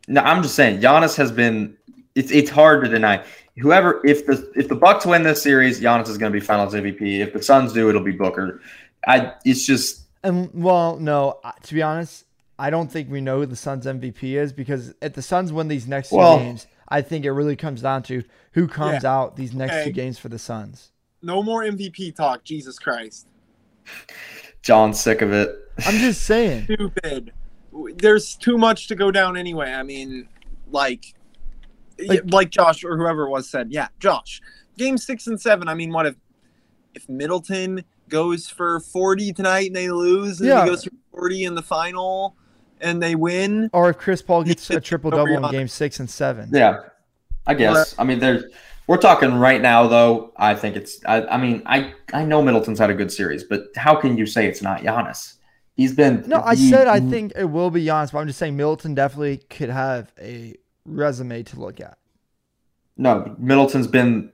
No, 0.07 0.21
I'm 0.21 0.41
just 0.41 0.55
saying 0.55 0.81
Giannis 0.81 1.15
has 1.17 1.31
been. 1.31 1.75
It's 2.15 2.31
it's 2.31 2.49
hard 2.49 2.83
to 2.83 2.89
deny. 2.89 3.23
Whoever, 3.57 4.01
if 4.05 4.25
the 4.25 4.51
if 4.55 4.67
the 4.67 4.75
Bucks 4.75 5.05
win 5.05 5.23
this 5.23 5.41
series, 5.43 5.79
Giannis 5.79 6.09
is 6.09 6.17
going 6.17 6.31
to 6.33 6.37
be 6.39 6.43
Finals 6.43 6.73
MVP. 6.73 7.19
If 7.19 7.33
the 7.33 7.43
Suns 7.43 7.71
do, 7.73 7.87
it'll 7.89 8.03
be 8.03 8.11
Booker. 8.11 8.61
I. 9.07 9.33
It's 9.45 9.65
just 9.65 10.01
and 10.23 10.49
well, 10.53 10.97
no, 10.97 11.39
I- 11.43 11.53
to 11.63 11.73
be 11.73 11.81
honest, 11.81 12.25
I 12.57 12.69
don't 12.71 12.91
think 12.91 13.09
we 13.11 13.21
know 13.21 13.39
who 13.39 13.45
the 13.45 13.55
Suns 13.55 13.85
MVP 13.85 14.23
is 14.33 14.51
because 14.53 14.93
if 15.01 15.13
the 15.13 15.21
Suns 15.21 15.53
win 15.53 15.67
these 15.67 15.87
next 15.87 16.09
two 16.09 16.17
Well- 16.17 16.39
games, 16.39 16.67
I 16.89 17.01
think 17.01 17.25
it 17.25 17.31
really 17.31 17.55
comes 17.55 17.81
down 17.81 18.03
to 18.03 18.23
who 18.53 18.67
comes 18.67 19.05
out 19.05 19.35
these 19.35 19.53
next 19.53 19.73
Okay. 19.73 19.85
two 19.85 19.91
games 19.91 20.17
for 20.17 20.27
the 20.29 20.39
Suns. 20.39 20.91
No 21.21 21.43
more 21.43 21.63
MVP 21.63 22.15
talk. 22.15 22.43
Jesus 22.43 22.79
Christ. 22.79 23.27
John's 24.61 24.99
sick 24.99 25.21
of 25.21 25.31
it. 25.33 25.49
I'm 25.85 25.97
just 25.97 26.21
saying. 26.23 26.65
Stupid. 26.65 27.33
There's 27.95 28.35
too 28.35 28.57
much 28.57 28.87
to 28.87 28.95
go 28.95 29.11
down 29.11 29.37
anyway. 29.37 29.71
I 29.71 29.83
mean, 29.83 30.27
like, 30.71 31.13
Like- 32.07 32.31
like, 32.31 32.49
Josh 32.49 32.83
or 32.83 32.97
whoever 32.97 33.23
it 33.27 33.29
was 33.29 33.49
said. 33.49 33.71
Yeah, 33.71 33.87
Josh. 33.99 34.41
Game 34.77 34.97
six 34.97 35.27
and 35.27 35.39
seven. 35.39 35.67
I 35.67 35.73
mean, 35.73 35.91
what 35.91 36.05
if 36.05 36.15
if 36.95 37.07
Middleton 37.09 37.83
goes 38.07 38.49
for 38.49 38.79
40 38.79 39.31
tonight 39.33 39.67
and 39.67 39.75
they 39.75 39.89
lose, 39.91 40.39
and 40.39 40.49
Yeah. 40.49 40.63
he 40.63 40.69
goes 40.69 40.83
for 40.85 40.91
40 41.11 41.43
in 41.43 41.55
the 41.55 41.61
final 41.61 42.35
and 42.81 43.01
they 43.03 43.15
win? 43.15 43.69
Or 43.73 43.89
if 43.89 43.97
Chris 43.97 44.21
Paul 44.21 44.43
gets 44.43 44.69
a 44.69 44.79
triple 44.81 45.11
double 45.11 45.45
in 45.45 45.51
game 45.51 45.67
six 45.67 45.99
and 45.99 46.09
seven. 46.09 46.49
Yeah, 46.53 46.79
I 47.45 47.53
guess. 47.53 47.95
I 47.99 48.03
mean, 48.05 48.19
there's. 48.19 48.43
We're 48.89 48.97
talking 48.97 49.35
right 49.35 49.61
now, 49.61 49.85
though. 49.85 50.33
I 50.35 50.55
think 50.55 50.75
it's. 50.75 50.99
I, 51.05 51.21
I 51.27 51.37
mean, 51.37 51.61
I 51.67 51.93
I 52.11 52.25
know 52.25 52.41
Middleton's 52.41 52.79
had 52.79 52.89
a 52.89 52.95
good 52.95 53.11
series, 53.11 53.43
but 53.43 53.65
how 53.75 53.95
can 53.95 54.17
you 54.17 54.25
say 54.25 54.47
it's 54.47 54.63
not 54.63 54.81
Giannis? 54.81 55.35
He's 55.75 55.93
been. 55.93 56.23
No, 56.25 56.41
I 56.43 56.55
said 56.55 56.87
I 56.87 56.99
think 56.99 57.33
it 57.35 57.45
will 57.45 57.69
be 57.69 57.85
Giannis, 57.85 58.11
but 58.11 58.17
I'm 58.17 58.25
just 58.25 58.39
saying 58.39 58.57
Middleton 58.57 58.95
definitely 58.95 59.37
could 59.37 59.69
have 59.69 60.11
a 60.19 60.55
resume 60.85 61.43
to 61.43 61.59
look 61.59 61.79
at. 61.79 61.99
no. 62.97 63.35
Middleton's 63.37 63.85
been. 63.85 64.31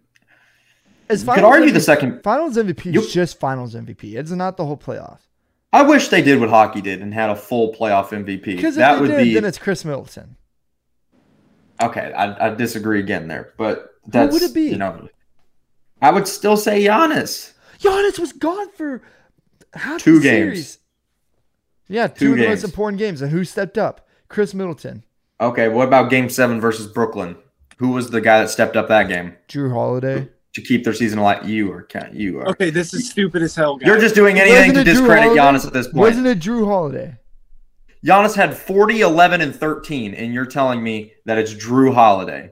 As 1.10 1.26
You 1.26 1.34
could 1.34 1.44
argue 1.44 1.72
the 1.74 1.82
second. 1.82 2.24
Finals 2.24 2.56
MVP 2.56 2.94
You- 2.94 3.02
is 3.02 3.12
just 3.13 3.38
Finals 3.41 3.76
MVP. 3.76 4.15
It's 4.15 4.32
not 4.32 4.56
the 4.56 4.65
whole 4.65 4.78
playoff. 4.78 5.20
I 5.74 5.82
wish 5.82 6.08
they 6.08 6.22
did 6.22 6.39
what 6.39 6.48
hockey 6.50 6.80
did 6.80 7.02
and 7.02 7.13
had 7.13 7.30
a 7.30 7.36
full 7.36 7.74
playoff 7.74 8.12
MVP. 8.12 8.41
Because 8.56 8.78
if 8.78 8.80
That 8.80 8.96
they 8.96 9.02
would 9.02 9.08
did, 9.10 9.24
be 9.26 9.34
then 9.34 9.44
it's 9.44 9.58
Khris 9.58 9.84
Middleton. 9.84 10.38
okay. 11.82 12.13
I, 12.13 12.48
I 12.48 12.56
disagree 12.56 13.02
again 13.02 13.28
there, 13.28 13.54
but 13.58 13.91
that's 14.08 14.34
would 14.34 14.41
it 14.44 14.54
be? 14.54 14.70
You 14.70 14.78
know, 14.78 15.08
I 16.02 16.12
would 16.12 16.28
still 16.28 16.58
say 16.58 16.84
Giannis. 16.84 17.54
Giannis 17.80 18.20
was 18.20 18.34
gone 18.34 18.72
for 18.72 19.02
half 19.74 20.02
Two 20.02 20.20
the 20.20 20.24
games. 20.24 20.46
series. 20.46 20.78
Yeah, 21.88 22.08
two, 22.08 22.28
Two 22.28 22.32
of 22.34 22.39
the 22.39 22.48
most 22.48 22.63
important 22.63 23.00
games. 23.00 23.22
And 23.22 23.32
who 23.32 23.44
stepped 23.44 23.78
up? 23.78 24.08
Khris 24.28 24.54
Middleton, 24.56 25.04
Okay, 25.39 25.68
what 25.68 25.88
about 25.88 26.10
Game 26.10 26.30
Seven 26.30 26.60
versus 26.60 26.88
Brooklyn? 26.88 27.36
Who 27.78 27.89
was 27.89 28.10
the 28.10 28.22
guy 28.22 28.39
that 28.39 28.50
stepped 28.50 28.76
up 28.76 28.88
that 28.88 29.08
game 29.08 29.36
Jrue 29.50 29.72
Holiday. 29.72 30.30
to 30.54 30.62
keep 30.62 30.84
their 30.84 30.94
season 30.94 31.20
alive? 31.20 31.48
You 31.48 31.72
or 31.72 31.84
Ken? 31.84 32.10
You 32.13 32.39
are. 32.39 32.48
Okay, 32.50 32.70
this 32.72 32.94
is 32.94 33.10
stupid 33.10 33.44
as 33.44 33.56
hell, 33.56 33.76
guys. 33.78 33.86
You're 33.88 34.00
just 34.00 34.15
doing 34.15 34.39
anything 34.39 34.74
to 34.74 34.84
discredit 34.84 35.38
Holiday? 35.38 35.41
Giannis 35.41 35.68
at 35.68 35.74
this 35.74 35.88
point. 35.88 35.98
Wasn't 35.98 36.26
it 36.26 36.39
Jrue 36.39 36.65
Holiday? 36.65 37.18
Giannis 38.04 38.36
had 38.36 38.56
40, 38.58 39.02
11, 39.02 39.41
and 39.41 39.56
13, 39.56 40.13
and 40.13 40.34
you're 40.34 40.46
telling 40.46 40.82
me 40.82 41.13
that 41.26 41.38
it's 41.38 41.54
Jrue 41.54 41.94
Holiday. 41.94 42.52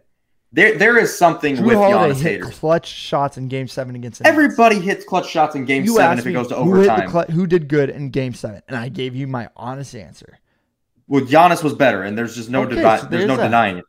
There, 0.56 0.78
there 0.78 0.98
is 1.00 1.18
something 1.18 1.58
Jrue 1.58 1.66
with 1.66 1.78
Holiday 1.78 2.14
Giannis 2.14 2.22
hit 2.22 2.32
haters. 2.42 2.60
clutch 2.60 2.88
shots 2.88 3.38
in 3.38 3.48
Game 3.48 3.68
Seven 3.68 3.96
against 3.96 4.20
the 4.20 4.24
Nets. 4.26 4.32
Everybody 4.34 4.80
hits 4.80 5.04
clutch 5.04 5.28
shots 5.28 5.56
in 5.56 5.66
Game 5.66 5.84
You 5.84 5.96
Seven 5.96 6.18
asked 6.20 6.20
if 6.20 6.28
it 6.28 6.34
goes 6.34 6.48
to 6.50 6.56
who 6.56 6.76
overtime. 6.78 7.10
clu- 7.10 7.24
who 7.36 7.48
did 7.48 7.68
good 7.68 7.90
in 7.90 8.12
Game 8.12 8.34
Seven, 8.36 8.62
and 8.68 8.78
I 8.78 8.90
gave 8.90 9.16
you 9.16 9.26
my 9.28 9.50
honest 9.56 9.96
answer. 9.96 10.38
well, 11.08 11.22
Giannis 11.22 11.64
was 11.64 11.74
better, 11.74 12.04
and 12.04 12.16
there's 12.18 12.36
just 12.36 12.50
no 12.52 12.62
Okay, 12.64 12.76
devi- 12.76 12.98
so 13.02 13.08
there's 13.08 13.24
no 13.24 13.28
there's 13.30 13.38
that. 13.40 13.44
denying 13.46 13.78
it. 13.80 13.86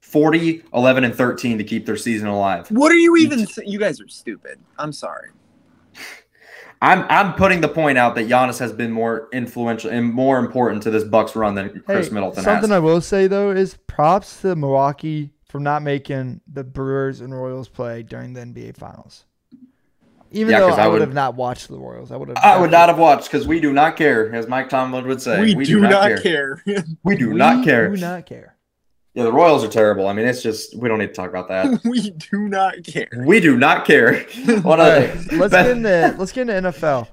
40, 0.00 0.62
11, 0.74 1.04
and 1.04 1.14
13 1.14 1.58
to 1.58 1.64
keep 1.64 1.86
their 1.86 1.96
season 1.96 2.26
alive. 2.28 2.66
What 2.70 2.90
are 2.90 2.96
you 2.96 3.16
even? 3.18 3.46
sa- 3.46 3.62
You 3.64 3.78
guys 3.78 4.00
are 4.00 4.08
stupid. 4.08 4.58
I'm 4.78 4.92
sorry. 4.92 5.28
I'm 6.82 7.04
I'm 7.08 7.34
putting 7.34 7.60
the 7.60 7.68
point 7.68 7.96
out 7.98 8.14
that 8.16 8.28
Giannis 8.28 8.58
has 8.58 8.72
been 8.72 8.90
more 8.90 9.28
influential 9.32 9.90
and 9.90 10.12
more 10.12 10.38
important 10.38 10.82
to 10.84 10.90
this 10.90 11.04
Bucks 11.04 11.36
run 11.36 11.54
than 11.54 11.68
Khris 11.86 12.08
Hey, 12.08 12.14
Middleton 12.14 12.42
something 12.44 12.70
has. 12.70 12.76
I 12.76 12.78
will 12.80 13.00
say 13.00 13.26
though 13.28 13.50
is 13.52 13.76
props 13.86 14.40
to 14.40 14.56
Milwaukee 14.56 15.30
from 15.52 15.62
not 15.64 15.82
making 15.82 16.40
the 16.50 16.64
Brewers 16.64 17.20
and 17.20 17.30
Royals 17.38 17.68
play 17.68 18.02
during 18.02 18.32
the 18.32 18.40
NBA 18.40 18.74
Finals. 18.74 19.26
Even 20.30 20.50
Yeah, 20.52 20.60
though 20.60 20.70
'cause 20.70 20.78
I, 20.78 20.84
I 20.84 20.86
would 20.86 20.92
would- 20.94 21.00
have 21.02 21.12
not 21.14 21.34
watched 21.34 21.68
the 21.68 21.78
Royals, 21.78 22.10
I 22.10 22.16
would 22.16 22.28
have. 22.28 22.38
I 22.42 22.58
would 22.58 22.70
not 22.70 22.88
have 22.88 22.98
watched 22.98 23.30
because 23.30 23.46
we 23.46 23.60
do 23.60 23.70
not 23.70 23.96
care, 23.96 24.34
as 24.34 24.48
Mike 24.48 24.70
Tomlin 24.70 25.06
would 25.06 25.20
say. 25.20 25.38
we, 25.54 25.54
do, 25.66 25.80
not 25.80 26.22
care. 26.22 26.62
We 27.04 27.16
do 27.16 27.28
We 27.32 27.36
not 27.36 27.64
care. 27.66 27.90
We 27.90 27.96
do 27.96 28.00
not 28.00 28.24
care. 28.24 28.56
Yeah, 29.12 29.24
the 29.24 29.32
Royals 29.32 29.62
are 29.62 29.68
terrible. 29.68 30.08
I 30.08 30.14
mean, 30.14 30.24
it's 30.26 30.42
just 30.42 30.74
we 30.74 30.88
don't 30.88 30.98
need 30.98 31.08
to 31.08 31.12
talk 31.12 31.28
about 31.28 31.48
that. 31.48 31.82
we 31.84 32.08
do 32.12 32.48
not 32.48 32.82
care. 32.82 33.10
we 33.26 33.40
do 33.40 33.58
not 33.58 33.84
care. 33.84 34.20
One 34.62 34.78
right, 34.78 35.14
let's 35.32 35.52
get 35.52 35.66
into 35.68 36.14
let's 36.18 36.32
get 36.32 36.48
into 36.48 36.70
NFL. 36.70 37.08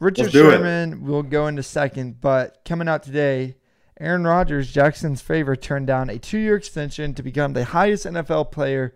Richard 0.00 0.24
Let's 0.24 0.34
it. 0.34 0.38
Sherman 0.40 1.04
will 1.06 1.22
go 1.22 1.46
into 1.46 1.62
second, 1.62 2.20
but 2.20 2.58
coming 2.64 2.88
out 2.88 3.04
today, 3.04 3.54
Aaron 4.00 4.24
Rodgers, 4.26 4.72
Jackson's 4.72 5.20
favorite, 5.20 5.60
turned 5.62 5.86
down 5.88 6.08
a 6.08 6.18
two-year 6.18 6.56
extension 6.56 7.14
to 7.14 7.22
become 7.22 7.52
the 7.52 7.64
highest 7.64 8.06
NFL 8.06 8.52
player 8.52 8.94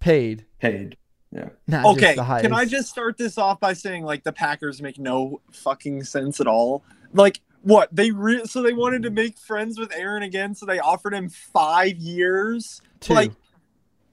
paid. 0.00 0.46
paid. 0.60 0.96
Not 1.32 1.50
just 1.68 1.86
Okay, 1.96 2.14
the 2.14 2.22
highest. 2.22 2.44
can 2.44 2.52
I 2.54 2.64
just 2.64 2.88
start 2.88 3.16
this 3.18 3.38
off 3.38 3.58
by 3.58 3.72
saying 3.72 4.04
like 4.04 4.22
the 4.22 4.32
Packers 4.32 4.80
make 4.80 4.98
no 5.00 5.40
fucking 5.50 6.04
sense 6.04 6.40
at 6.40 6.46
all? 6.46 6.84
Like 7.12 7.40
what 7.62 7.88
they 7.90 8.12
re- 8.12 8.44
so 8.44 8.62
they 8.62 8.72
wanted 8.72 9.02
to 9.02 9.10
make 9.10 9.36
friends 9.38 9.76
with 9.78 9.92
Aaron 9.96 10.22
again, 10.22 10.54
so 10.54 10.64
they 10.66 10.78
offered 10.78 11.12
him 11.12 11.28
five 11.28 11.96
years. 11.96 12.80
Two. 13.00 13.14
Like 13.14 13.32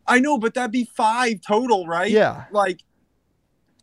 I 0.07 0.19
know, 0.19 0.39
but 0.39 0.55
that'd 0.55 0.71
be 0.71 0.85
five 0.95 1.41
total, 1.45 1.85
right? 1.85 2.09
yeah, 2.09 2.45
Like, 2.51 2.81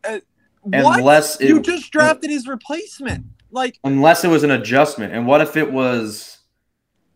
uh, 0.03 0.19
what? 0.61 0.99
Unless 0.99 1.39
it, 1.39 1.47
you 1.47 1.61
just 1.61 1.91
drafted 1.91 2.29
his 2.29 2.45
replacement. 2.45 3.25
Like, 3.51 3.79
unless 3.85 4.25
it 4.25 4.27
was 4.27 4.43
an 4.43 4.51
adjustment. 4.51 5.13
And 5.13 5.25
what 5.25 5.39
if 5.39 5.55
it 5.55 5.71
was? 5.71 6.38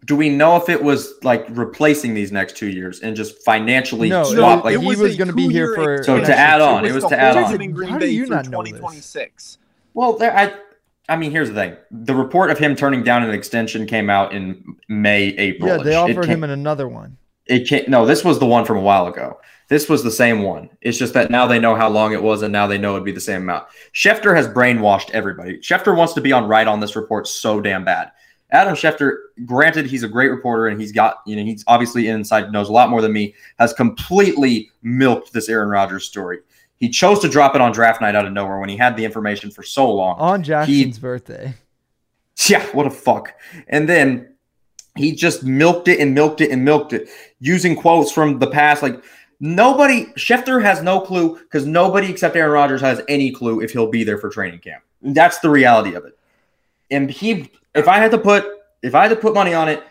Do 0.05 0.15
we 0.15 0.29
know 0.29 0.55
if 0.57 0.69
it 0.69 0.83
was 0.83 1.13
like 1.23 1.45
replacing 1.49 2.13
these 2.13 2.31
next 2.31 2.57
two 2.57 2.69
years 2.69 2.99
and 2.99 3.15
just 3.15 3.43
financially 3.43 4.09
No, 4.09 4.23
swap? 4.23 4.63
Like 4.65 4.73
it 4.75 4.77
was 4.81 4.99
a 5.01 5.15
gonna 5.15 5.33
be 5.33 5.49
here 5.49 5.73
for- 5.75 6.03
So 6.03 6.19
to 6.19 6.37
add 6.37 6.61
on, 6.61 6.85
it 6.85 6.93
was 6.93 7.03
the 7.03 7.09
to 7.09 7.19
add 7.19 7.37
on. 7.37 7.43
time 7.51 7.61
in 7.61 7.71
Green 7.71 7.89
How 7.89 7.99
do 7.99 8.07
you 8.07 8.25
not 8.25 8.47
know 8.49 8.61
this? 8.63 8.71
2026. 8.71 9.57
Well, 9.93 10.13
there, 10.17 10.35
I, 10.35 10.53
I 11.07 11.15
mean, 11.15 11.31
here's 11.31 11.49
the 11.49 11.55
thing: 11.55 11.75
the 11.91 12.15
report 12.15 12.49
of 12.49 12.57
him 12.57 12.75
turning 12.75 13.03
down 13.03 13.23
an 13.23 13.31
extension 13.31 13.85
came 13.85 14.09
out 14.09 14.33
in 14.33 14.75
May, 14.89 15.27
April. 15.37 15.69
yeah, 15.69 15.77
they 15.83 15.95
offered 15.95 16.25
him 16.25 16.43
another 16.43 16.87
one. 16.87 17.17
It 17.45 17.67
can't. 17.67 17.87
No, 17.89 18.05
this 18.05 18.23
was 18.23 18.39
the 18.39 18.45
one 18.45 18.65
from 18.65 18.77
a 18.77 18.81
while 18.81 19.07
ago. 19.07 19.39
This 19.69 19.89
was 19.89 20.03
the 20.03 20.11
same 20.11 20.43
one. 20.43 20.69
It's 20.81 20.97
just 20.97 21.13
that 21.13 21.31
now 21.31 21.45
they 21.47 21.59
know 21.59 21.75
how 21.75 21.89
long 21.89 22.13
it 22.13 22.21
was, 22.23 22.41
and 22.41 22.51
now 22.51 22.67
they 22.67 22.77
know 22.77 22.93
it'd 22.93 23.05
be 23.05 23.11
the 23.11 23.19
same 23.19 23.41
amount. 23.41 23.65
Schefter 23.93 24.35
has 24.35 24.47
brainwashed 24.47 25.09
everybody. 25.11 25.57
Schefter 25.59 25.95
wants 25.95 26.13
to 26.13 26.21
be 26.21 26.31
on 26.31 26.47
right 26.47 26.67
on 26.67 26.79
this 26.79 26.95
report 26.95 27.27
so 27.27 27.59
damn 27.61 27.83
bad. 27.85 28.11
Adam 28.53 28.75
Schefter, 28.75 29.17
granted, 29.45 29.87
he's 29.87 30.03
a 30.03 30.07
great 30.07 30.29
reporter 30.29 30.67
and 30.67 30.79
he's 30.79 30.91
got, 30.91 31.17
you 31.25 31.35
know, 31.35 31.43
he's 31.43 31.63
obviously 31.67 32.07
inside, 32.07 32.51
knows 32.51 32.69
a 32.69 32.71
lot 32.71 32.89
more 32.89 33.01
than 33.01 33.11
me, 33.11 33.33
has 33.57 33.73
completely 33.73 34.69
milked 34.83 35.33
this 35.33 35.49
Aaron 35.49 35.69
Rodgers 35.69 36.05
story. 36.05 36.39
He 36.77 36.89
chose 36.89 37.19
to 37.19 37.29
drop 37.29 37.55
it 37.55 37.61
on 37.61 37.71
draft 37.71 37.99
night 37.99 38.15
out 38.15 38.25
of 38.25 38.31
nowhere 38.31 38.59
when 38.59 38.69
he 38.69 38.77
had 38.77 38.95
the 38.95 39.05
information 39.05 39.49
for 39.49 39.63
so 39.63 39.91
long. 39.91 40.19
On 40.19 40.43
Jackson's 40.43 40.99
birthday. 40.99 41.55
Yeah, 42.47 42.63
what 42.67 42.85
a 42.85 42.91
fuck. 42.91 43.33
And 43.67 43.89
then 43.89 44.35
he 44.95 45.13
just 45.13 45.43
milked 45.43 45.87
it 45.87 45.99
and 45.99 46.13
milked 46.13 46.41
it 46.41 46.51
and 46.51 46.63
milked 46.63 46.93
it 46.93 47.09
using 47.39 47.75
quotes 47.75 48.11
from 48.11 48.37
the 48.37 48.47
past. 48.47 48.83
Like 48.83 49.03
nobody, 49.39 50.05
Schefter 50.17 50.61
has 50.61 50.83
no 50.83 50.99
clue 50.99 51.39
because 51.39 51.65
nobody 51.65 52.09
except 52.09 52.35
Aaron 52.35 52.51
Rodgers 52.51 52.81
has 52.81 53.01
any 53.07 53.31
clue 53.31 53.61
if 53.61 53.71
he'll 53.71 53.89
be 53.89 54.03
there 54.03 54.17
for 54.17 54.29
training 54.29 54.59
camp. 54.59 54.83
That's 55.01 55.39
the 55.39 55.49
reality 55.49 55.95
of 55.95 56.05
it. 56.05 56.17
And 56.91 57.09
he, 57.09 57.49
if 57.75 57.87
I 57.87 57.97
had 57.97 58.11
to 58.11 58.17
put, 58.17 58.45
if 58.81 58.95
I 58.95 59.03
had 59.03 59.09
to 59.09 59.15
put 59.15 59.33
money 59.33 59.53
on 59.53 59.69
it, 59.69 59.83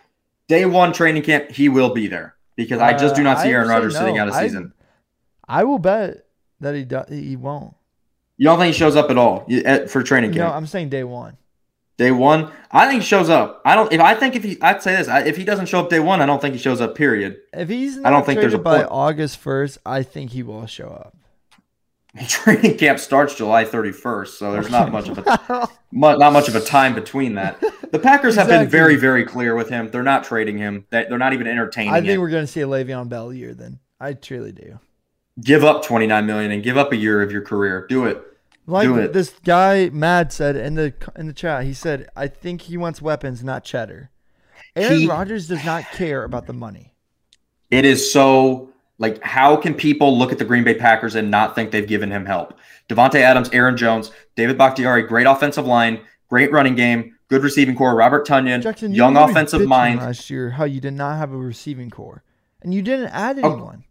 day 0.49 0.66
one 0.66 0.92
training 0.92 1.23
camp, 1.23 1.51
he 1.51 1.68
will 1.68 1.95
be 1.95 2.07
there 2.07 2.35
because 2.57 2.81
I 2.81 2.92
just 2.97 3.14
do 3.14 3.23
Uh, 3.23 3.25
not 3.25 3.40
see 3.40 3.49
I 3.49 3.53
Aaron 3.53 3.68
Rodgers 3.68 3.97
sitting 3.97 4.18
out 4.18 4.29
a 4.29 4.33
season. 4.33 4.73
I 5.49 5.64
will 5.64 5.79
bet 5.79 6.27
that 6.61 6.75
he 6.75 6.85
do, 6.85 7.03
he 7.09 7.37
won't. 7.37 7.75
You 8.37 8.47
don't 8.47 8.59
think 8.59 8.75
he 8.75 8.79
shows 8.79 8.97
up 8.97 9.11
at 9.11 9.18
all 9.18 9.47
for 9.88 10.03
training 10.03 10.33
camp? 10.33 10.51
No, 10.51 10.57
I'm 10.57 10.66
saying 10.66 10.88
day 10.88 11.05
one. 11.05 11.37
Day 11.99 12.11
one, 12.11 12.51
I 12.71 12.88
think 12.88 13.03
he 13.03 13.07
shows 13.07 13.29
up. 13.29 13.61
I 13.64 13.75
don't. 13.75 13.92
If 13.92 14.01
I 14.01 14.14
think 14.14 14.35
if 14.35 14.42
he, 14.42 14.61
I'd 14.62 14.83
say 14.83 14.97
this: 14.97 15.09
I, 15.09 15.21
if 15.21 15.37
he 15.37 15.45
doesn't 15.45 15.66
show 15.66 15.81
up 15.81 15.90
day 15.90 16.01
one, 16.01 16.21
I 16.23 16.27
don't 16.27 16.40
think 16.40 16.55
he 16.55 16.59
shows 16.61 16.81
up. 16.81 16.95
Period. 16.97 17.37
If 17.53 17.68
he's 17.68 17.99
not 17.99 18.07
I 18.07 18.11
don't 18.11 18.25
think 18.25 18.40
there's 18.40 18.55
a 18.55 18.59
by 18.59 18.79
point. 18.79 18.88
August 18.90 19.37
first, 19.38 19.79
I 19.85 20.03
think 20.03 20.31
he 20.31 20.42
will 20.42 20.66
show 20.66 20.88
up. 20.88 21.16
Training 22.29 22.77
camp 22.77 22.98
starts 22.98 23.35
July 23.35 23.64
31st, 23.64 24.29
so 24.29 24.53
there's 24.53 24.70
not 24.70 24.92
much 24.92 25.09
of 25.09 25.16
a 25.18 25.68
not 25.92 26.33
much 26.33 26.46
of 26.48 26.55
a 26.55 26.61
time 26.61 26.94
between 26.94 27.37
that. 27.37 27.59
The 27.90 27.98
Packers 27.98 28.35
have 28.37 28.48
been 28.48 28.68
very, 28.68 28.96
very 28.96 29.25
clear 29.25 29.55
with 29.57 29.70
him. 29.70 29.90
They're 29.90 30.03
not 30.03 30.25
trading 30.25 30.59
him. 30.59 30.87
They- 30.90 31.07
They're 31.09 31.16
not 31.16 31.33
even 31.33 31.46
entertaining 31.46 31.92
I 31.94 32.01
think 32.01 32.11
it. 32.11 32.18
we're 32.18 32.29
going 32.29 32.44
to 32.44 32.53
see 32.53 32.61
a 32.61 32.66
Le'Veon 32.66 33.09
Bell 33.09 33.33
year. 33.33 33.55
Then 33.55 33.79
I 33.98 34.12
truly 34.12 34.53
do. 34.53 34.79
Give 35.40 35.64
up 35.64 35.83
29 35.87 36.27
million 36.27 36.51
and 36.51 36.62
give 36.62 36.77
up 36.77 36.92
a 36.92 36.96
year 36.96 37.22
of 37.22 37.33
your 37.33 37.40
career. 37.42 37.87
Do 37.88 38.05
it. 38.05 38.22
Like 38.66 38.87
Do 38.87 38.98
it. 38.98 39.14
this 39.14 39.31
guy 39.42 39.88
Mad 39.88 40.33
said 40.35 40.55
in 40.55 40.75
the 40.75 40.92
in 41.16 41.27
the 41.29 41.33
chat, 41.33 41.64
he 41.64 41.72
said, 41.72 42.09
"I 42.14 42.29
think 42.29 42.61
he 42.62 42.77
wants 42.77 43.01
weapons, 43.03 43.42
not 43.42 43.64
cheddar." 43.64 44.11
Aaron 44.77 45.07
Rodgers 45.09 45.48
does 45.48 45.64
not 45.64 45.85
care 45.92 46.25
about 46.25 46.46
the 46.46 46.53
money. 46.53 46.94
It 47.70 47.85
is 47.87 48.12
so 48.12 48.72
like 49.03 49.23
how 49.23 49.57
can 49.57 49.75
people 49.75 50.17
look 50.17 50.33
at 50.33 50.38
the 50.38 50.45
Green 50.45 50.65
Bay 50.65 50.75
Packers 50.75 51.15
and 51.17 51.31
not 51.31 51.55
think 51.55 51.71
they've 51.73 51.87
given 51.87 52.11
him 52.11 52.25
help? 52.25 52.59
Davante 52.88 53.17
Adams, 53.17 53.51
Aaron 53.53 53.77
Jones, 53.77 54.11
David 54.37 54.57
Bakhtiari, 54.57 55.03
great 55.03 55.27
offensive 55.27 55.67
line, 55.67 56.01
great 56.31 56.51
running 56.53 56.75
game, 56.75 57.15
good 57.29 57.43
receiving 57.43 57.77
core, 57.77 57.95
Robert 57.95 58.27
Tonyan, 58.27 58.62
Jackson, 58.62 58.93
you 58.93 58.97
young 58.99 59.17
offensive 59.17 59.67
mind. 59.67 59.99
last 60.01 60.31
year. 60.31 60.51
How 60.51 60.65
you 60.65 60.81
did 60.81 60.95
not 60.95 61.19
have 61.19 61.33
a 61.33 61.37
receiving 61.37 61.91
core, 61.91 62.23
and 62.62 62.73
you 62.73 62.81
didn't 62.81 63.09
add 63.09 63.38
Oh. 63.43 63.53
anyone. 63.53 63.85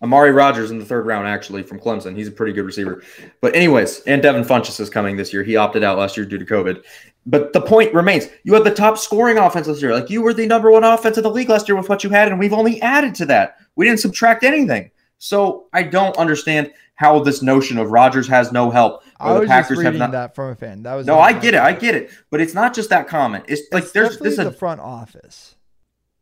Amari 0.00 0.30
Rodgers 0.30 0.70
in 0.70 0.78
the 0.78 0.84
third 0.84 1.06
round, 1.06 1.26
actually, 1.26 1.64
from 1.64 1.80
Clemson. 1.80 2.16
He's 2.16 2.28
a 2.28 2.30
pretty 2.30 2.52
good 2.52 2.64
receiver. 2.64 3.02
But, 3.40 3.56
anyways, 3.56 4.00
and 4.06 4.22
Devin 4.22 4.44
Funchess 4.44 4.78
is 4.78 4.88
coming 4.88 5.16
this 5.16 5.32
year. 5.32 5.42
He 5.42 5.56
opted 5.56 5.82
out 5.82 5.98
last 5.98 6.16
year 6.16 6.24
due 6.24 6.38
to 6.38 6.44
COVID. 6.44 6.84
But 7.26 7.52
the 7.52 7.60
point 7.60 7.92
remains 7.92 8.28
you 8.44 8.54
had 8.54 8.62
the 8.62 8.70
top 8.70 8.96
scoring 8.96 9.38
offense 9.38 9.66
this 9.66 9.82
year. 9.82 9.92
Like, 9.92 10.08
you 10.08 10.22
were 10.22 10.32
the 10.32 10.46
number 10.46 10.70
one 10.70 10.84
offense 10.84 11.16
in 11.16 11.24
the 11.24 11.30
league 11.30 11.48
last 11.48 11.68
year 11.68 11.76
with 11.76 11.88
what 11.88 12.04
you 12.04 12.10
had, 12.10 12.28
and 12.28 12.38
we've 12.38 12.52
only 12.52 12.80
added 12.80 13.12
to 13.16 13.26
that. 13.26 13.56
We 13.78 13.86
didn't 13.86 14.00
subtract 14.00 14.44
anything. 14.44 14.90
So, 15.16 15.66
I 15.72 15.82
don't 15.84 16.16
understand 16.18 16.72
how 16.94 17.20
this 17.20 17.42
notion 17.42 17.78
of 17.78 17.90
Rodgers 17.90 18.26
has 18.28 18.52
no 18.52 18.70
help. 18.70 19.02
I 19.18 19.30
Or 19.30 19.34
the 19.34 19.40
was 19.40 19.48
Packers 19.48 19.76
just 19.78 19.84
reading 19.86 19.98
not. 20.00 20.10
that 20.12 20.34
from 20.34 20.50
a 20.50 20.54
fan. 20.54 20.82
That 20.82 20.94
was 20.94 21.06
No, 21.06 21.18
I 21.20 21.32
get 21.32 21.54
it. 21.54 21.60
I 21.60 21.72
get 21.72 21.94
it. 21.94 22.10
But 22.30 22.40
it's 22.40 22.54
not 22.54 22.74
just 22.74 22.90
that 22.90 23.08
comment. 23.08 23.44
It's 23.48 23.62
like 23.72 23.84
It's 23.84 23.92
there's 23.92 24.10
definitely 24.16 24.28
this. 24.30 24.36
the 24.38 24.46
A, 24.48 24.52
front 24.52 24.80
office. 24.80 25.54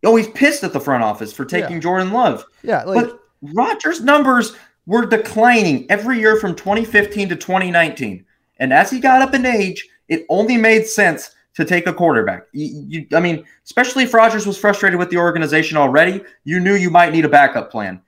oh, 0.04 0.16
he's 0.16 0.28
pissed 0.28 0.64
at 0.64 0.72
the 0.74 0.80
front 0.80 1.02
office 1.02 1.32
for 1.32 1.44
taking 1.46 1.72
Yeah. 1.76 1.80
Jordan 1.80 2.12
Love. 2.12 2.44
Yeah, 2.62 2.84
like 2.84 3.06
but 3.06 3.20
Rodgers' 3.42 4.00
numbers 4.02 4.52
were 4.86 5.04
declining 5.06 5.86
every 5.90 6.18
year 6.20 6.36
from 6.36 6.54
2015 6.54 7.30
to 7.30 7.36
2019. 7.36 8.24
And 8.58 8.72
as 8.72 8.90
he 8.90 9.00
got 9.00 9.20
up 9.22 9.34
in 9.34 9.44
age, 9.46 9.86
it 10.08 10.24
only 10.28 10.56
made 10.56 10.86
sense 10.86 11.30
to 11.56 11.64
take 11.64 11.86
a 11.86 11.92
quarterback. 11.92 12.46
You, 12.52 12.84
you, 12.88 13.06
I 13.16 13.20
mean, 13.20 13.44
especially 13.64 14.04
if 14.04 14.14
Rodgers 14.14 14.46
was 14.46 14.58
frustrated 14.58 14.98
with 14.98 15.10
the 15.10 15.16
organization 15.16 15.78
already, 15.78 16.22
you 16.44 16.60
knew 16.60 16.74
you 16.74 16.90
might 16.90 17.12
need 17.12 17.24
a 17.24 17.30
backup 17.30 17.70
plan. 17.70 18.02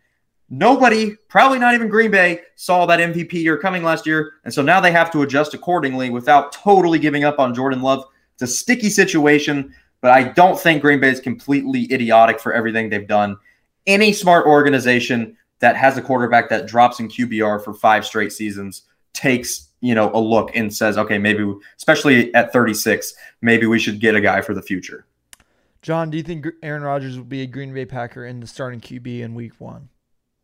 Nobody, 0.51 1.17
probably 1.29 1.59
not 1.59 1.75
even 1.75 1.89
Green 1.89 2.11
Bay, 2.11 2.41
saw 2.57 2.87
that 2.87 3.01
MVP 3.01 3.33
year 3.33 3.59
coming 3.59 3.83
last 3.83 4.07
year. 4.07 4.35
And 4.45 4.53
so 4.53 4.63
now 4.63 4.81
they 4.81 4.93
have 4.93 5.11
to 5.13 5.23
adjust 5.23 5.55
accordingly 5.55 6.11
without 6.11 6.53
totally 6.53 6.99
giving 6.99 7.25
up 7.25 7.39
on 7.39 7.55
Jordan 7.55 7.83
Love. 7.83 8.05
It's 8.35 8.43
a 8.43 8.47
sticky 8.47 8.91
situation, 8.91 9.75
but 10.01 10.11
I 10.11 10.25
don't 10.25 10.59
think 10.59 10.83
Green 10.83 11.01
Bay 11.01 11.11
is 11.11 11.21
completely 11.21 11.91
idiotic 11.93 12.41
for 12.41 12.53
everything 12.53 12.89
they've 12.89 13.09
done. 13.09 13.37
Any 13.87 14.13
smart 14.13 14.47
organization 14.47 15.37
that 15.61 15.77
has 15.77 15.97
a 15.97 16.03
quarterback 16.03 16.51
that 16.51 16.67
drops 16.67 17.01
in 17.01 17.09
QBR 17.09 17.65
for 17.65 17.75
five 17.75 18.05
straight 18.05 18.33
seasons 18.33 18.83
takes 19.13 19.68
you 19.81 19.95
know 19.95 20.11
a 20.13 20.19
look 20.21 20.51
and 20.57 20.75
says, 20.75 20.99
okay, 20.99 21.19
maybe 21.19 21.45
especially 21.77 22.35
at 22.35 22.53
36, 22.53 23.15
maybe 23.43 23.67
we 23.67 23.79
should 23.79 24.01
get 24.01 24.15
a 24.15 24.21
guy 24.21 24.41
for 24.41 24.55
the 24.55 24.63
future. 24.63 25.07
John, 25.83 26.11
do 26.11 26.17
you 26.17 26.23
think 26.25 26.47
Aaron 26.63 26.83
Rodgers 26.83 27.17
will 27.17 27.25
be 27.25 27.43
a 27.43 27.47
Green 27.47 27.73
Bay 27.73 27.85
Packer 27.87 28.27
in 28.27 28.41
the 28.41 28.47
starting 28.47 28.81
QB 28.81 29.21
in 29.21 29.35
Week 29.35 29.53
One? 29.59 29.89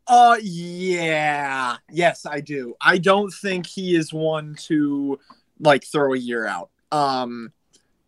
Uh, 0.06 0.36
yeah. 0.42 1.76
Yes, 1.90 2.26
I 2.26 2.40
do. 2.40 2.74
I 2.80 2.98
don't 2.98 3.32
think 3.32 3.66
he 3.66 3.96
is 3.96 4.12
one 4.12 4.54
to 4.66 5.18
like 5.60 5.84
throw 5.84 6.12
a 6.12 6.18
year 6.18 6.46
out. 6.46 6.70
Um, 6.92 7.52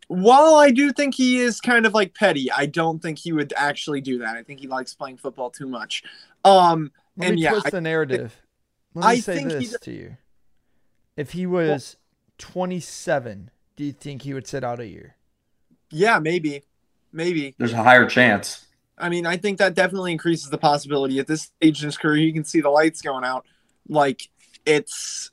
while 0.07 0.55
I 0.55 0.71
do 0.71 0.93
think 0.93 1.15
he 1.15 1.39
is 1.39 1.59
kind 1.59 1.85
of 1.85 1.93
like 1.93 2.13
petty, 2.15 2.49
I 2.51 2.65
don't 2.65 3.01
think 3.01 3.19
he 3.19 3.33
would 3.33 3.51
actually 3.57 3.99
do 3.99 4.19
that. 4.19 4.37
I 4.37 4.43
think 4.43 4.59
he 4.61 4.67
likes 4.67 4.93
playing 4.93 5.17
football 5.17 5.49
too 5.49 5.67
much. 5.67 6.03
Um, 6.45 6.91
Let 7.17 7.27
And 7.27 7.35
me 7.35 7.41
yeah, 7.41 7.49
twist 7.51 7.67
I- 7.67 7.69
the 7.71 7.81
narrative. 7.81 8.35
Let 8.93 9.01
me 9.03 9.07
I 9.11 9.19
say 9.19 9.35
think 9.35 9.49
this 9.49 9.59
he's- 9.71 9.79
to 9.81 9.91
you: 9.91 10.17
If 11.17 11.31
he 11.31 11.45
was 11.45 11.97
27, 12.37 13.51
do 13.75 13.83
you 13.83 13.91
think 13.91 14.21
he 14.21 14.33
would 14.33 14.47
sit 14.47 14.63
out 14.63 14.79
a 14.79 14.87
year? 14.87 15.17
yeah, 15.91 16.19
maybe, 16.19 16.63
maybe. 17.11 17.55
There's 17.57 17.73
a 17.73 17.83
higher 17.83 18.05
chance. 18.05 18.65
I 18.97 19.09
mean, 19.09 19.25
I 19.25 19.37
think 19.37 19.59
that 19.59 19.75
definitely 19.75 20.11
increases 20.11 20.49
the 20.49 20.57
possibility 20.57 21.19
at 21.19 21.27
this 21.27 21.43
stage 21.43 21.81
in 21.81 21.87
his 21.87 21.97
career. 21.97 22.17
He 22.17 22.33
can 22.33 22.43
see 22.43 22.61
the 22.61 22.69
lights 22.69 23.01
going 23.01 23.23
out. 23.23 23.45
Like 23.87 24.29
it's, 24.65 25.31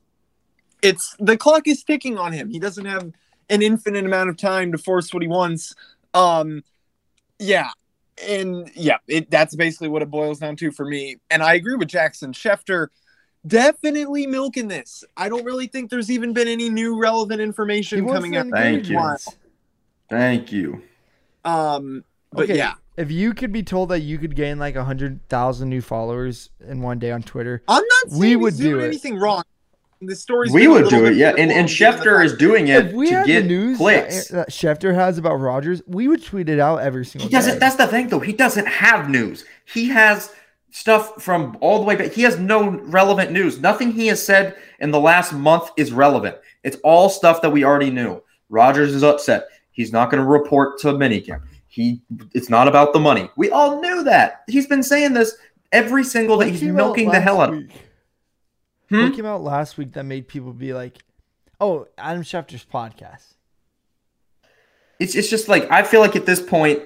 it's 0.82 1.16
the 1.18 1.36
clock 1.36 1.66
is 1.66 1.82
ticking 1.82 2.18
on 2.18 2.32
him. 2.32 2.50
He 2.50 2.58
doesn't 2.58 2.84
have 2.84 3.10
an 3.48 3.62
infinite 3.62 4.04
amount 4.04 4.30
of 4.30 4.36
time 4.36 4.72
to 4.72 4.78
force 4.78 5.12
what 5.12 5.22
he 5.22 5.28
wants. 5.28 5.74
Um, 6.12 6.62
yeah, 7.38 7.70
and 8.28 8.70
yeah, 8.74 8.98
it, 9.08 9.30
that's 9.30 9.56
basically 9.56 9.88
what 9.88 10.02
it 10.02 10.10
boils 10.10 10.38
down 10.38 10.56
to 10.56 10.70
for 10.70 10.84
me. 10.84 11.16
And 11.30 11.42
I 11.42 11.54
agree 11.54 11.74
with 11.74 11.88
Jackson 11.88 12.32
Schefter. 12.32 12.88
Definitely 13.46 14.26
milking 14.26 14.68
this. 14.68 15.04
I 15.16 15.28
don't 15.28 15.44
really 15.44 15.66
think 15.66 15.90
there's 15.90 16.10
even 16.10 16.32
been 16.32 16.48
any 16.48 16.70
new 16.70 16.98
relevant 16.98 17.40
He 17.40 17.44
information 17.44 18.04
wants 18.04 18.16
coming 18.18 18.32
to 18.32 18.38
out. 18.38 18.46
Thank 18.50 18.88
you. 18.88 18.98
us. 18.98 19.28
Thank 20.08 20.50
you. 20.52 20.82
Um, 21.44 22.04
but 22.32 22.44
Okay, 22.44 22.56
yeah, 22.56 22.74
If 22.96 23.10
you 23.10 23.34
could 23.34 23.52
be 23.52 23.62
told 23.62 23.90
that 23.90 24.00
you 24.00 24.18
could 24.18 24.34
gain 24.34 24.58
like 24.58 24.76
a 24.76 24.84
hundred 24.84 25.20
thousand 25.28 25.68
new 25.68 25.80
followers 25.82 26.50
in 26.66 26.80
one 26.80 26.98
day 26.98 27.10
on 27.10 27.22
Twitter, 27.22 27.62
I'm 27.68 27.82
not 27.82 28.12
We 28.18 28.28
we 28.30 28.36
would 28.36 28.42
would 28.54 28.56
do 28.56 28.62
do 28.80 28.80
it. 28.80 29.20
wrong. 29.20 29.42
The 30.00 30.16
story's 30.16 30.52
We 30.52 30.66
would 30.68 30.88
do 30.88 31.06
it, 31.06 31.16
yeah. 31.16 31.30
And 31.30 31.50
and 31.50 31.50
long, 31.50 31.66
given 31.66 31.66
the 31.66 31.72
Schefter 31.72 32.24
is 32.24 32.34
doing 32.36 32.68
if 32.68 32.86
it 32.86 32.94
we 32.94 33.08
to 33.08 33.14
had 33.16 33.26
get 33.26 33.42
the 33.42 33.48
news 33.48 33.78
clicks. 33.78 34.28
that, 34.28 34.34
that 34.34 34.50
Schefter 34.50 34.94
has 34.94 35.16
about 35.18 35.36
Rodgers, 35.36 35.82
we 35.86 36.08
would 36.08 36.22
tweet 36.22 36.48
it 36.48 36.58
out 36.60 36.80
every 36.80 37.04
single 37.06 37.28
He 37.28 37.32
doesn't. 37.32 37.54
day. 37.54 37.58
That's 37.58 37.76
the 37.76 37.86
thing, 37.86 38.08
though. 38.08 38.20
He 38.20 38.32
doesn't 38.32 38.66
have 38.66 39.08
news. 39.08 39.44
He 39.64 39.88
has 39.88 40.30
stuff 40.74 41.22
from 41.22 41.56
all 41.60 41.78
the 41.78 41.84
way 41.84 41.94
back. 41.94 42.12
He 42.12 42.22
has 42.22 42.36
no 42.36 42.68
relevant 42.68 43.30
news. 43.30 43.60
Nothing 43.60 43.92
he 43.92 44.08
has 44.08 44.24
said 44.24 44.56
in 44.80 44.90
the 44.90 44.98
last 44.98 45.32
month 45.32 45.70
is 45.76 45.92
relevant. 45.92 46.36
It's 46.64 46.76
all 46.82 47.08
stuff 47.08 47.40
that 47.42 47.50
we 47.50 47.64
already 47.64 47.90
knew. 47.90 48.20
Rodgers 48.48 48.92
is 48.92 49.04
upset. 49.04 49.46
He's 49.70 49.92
not 49.92 50.10
going 50.10 50.22
to 50.22 50.28
report 50.28 50.80
to 50.80 50.88
minicamp. 50.88 51.42
He. 51.68 52.02
It's 52.34 52.50
not 52.50 52.66
about 52.66 52.92
the 52.92 52.98
money. 52.98 53.30
We 53.36 53.50
all 53.50 53.80
knew 53.80 54.02
that. 54.02 54.42
He's 54.48 54.66
been 54.66 54.82
saying 54.82 55.14
this 55.14 55.36
every 55.70 56.02
single 56.02 56.40
day. 56.40 56.50
He's 56.50 56.62
milking 56.62 57.10
the 57.10 57.20
hell 57.20 57.40
out 57.40 57.50
of. 57.50 57.56
week? 57.56 57.70
Hmm? 58.88 59.02
What 59.04 59.14
came 59.14 59.26
out 59.26 59.42
last 59.42 59.78
week 59.78 59.92
that 59.92 60.04
made 60.04 60.26
people 60.26 60.52
be 60.52 60.74
like, 60.74 60.98
"Oh, 61.60 61.86
Adam 61.96 62.22
Schefter's 62.22 62.64
podcast." 62.64 63.34
It's 64.98 65.14
it's 65.14 65.30
just 65.30 65.48
like 65.48 65.70
I 65.70 65.84
feel 65.84 66.00
like 66.00 66.16
at 66.16 66.26
this 66.26 66.42
point, 66.42 66.82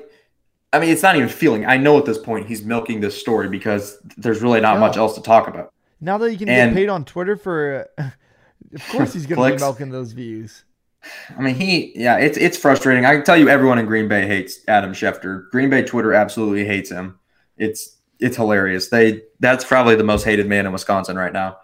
I 0.72 0.78
mean, 0.78 0.90
it's 0.90 1.02
not 1.02 1.16
even 1.16 1.28
feeling. 1.28 1.64
I 1.66 1.76
know 1.78 1.98
at 1.98 2.04
this 2.04 2.18
point 2.18 2.46
he's 2.46 2.62
milking 2.64 3.00
this 3.00 3.18
story 3.18 3.48
because 3.48 3.98
there's 4.16 4.42
really 4.42 4.60
not 4.60 4.74
Yeah. 4.74 4.80
much 4.80 4.96
else 4.96 5.14
to 5.14 5.22
talk 5.22 5.48
about. 5.48 5.72
Now 6.00 6.18
that 6.18 6.30
he 6.30 6.36
can 6.36 6.48
And- 6.48 6.70
get 6.72 6.76
paid 6.76 6.88
on 6.88 7.04
Twitter 7.04 7.36
for, 7.36 7.86
of 7.98 8.88
course 8.90 9.12
he's 9.14 9.26
going 9.26 9.50
to 9.52 9.56
be 9.56 9.60
milking 9.60 9.90
those 9.90 10.12
views. 10.12 10.64
I 11.36 11.40
mean, 11.40 11.54
he 11.54 11.92
yeah, 11.94 12.16
it's 12.18 12.36
it's 12.36 12.58
frustrating. 12.58 13.06
I 13.06 13.14
can 13.14 13.24
tell 13.24 13.36
you, 13.36 13.48
everyone 13.48 13.78
in 13.78 13.86
Green 13.86 14.08
Bay 14.08 14.26
hates 14.26 14.58
Adam 14.66 14.92
Schefter. 14.92 15.48
Green 15.50 15.70
Bay 15.70 15.82
Twitter 15.82 16.12
absolutely 16.12 16.64
hates 16.66 16.90
him. 16.90 17.18
It's 17.56 17.96
it's 18.18 18.36
hilarious. 18.36 18.88
They 18.88 19.22
that's 19.38 19.64
probably 19.64 19.94
the 19.94 20.04
most 20.04 20.24
hated 20.24 20.48
man 20.48 20.66
in 20.66 20.72
Wisconsin 20.72 21.16
right 21.16 21.32
now. 21.32 21.58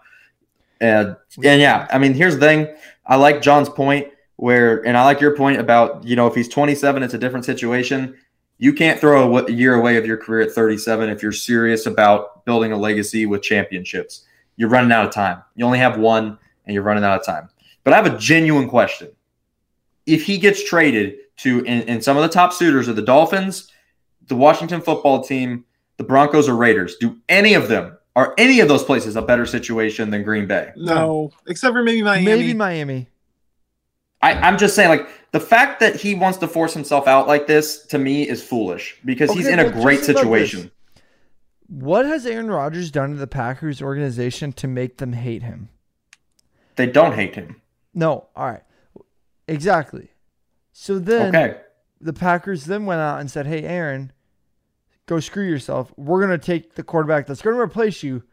And 0.79 1.15
and 1.43 1.61
yeah, 1.61 1.85
I 1.91 1.97
mean, 1.99 2.13
here's 2.13 2.35
the 2.35 2.39
thing. 2.39 2.67
I 3.05 3.17
like 3.17 3.41
John's 3.41 3.69
point 3.69 4.07
where, 4.37 4.85
and 4.87 4.97
I 4.97 5.03
like 5.03 5.19
your 5.21 5.35
point 5.35 5.59
about 5.59 6.05
you 6.05 6.15
know 6.15 6.27
if 6.27 6.33
he's 6.33 6.47
27, 6.47 7.03
it's 7.03 7.13
a 7.13 7.17
different 7.17 7.45
situation. 7.45 8.15
You 8.57 8.73
can't 8.73 8.99
throw 8.99 9.37
a, 9.37 9.45
a 9.45 9.51
year 9.51 9.75
away 9.75 9.97
of 9.97 10.05
your 10.05 10.17
career 10.17 10.47
at 10.47 10.51
37 10.51 11.09
if 11.09 11.21
you're 11.21 11.31
serious 11.31 11.85
about 11.85 12.45
building 12.45 12.71
a 12.71 12.77
legacy 12.77 13.25
with 13.25 13.41
championships. 13.41 14.25
You're 14.55 14.69
running 14.69 14.91
out 14.91 15.05
of 15.05 15.11
time. 15.11 15.43
You 15.55 15.65
only 15.65 15.79
have 15.79 15.97
one, 15.97 16.37
and 16.65 16.73
you're 16.73 16.83
running 16.83 17.03
out 17.03 17.19
of 17.19 17.25
time. 17.25 17.49
But 17.83 17.93
I 17.93 17.97
have 17.97 18.05
a 18.05 18.17
genuine 18.17 18.69
question 18.69 19.09
if 20.05 20.23
he 20.23 20.37
gets 20.37 20.63
traded 20.63 21.17
to 21.37 21.65
and, 21.65 21.87
and 21.89 22.03
some 22.03 22.17
of 22.17 22.23
the 22.23 22.29
top 22.29 22.53
suitors 22.53 22.87
are 22.87 22.93
the 22.93 23.01
Dolphins, 23.01 23.71
the 24.27 24.35
Washington 24.35 24.81
football 24.81 25.23
team, 25.23 25.65
the 25.97 26.03
Broncos 26.03 26.47
or 26.47 26.55
Raiders, 26.55 26.95
do 26.97 27.17
any 27.29 27.53
of 27.53 27.67
them 27.67 27.97
are 28.15 28.33
any 28.37 28.61
of 28.61 28.69
those 28.69 28.83
places 28.83 29.17
a 29.17 29.21
better 29.21 29.45
situation 29.45 30.09
than 30.09 30.23
Green 30.23 30.47
Bay? 30.47 30.71
No, 30.77 31.31
except 31.47 31.73
for 31.73 31.83
maybe 31.83 32.01
Miami. 32.01 32.25
Maybe 32.25 32.53
Miami. 32.53 33.09
I, 34.21 34.33
I'm 34.33 34.57
just 34.57 34.73
saying, 34.73 34.89
like 34.89 35.09
the 35.35 35.39
fact 35.41 35.81
that 35.81 35.97
he 35.97 36.15
wants 36.15 36.37
to 36.37 36.47
force 36.47 36.73
himself 36.73 37.09
out 37.09 37.27
like 37.27 37.45
this 37.45 37.85
to 37.87 37.97
me 37.97 38.25
is 38.25 38.41
foolish 38.41 38.97
because 39.03 39.33
he's 39.33 39.47
in 39.47 39.59
a 39.59 39.69
great 39.69 39.99
situation. 40.05 40.71
What 41.67 42.05
has 42.05 42.25
Aaron 42.25 42.47
Rodgers 42.49 42.89
done 42.89 43.09
to 43.11 43.17
the 43.17 43.27
Packers 43.27 43.81
organization 43.81 44.53
to 44.53 44.65
make 44.65 44.95
them 44.95 45.11
hate 45.11 45.43
him? 45.43 45.67
They 46.77 46.85
don't 46.85 47.15
hate 47.15 47.35
him. 47.35 47.61
No. 47.93 48.27
All 48.33 48.49
right. 48.49 48.63
Exactly. 49.45 50.07
So 50.71 50.99
then 50.99 51.35
Okay. 51.35 51.57
the 51.99 52.13
Packers 52.13 52.63
then 52.63 52.85
went 52.85 53.01
out 53.01 53.19
and 53.19 53.29
said, 53.29 53.45
"Hey, 53.45 53.63
Aaron, 53.63 54.13
go 55.05 55.19
screw 55.19 55.43
yourself. 55.45 55.93
We're 55.97 56.21
gonna 56.21 56.37
take 56.37 56.75
the 56.75 56.83
quarterback 56.83 57.27
that's 57.27 57.41
going 57.41 57.57
to 57.57 57.61
replace 57.61 58.03
you, 58.03 58.23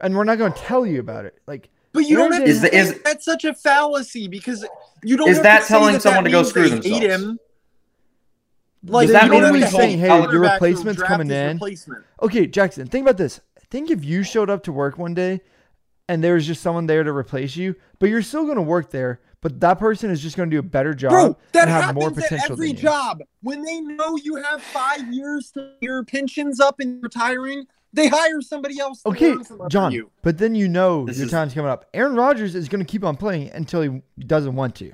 and 0.00 0.16
we're 0.16 0.24
not 0.24 0.38
going 0.38 0.54
to 0.54 0.58
tell 0.58 0.86
you 0.86 0.98
about 0.98 1.26
it." 1.26 1.42
Like, 1.46 1.68
But 1.92 2.08
you 2.08 2.16
don't 2.16 2.32
have 2.32 2.42
Is 2.42 2.60
to 2.62 2.74
is- 2.74 3.00
that's 3.04 3.24
such 3.24 3.44
a 3.44 3.52
fallacy 3.54 4.26
because 4.28 4.64
you 5.02 5.16
don't. 5.16 5.28
Is 5.28 5.36
have 5.36 5.44
that 5.44 5.66
telling 5.66 5.94
that 5.94 6.02
someone 6.02 6.24
that 6.24 6.30
to 6.30 6.32
go 6.36 6.42
screw 6.42 6.68
themselves? 6.68 7.00
him. 7.00 7.38
Like 8.84 9.06
Does 9.08 9.12
that 9.14 9.30
mean 9.30 9.52
we 9.52 9.60
have 9.60 9.70
to 9.70 9.76
told 9.76 9.82
say, 9.82 9.96
hey, 9.96 10.08
"Hey, 10.08 10.20
your 10.32 10.40
replacement's 10.40 11.02
coming 11.02 11.30
in"? 11.30 11.52
Replacement. 11.56 12.04
okay, 12.20 12.46
Jackson, 12.46 12.86
think 12.88 13.04
about 13.04 13.16
this. 13.16 13.40
Think 13.70 13.90
if 13.90 14.04
you 14.04 14.22
showed 14.24 14.50
up 14.50 14.64
to 14.64 14.72
work 14.72 14.98
one 14.98 15.14
day, 15.14 15.40
and 16.08 16.22
there 16.22 16.34
was 16.34 16.46
just 16.46 16.62
someone 16.62 16.86
there 16.86 17.04
to 17.04 17.12
replace 17.12 17.54
you, 17.56 17.76
but 18.00 18.08
you're 18.08 18.22
still 18.22 18.44
going 18.44 18.56
to 18.56 18.62
work 18.62 18.90
there, 18.90 19.20
but 19.40 19.60
that 19.60 19.78
person 19.78 20.10
is 20.10 20.20
just 20.20 20.36
going 20.36 20.50
to 20.50 20.54
do 20.54 20.58
a 20.58 20.62
better 20.64 20.94
job 20.94 21.10
Bro, 21.10 21.38
that 21.52 21.68
and 21.68 21.70
have 21.70 21.94
more 21.94 22.08
at 22.08 22.14
potential 22.16 22.52
every 22.52 22.68
than 22.68 22.76
you. 22.76 22.82
job. 22.82 23.22
When 23.42 23.62
they 23.62 23.80
know 23.80 24.16
you 24.16 24.36
have 24.36 24.60
five 24.62 25.12
years 25.12 25.52
to 25.52 25.74
your 25.80 26.04
pensions 26.04 26.58
up 26.58 26.80
and 26.80 27.00
retiring, 27.02 27.66
they 27.92 28.08
hire 28.08 28.40
somebody 28.40 28.78
else. 28.78 29.02
To 29.02 29.10
Okay, 29.10 29.30
learn 29.30 29.44
from 29.44 29.68
John, 29.68 29.92
you. 29.92 30.10
but 30.22 30.38
then 30.38 30.54
you 30.54 30.68
know 30.68 31.04
This 31.06 31.18
your 31.18 31.26
is- 31.26 31.30
time's 31.32 31.54
coming 31.54 31.70
up. 31.70 31.86
Aaron 31.94 32.14
Rodgers 32.14 32.54
is 32.54 32.68
going 32.68 32.84
to 32.84 32.90
keep 32.90 33.04
on 33.04 33.16
playing 33.16 33.50
until 33.50 33.82
he 33.82 34.02
doesn't 34.26 34.54
want 34.54 34.74
to. 34.76 34.92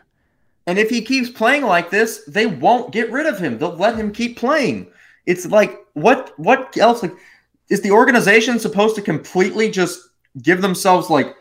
And 0.66 0.78
if 0.78 0.90
he 0.90 1.00
keeps 1.02 1.30
playing 1.30 1.62
like 1.64 1.90
this, 1.90 2.24
they 2.28 2.46
won't 2.46 2.92
get 2.92 3.10
rid 3.10 3.26
of 3.26 3.38
him. 3.38 3.58
They'll 3.58 3.74
let 3.76 3.96
him 3.96 4.12
keep 4.12 4.36
playing. 4.36 4.88
It's 5.26 5.46
like 5.46 5.78
what 5.94 6.32
what 6.38 6.76
else 6.76 7.02
like 7.02 7.14
is 7.70 7.80
the 7.82 7.90
organization 7.90 8.58
supposed 8.58 8.94
to 8.96 9.02
completely 9.02 9.70
just 9.70 9.98
give 10.42 10.60
themselves 10.62 11.08
like 11.10 11.34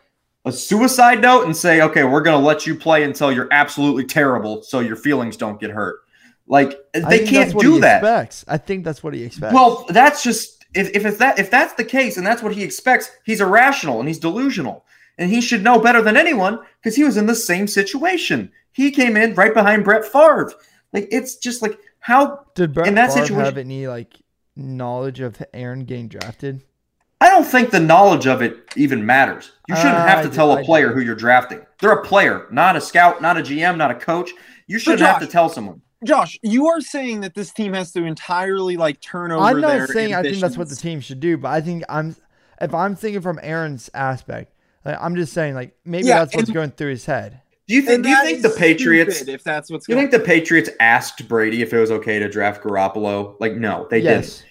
a 0.45 0.51
suicide 0.51 1.21
note 1.21 1.43
and 1.45 1.55
say, 1.55 1.81
"Okay, 1.81 2.03
we're 2.05 2.21
going 2.21 2.39
to 2.39 2.45
let 2.45 2.65
you 2.65 2.73
play 2.75 3.03
until 3.03 3.31
you're 3.31 3.49
absolutely 3.51 4.05
terrible 4.05 4.61
so 4.61 4.79
your 4.79 4.95
feelings 4.95 5.35
don't 5.35 5.59
get 5.59 5.71
hurt." 5.71 5.97
Like 6.47 6.79
I 6.95 6.99
they 6.99 7.17
think 7.17 7.29
can't 7.29 7.45
that's 7.47 7.53
what 7.55 7.61
do 7.63 7.73
he 7.75 7.79
that. 7.81 7.97
Expects. 7.97 8.45
I 8.47 8.57
think 8.57 8.85
that's 8.85 9.03
what 9.03 9.13
he 9.13 9.23
expects. 9.23 9.53
Well, 9.53 9.85
that's 9.89 10.23
just 10.23 10.56
if, 10.73 10.89
if 10.95 11.05
it's 11.05 11.17
that 11.17 11.39
if 11.39 11.49
that's 11.51 11.73
the 11.73 11.83
case 11.85 12.17
and 12.17 12.25
that's 12.25 12.41
what 12.43 12.53
he 12.53 12.63
expects, 12.63 13.11
he's 13.23 13.41
irrational 13.41 13.99
and 13.99 14.07
he's 14.07 14.19
delusional. 14.19 14.85
And 15.17 15.31
he 15.31 15.41
should 15.41 15.63
know 15.63 15.79
better 15.79 16.01
than 16.01 16.15
anyone 16.17 16.59
because 16.81 16.95
he 16.95 17.03
was 17.03 17.17
in 17.17 17.25
the 17.25 17.35
same 17.35 17.67
situation. 17.67 18.51
He 18.71 18.91
came 18.91 19.17
in 19.17 19.33
right 19.33 19.53
behind 19.53 19.83
Brett 19.83 20.05
Favre. 20.05 20.51
Like 20.93 21.07
it's 21.11 21.35
just 21.37 21.61
like 21.61 21.79
how 21.99 22.45
did 22.55 22.73
Brett 22.73 22.87
in 22.87 22.95
that 22.95 23.07
Favre 23.13 23.21
situation- 23.25 23.45
have 23.45 23.57
any 23.57 23.87
like 23.87 24.13
knowledge 24.55 25.19
of 25.19 25.41
Aaron 25.53 25.85
getting 25.85 26.07
drafted? 26.07 26.61
I 27.19 27.29
don't 27.29 27.45
think 27.45 27.71
the 27.71 27.79
knowledge 27.79 28.27
of 28.27 28.43
it 28.43 28.57
even 28.75 29.03
matters. 29.03 29.51
You 29.67 29.75
shouldn't 29.75 29.95
Uh, 29.95 30.05
have 30.07 30.21
to 30.23 30.29
do- 30.29 30.35
tell 30.35 30.51
I 30.55 30.61
a 30.61 30.63
player 30.63 30.89
do. 30.89 30.93
who 30.95 31.01
you're 31.01 31.15
drafting. 31.15 31.61
They're 31.79 31.91
a 31.91 32.03
player, 32.03 32.45
not 32.51 32.75
a 32.75 32.81
scout, 32.81 33.21
not 33.23 33.37
a 33.37 33.41
GM, 33.41 33.75
not 33.77 33.89
a 33.89 33.95
coach. 33.95 34.29
You 34.67 34.77
shouldn't 34.77 35.01
have 35.01 35.19
to 35.21 35.27
tell 35.27 35.49
someone. 35.49 35.81
Josh, 36.03 36.37
you 36.43 36.67
are 36.67 36.79
saying 36.81 37.21
that 37.21 37.33
this 37.33 37.51
team 37.51 37.73
has 37.73 37.91
to 37.93 38.03
entirely 38.03 38.77
like 38.77 39.01
turn 39.01 39.31
over. 39.31 39.43
I'm 39.43 39.59
not 39.61 39.69
their 39.69 39.87
saying 39.87 40.13
I 40.13 40.21
think 40.21 40.37
that's 40.37 40.57
what 40.57 40.69
the 40.69 40.75
team 40.75 40.99
should 40.99 41.19
do, 41.19 41.37
but 41.37 41.49
I 41.49 41.61
think 41.61 41.83
I'm 41.89 42.15
if 42.61 42.73
I'm 42.73 42.95
thinking 42.95 43.21
from 43.21 43.39
Aaron's 43.41 43.89
aspect, 43.93 44.53
like, 44.85 44.97
I'm 45.01 45.15
just 45.15 45.33
saying 45.33 45.55
like 45.55 45.75
maybe 45.85 46.07
Yeah, 46.07 46.19
that's 46.19 46.35
what's 46.35 46.49
and- 46.49 46.55
going 46.55 46.71
through 46.71 46.91
his 46.91 47.05
head. 47.05 47.41
Do 47.67 47.75
you 47.75 47.81
think 47.81 48.03
do 48.03 48.09
you 48.09 48.21
think 48.23 48.41
the 48.43 48.49
Patriots 48.51 49.27
if 49.27 49.43
that's 49.43 49.69
what's 49.69 49.87
do 49.87 49.91
you 49.91 49.97
going 49.97 50.09
think 50.09 50.21
the 50.23 50.25
Patriots 50.25 50.69
asked 50.79 51.27
Brady 51.27 51.61
if 51.61 51.73
it 51.73 51.79
was 51.79 51.91
okay 51.91 52.17
to 52.19 52.29
draft 52.29 52.63
Garoppolo? 52.63 53.35
Like 53.41 53.55
no, 53.55 53.87
they 53.89 53.99
yes. 53.99 54.37
didn't. 54.37 54.43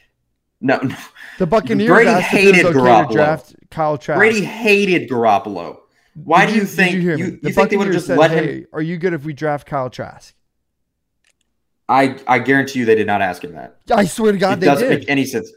No, 0.60 0.96
The 1.38 1.46
Buccaneers 1.46 1.88
Brady 1.88 2.10
asked 2.10 2.32
if 2.34 2.40
it 2.40 2.46
was 2.46 2.54
hated 2.56 2.66
okay 2.66 2.78
Garoppolo. 2.78 3.08
to 3.08 3.14
draft 3.14 3.54
Kyle 3.70 3.96
Trask. 3.98 4.18
Brady 4.18 4.42
hated 4.44 5.08
Garoppolo. 5.08 5.78
Why 6.14 6.46
Did 6.46 6.52
do 6.52 6.58
you 6.58 6.60
did 6.62 6.70
think 6.70 6.94
you, 6.94 7.00
hear 7.02 7.16
you, 7.18 7.24
me? 7.24 7.30
you 7.30 7.38
The 7.42 7.52
think 7.52 7.70
they 7.70 7.76
would 7.76 7.86
have 7.88 7.94
Buccaneers 7.94 7.94
just 7.94 8.06
said, 8.06 8.18
let 8.18 8.30
hey, 8.32 8.58
him? 8.60 8.66
Are 8.72 8.82
you 8.82 8.96
good 8.98 9.12
if 9.12 9.24
we 9.24 9.32
draft 9.32 9.66
Kyle 9.66 9.90
Trask? 9.90 10.34
I 11.88 12.18
I 12.26 12.38
guarantee 12.40 12.80
you 12.80 12.84
they 12.84 12.94
did 12.96 13.06
not 13.06 13.22
ask 13.22 13.42
him 13.44 13.52
that. 13.54 13.76
I 13.94 14.04
swear 14.06 14.32
to 14.32 14.38
God, 14.38 14.60
they 14.60 14.66
didn't. 14.66 14.72
it 14.78 14.80
they 14.80 14.86
doesn't 14.86 14.88
did. 14.88 14.98
make 15.00 15.10
any 15.10 15.24
sense. 15.24 15.50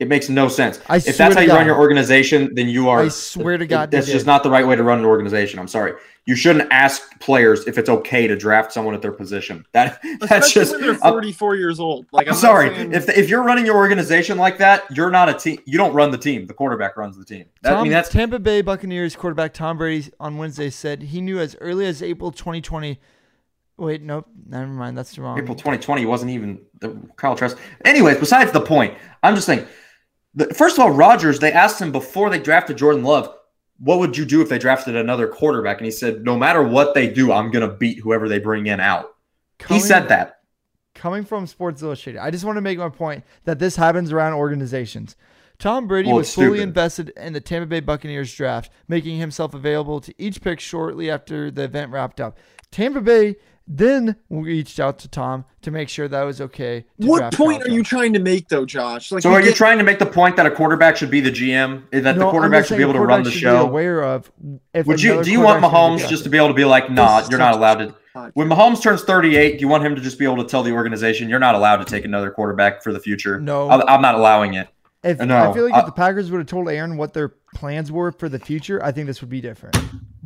It 0.00 0.08
makes 0.08 0.28
no 0.28 0.48
sense. 0.48 0.80
I 0.88 0.96
if 0.96 1.16
that's 1.16 1.36
how 1.36 1.40
you 1.40 1.46
God. 1.46 1.54
run 1.58 1.66
your 1.66 1.78
organization, 1.78 2.52
then 2.54 2.68
you 2.68 2.88
are. 2.88 3.02
I 3.02 3.08
swear 3.08 3.56
to 3.58 3.66
God, 3.66 3.92
that's 3.92 4.06
just 4.06 4.24
did. 4.24 4.26
not 4.26 4.42
the 4.42 4.50
right 4.50 4.66
way 4.66 4.74
to 4.74 4.82
run 4.82 4.98
an 4.98 5.04
organization. 5.04 5.60
I'm 5.60 5.68
sorry. 5.68 5.92
You 6.26 6.34
shouldn't 6.34 6.72
ask 6.72 7.02
players 7.20 7.66
if 7.68 7.78
it's 7.78 7.88
okay 7.88 8.26
to 8.26 8.34
draft 8.34 8.72
someone 8.72 8.94
at 8.94 9.02
their 9.02 9.12
position. 9.12 9.64
That 9.72 10.00
that's 10.20 10.52
just. 10.52 10.72
when 10.72 10.80
they're 10.80 10.90
I'm- 11.04 11.12
44 11.12 11.54
years 11.56 11.78
old. 11.78 12.06
Like 12.10 12.26
I'm 12.26 12.32
I'm, 12.34 12.38
sorry. 12.40 12.74
saying- 12.74 12.92
If 12.92 13.08
if 13.08 13.28
you're 13.30 13.44
running 13.44 13.66
your 13.66 13.76
organization 13.76 14.36
like 14.36 14.58
that, 14.58 14.82
you're 14.90 15.10
not 15.10 15.28
a 15.28 15.34
team. 15.34 15.60
You 15.64 15.78
don't 15.78 15.94
run 15.94 16.10
the 16.10 16.18
team. 16.18 16.46
The 16.48 16.54
quarterback 16.54 16.96
runs 16.96 17.16
the 17.16 17.24
team. 17.24 17.44
That, 17.62 17.70
Tom, 17.70 17.78
I 17.80 17.82
mean, 17.84 17.92
that's 17.92 18.08
Tampa 18.08 18.40
Bay 18.40 18.62
Buccaneers 18.62 19.14
quarterback 19.14 19.52
Tom 19.54 19.78
Brady 19.78 20.10
on 20.18 20.38
Wednesday 20.38 20.70
said 20.70 21.02
he 21.02 21.20
knew 21.20 21.38
as 21.38 21.54
early 21.60 21.86
as 21.86 22.02
April 22.02 22.32
2020. 22.32 22.98
Wait, 23.76 24.02
nope, 24.02 24.26
never 24.46 24.66
mind. 24.66 24.96
That's 24.96 25.18
wrong. 25.18 25.38
April 25.38 25.54
2020 25.56 26.06
wasn't 26.06 26.30
even 26.30 26.60
the 26.80 26.96
Kyle 27.16 27.34
Trask. 27.36 27.58
Anyways, 27.84 28.18
besides 28.18 28.52
the 28.52 28.60
point, 28.60 28.94
I'm 29.22 29.34
just 29.34 29.46
saying. 29.46 29.66
The, 30.36 30.52
first 30.54 30.76
of 30.78 30.84
all, 30.84 30.90
Rodgers, 30.90 31.38
they 31.38 31.52
asked 31.52 31.80
him 31.80 31.92
before 31.92 32.28
they 32.30 32.40
drafted 32.40 32.76
Jordan 32.76 33.04
Love, 33.04 33.32
what 33.78 33.98
would 34.00 34.16
you 34.16 34.24
do 34.24 34.40
if 34.42 34.48
they 34.48 34.58
drafted 34.58 34.96
another 34.96 35.26
quarterback? 35.28 35.78
And 35.78 35.84
he 35.84 35.90
said, 35.92 36.24
no 36.24 36.36
matter 36.36 36.62
what 36.62 36.94
they 36.94 37.08
do, 37.08 37.32
I'm 37.32 37.50
going 37.50 37.68
to 37.68 37.74
beat 37.74 37.98
whoever 38.00 38.28
they 38.28 38.38
bring 38.38 38.66
in 38.66 38.80
out. 38.80 39.14
He 39.68 39.78
said 39.80 40.08
that. 40.08 40.40
coming 40.94 41.24
from 41.24 41.46
Sports 41.46 41.82
Illustrated, 41.82 42.20
I 42.20 42.30
just 42.30 42.44
want 42.44 42.56
to 42.56 42.60
make 42.60 42.78
my 42.78 42.88
point 42.88 43.24
that 43.44 43.58
this 43.58 43.76
happens 43.76 44.12
around 44.12 44.34
organizations. 44.34 45.16
Tom 45.58 45.86
Brady 45.86 46.08
Well, 46.08 46.16
was 46.16 46.28
it's 46.28 46.34
fully 46.34 46.58
stupid. 46.58 46.62
invested 46.62 47.12
in 47.16 47.32
the 47.32 47.40
Tampa 47.40 47.66
Bay 47.66 47.80
Buccaneers 47.80 48.32
draft, 48.34 48.72
making 48.88 49.18
himself 49.18 49.54
available 49.54 50.00
to 50.00 50.12
each 50.18 50.40
pick 50.40 50.58
shortly 50.58 51.10
after 51.10 51.50
the 51.50 51.62
event 51.64 51.92
wrapped 51.92 52.20
up. 52.20 52.36
Tampa 52.72 53.00
Bay 53.00 53.36
then 53.66 54.16
we 54.28 54.42
reached 54.48 54.78
out 54.78 54.98
to 55.00 55.08
Tom 55.08 55.44
to 55.62 55.70
make 55.70 55.88
sure 55.88 56.06
that 56.06 56.22
was 56.22 56.40
okay. 56.40 56.84
to 57.00 57.06
What 57.06 57.32
point 57.32 57.62
Kyle 57.62 57.70
are 57.70 57.74
you 57.74 57.82
Trask. 57.82 57.90
trying 57.90 58.12
to 58.12 58.18
make 58.18 58.48
though, 58.48 58.66
Josh? 58.66 59.10
Like, 59.10 59.22
So 59.22 59.30
we 59.30 59.36
are 59.36 59.40
you 59.42 59.52
trying 59.52 59.78
to 59.78 59.84
make 59.84 59.98
the 59.98 60.06
point 60.06 60.36
that 60.36 60.46
a 60.46 60.50
quarterback 60.50 60.96
should 60.96 61.10
be 61.10 61.20
the 61.20 61.30
GM? 61.30 61.84
Eh, 61.92 62.00
that 62.00 62.16
No, 62.16 62.26
the 62.26 62.30
quarterback 62.30 62.66
should 62.66 62.76
be 62.76 62.82
able 62.82 62.92
to 62.94 63.00
run 63.00 63.22
the 63.22 63.30
quarterbacks 63.30 63.32
should 63.32 63.38
be 63.38 63.40
show? 63.40 63.62
Aware 63.66 64.02
of 64.02 64.30
if 64.74 64.86
Would 64.86 65.02
you 65.02 65.22
do 65.22 65.30
you 65.30 65.40
want 65.40 65.60
quarterback's 65.62 65.72
gonna 65.72 65.98
Mahomes 66.04 66.08
just 66.10 66.24
to 66.24 66.30
be 66.30 66.36
able 66.36 66.48
to 66.48 66.54
be 66.54 66.64
like, 66.64 66.90
nah, 66.90 67.20
This 67.20 67.30
you're 67.30 67.38
not 67.38 67.54
allowed 67.54 67.76
to 67.76 67.94
when 68.34 68.48
Mahomes 68.48 68.80
turns 68.80 69.02
38, 69.02 69.54
do 69.54 69.60
you 69.60 69.66
want 69.68 69.84
him 69.84 69.96
to 69.96 70.00
just 70.00 70.20
be 70.20 70.24
able 70.24 70.36
to 70.36 70.44
tell 70.44 70.62
the 70.62 70.70
organization 70.70 71.28
you're 71.28 71.40
not 71.40 71.56
allowed 71.56 71.78
to 71.78 71.84
take 71.84 72.04
another 72.04 72.30
quarterback 72.30 72.80
for 72.82 72.92
the 72.92 73.00
future? 73.00 73.40
No. 73.40 73.68
I'm 73.70 73.82
I'm 73.88 74.02
not 74.02 74.14
allowing 74.14 74.54
it. 74.54 74.68
If 75.02 75.18
No, 75.20 75.50
I 75.50 75.52
feel 75.52 75.64
like 75.64 75.74
I- 75.74 75.80
if 75.80 75.86
the 75.86 75.92
Packers 75.92 76.30
would 76.30 76.38
have 76.38 76.46
told 76.46 76.68
Aaron 76.68 76.96
what 76.96 77.12
their 77.12 77.34
plans 77.54 77.90
were 77.90 78.12
for 78.12 78.28
the 78.28 78.38
future, 78.38 78.82
I 78.84 78.92
think 78.92 79.06
this 79.06 79.20
would 79.20 79.30
be 79.30 79.40
different. 79.40 79.76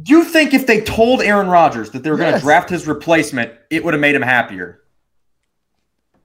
Do 0.03 0.13
you 0.13 0.25
think 0.25 0.55
if 0.55 0.67
they 0.67 0.81
told 0.81 1.21
Aaron 1.23 1.49
Rodgers 1.49 1.91
that 1.91 2.03
they 2.03 2.11
were 2.11 2.17
going 2.17 2.35
to 2.35 2.41
draft 2.41 2.71
his 2.71 2.87
replacement, 2.87 3.53
it 3.71 3.85
would 3.85 3.95
have 3.95 4.01
made 4.01 4.15
him 4.15 4.23
happier? 4.23 4.83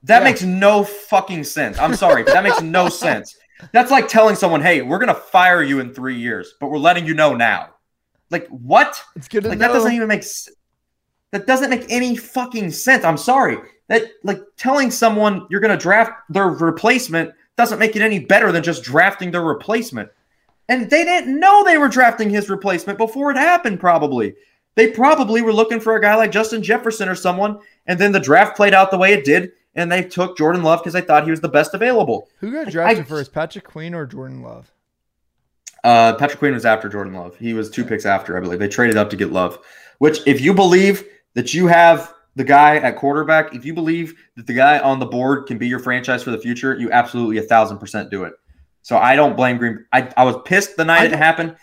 That 0.04 0.18
Yeah. 0.20 0.24
makes 0.24 0.42
no 0.42 0.84
fucking 0.84 1.44
sense. 1.44 1.78
I'm 1.78 1.94
sorry, 1.94 2.22
but 2.24 2.32
that 2.34 2.44
makes 2.44 2.60
no 2.62 2.88
sense. 3.04 3.36
That's 3.72 3.90
like 3.90 4.08
telling 4.08 4.34
someone, 4.36 4.60
"Hey, 4.60 4.82
we're 4.82 4.98
going 4.98 5.08
to 5.14 5.20
fire 5.20 5.62
you 5.62 5.80
in 5.80 5.94
3 5.94 6.16
years, 6.16 6.54
but 6.60 6.68
we're 6.70 6.78
letting 6.78 7.06
you 7.06 7.14
know 7.14 7.34
now." 7.34 7.70
Like, 8.30 8.46
what? 8.48 9.00
It's 9.16 9.28
good 9.28 9.44
Like 9.44 9.58
know. 9.58 9.68
that 9.68 9.72
doesn't 9.72 9.92
even 9.92 10.08
make 10.08 10.24
that 11.30 11.46
doesn't 11.46 11.70
make 11.70 11.86
any 11.88 12.16
fucking 12.16 12.70
sense. 12.70 13.04
I'm 13.04 13.16
sorry. 13.16 13.58
That 13.88 14.04
like 14.22 14.40
telling 14.56 14.90
someone 14.90 15.46
you're 15.50 15.60
going 15.60 15.76
to 15.76 15.82
draft 15.82 16.12
their 16.28 16.46
replacement 16.48 17.32
doesn't 17.56 17.78
make 17.78 17.96
it 17.96 18.02
any 18.02 18.18
better 18.18 18.50
than 18.52 18.62
just 18.62 18.82
drafting 18.82 19.30
their 19.30 19.42
replacement. 19.42 20.10
And 20.68 20.88
they 20.90 21.04
didn't 21.04 21.38
know 21.38 21.62
they 21.62 21.78
were 21.78 21.88
drafting 21.88 22.30
his 22.30 22.48
replacement 22.48 22.98
before 22.98 23.30
it 23.30 23.36
happened 23.36 23.80
probably. 23.80 24.34
They 24.76 24.90
probably 24.90 25.42
were 25.42 25.52
looking 25.52 25.78
for 25.80 25.94
a 25.94 26.00
guy 26.00 26.14
like 26.16 26.32
Justin 26.32 26.62
Jefferson 26.62 27.08
or 27.08 27.14
someone 27.14 27.58
and 27.86 27.98
then 27.98 28.12
the 28.12 28.20
draft 28.20 28.56
played 28.56 28.74
out 28.74 28.90
the 28.90 28.98
way 28.98 29.12
it 29.12 29.24
did 29.24 29.52
and 29.74 29.90
they 29.90 30.02
took 30.02 30.36
Jordan 30.36 30.62
Love 30.62 30.80
because 30.80 30.94
they 30.94 31.00
thought 31.00 31.24
he 31.24 31.30
was 31.30 31.40
the 31.40 31.48
best 31.48 31.74
available. 31.74 32.28
Who 32.38 32.52
got 32.52 32.70
drafted 32.70 33.04
I- 33.04 33.08
first, 33.08 33.32
Patrick 33.32 33.64
Queen 33.64 33.94
or 33.94 34.06
Jordan 34.06 34.42
Love? 34.42 34.70
Uh, 35.82 36.14
Patrick 36.14 36.38
Queen 36.38 36.54
was 36.54 36.64
after 36.64 36.88
Jordan 36.88 37.12
Love. 37.12 37.36
He 37.36 37.52
was 37.52 37.68
two 37.68 37.84
picks 37.84 38.06
after, 38.06 38.36
I 38.36 38.40
believe. 38.40 38.58
They 38.58 38.68
traded 38.68 38.96
up 38.96 39.10
to 39.10 39.16
get 39.16 39.32
Love. 39.32 39.58
Which, 39.98 40.26
if 40.26 40.40
you 40.40 40.54
believe 40.54 41.04
that 41.34 41.52
you 41.52 41.66
have 41.66 42.14
the 42.36 42.44
guy 42.44 42.76
at 42.76 42.96
quarterback, 42.96 43.54
if 43.54 43.66
you 43.66 43.74
believe 43.74 44.14
that 44.36 44.46
the 44.46 44.54
guy 44.54 44.78
on 44.78 44.98
the 44.98 45.06
board 45.06 45.46
can 45.46 45.58
be 45.58 45.68
your 45.68 45.78
franchise 45.78 46.22
for 46.22 46.30
the 46.30 46.38
future, 46.38 46.74
you 46.78 46.90
absolutely 46.90 47.36
a 47.36 47.42
thousand 47.42 47.78
percent 47.78 48.10
do 48.10 48.24
it. 48.24 48.32
So 48.84 48.98
I 48.98 49.16
don't 49.16 49.34
blame 49.34 49.56
Green. 49.56 49.86
I, 49.92 50.12
I 50.14 50.24
was 50.24 50.36
pissed 50.44 50.76
the 50.76 50.84
night 50.84 51.00
I- 51.00 51.06
it 51.06 51.12
happened, 51.14 51.56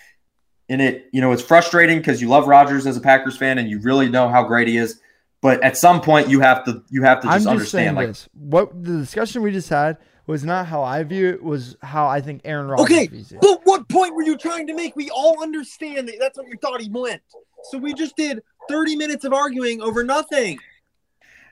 and 0.67 0.81
it 0.81 1.05
you 1.13 1.21
know 1.21 1.31
it's 1.31 1.41
frustrating 1.43 1.99
because 1.99 2.19
you 2.19 2.27
love 2.27 2.47
Rodgers 2.47 2.85
as 2.87 2.97
a 2.97 3.01
Packers 3.01 3.37
fan 3.37 3.59
and 3.59 3.69
you 3.69 3.79
really 3.79 4.09
know 4.09 4.27
how 4.27 4.43
great 4.43 4.67
he 4.67 4.75
is. 4.77 4.99
But 5.39 5.63
at 5.63 5.77
some 5.77 6.01
point, 6.01 6.29
you 6.29 6.39
have 6.41 6.65
to 6.65 6.83
you 6.89 7.03
have 7.03 7.21
to 7.21 7.27
I'm 7.27 7.33
just 7.33 7.43
just 7.45 7.51
understand. 7.51 7.95
Like 7.95 8.07
this. 8.07 8.27
What 8.33 8.83
the 8.83 8.97
discussion 8.97 9.43
we 9.43 9.51
just 9.51 9.69
had 9.69 9.97
was 10.25 10.43
not 10.43 10.65
how 10.65 10.81
I 10.83 11.03
view 11.03 11.29
it, 11.29 11.43
was 11.43 11.77
how 11.83 12.07
I 12.07 12.21
think 12.21 12.41
Aaron 12.43 12.67
Rodgers 12.67 12.85
Okay, 12.85 13.07
views 13.07 13.31
it. 13.31 13.39
But 13.41 13.61
what 13.65 13.87
point 13.87 14.15
were 14.15 14.23
you 14.23 14.35
trying 14.37 14.65
to 14.67 14.73
make? 14.73 14.95
We 14.95 15.09
all 15.11 15.43
understand 15.43 16.07
that 16.07 16.15
that's 16.19 16.37
what 16.37 16.47
you 16.47 16.57
thought 16.59 16.81
he 16.81 16.89
meant. 16.89 17.21
So 17.69 17.77
we 17.77 17.93
just 17.93 18.15
did 18.15 18.41
30 18.67 18.95
minutes 18.95 19.25
of 19.25 19.33
arguing 19.33 19.81
over 19.81 20.03
nothing. 20.03 20.57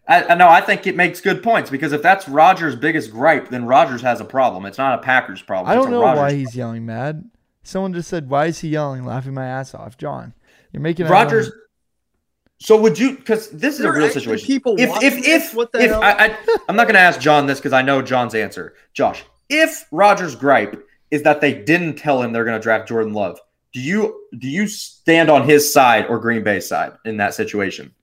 I, 0.10 0.24
I 0.26 0.36
know. 0.36 0.50
I 0.50 0.60
think 0.60 0.88
it 0.88 0.96
makes 0.96 1.22
good 1.22 1.44
points 1.44 1.70
because 1.70 1.94
if 1.94 2.02
that's 2.02 2.28
Rodgers' 2.28 2.76
biggest 2.76 3.12
gripe, 3.12 3.50
then 3.50 3.66
Rodgers 3.66 4.02
has 4.02 4.20
a 4.20 4.26
problem. 4.26 4.66
It's 4.66 4.80
not 4.80 4.98
a 4.98 5.02
Packers 5.04 5.42
problem. 5.44 5.72
I 5.72 5.76
don't 5.76 5.88
a 5.88 5.92
know 5.92 6.02
Rodgers 6.02 6.20
why 6.20 6.34
he's 6.34 6.56
yelling 6.56 6.86
mad. 6.88 7.30
Someone 7.62 7.94
just 7.94 8.10
said, 8.10 8.28
"Why 8.30 8.48
is 8.48 8.60
he 8.60 8.70
yelling?" 8.70 9.06
Laughing 9.06 9.36
my 9.36 9.46
ass 9.46 9.76
off, 9.76 9.98
John. 9.98 10.34
You're 10.74 10.82
making 10.82 11.06
Rogers." 11.06 11.48
Rodgers. 11.48 11.54
So 12.62 12.76
would 12.82 12.98
you? 12.98 13.18
Because 13.18 13.50
this 13.52 13.76
is 13.76 13.82
There 13.82 13.94
a 13.94 13.98
real 13.98 14.10
situation. 14.10 14.46
people 14.46 14.76
if 14.80 14.90
watching 14.90 15.08
if 15.08 15.16
this? 15.24 15.50
if 15.50 15.56
What 15.56 15.72
the 15.72 15.84
if 15.84 15.92
hell? 15.92 16.02
I, 16.04 16.12
I 16.12 16.58
I'm 16.68 16.76
not 16.76 16.86
going 16.86 16.96
to 16.96 17.00
ask 17.00 17.20
John 17.20 17.46
this 17.46 17.60
because 17.60 17.72
I 17.74 17.84
know 17.84 18.02
John's 18.02 18.36
answer. 18.36 18.74
Josh, 18.94 19.24
if 19.48 19.86
Rodgers' 19.92 20.36
gripe 20.36 20.84
is 21.12 21.24
that 21.24 21.40
they 21.40 21.54
didn't 21.54 21.96
tell 21.96 22.22
him 22.22 22.34
they're 22.34 22.44
going 22.46 22.60
to 22.60 22.64
draft 22.64 22.88
Jordan 22.88 23.14
Love, 23.14 23.40
do 23.74 23.80
you 23.80 24.24
do 24.38 24.50
you 24.50 24.68
stand 24.68 25.30
on 25.30 25.48
his 25.48 25.72
side 25.72 26.08
or 26.08 26.20
Green 26.20 26.44
Bay's 26.44 26.68
side 26.68 26.94
in 27.06 27.18
that 27.18 27.34
situation? 27.34 27.94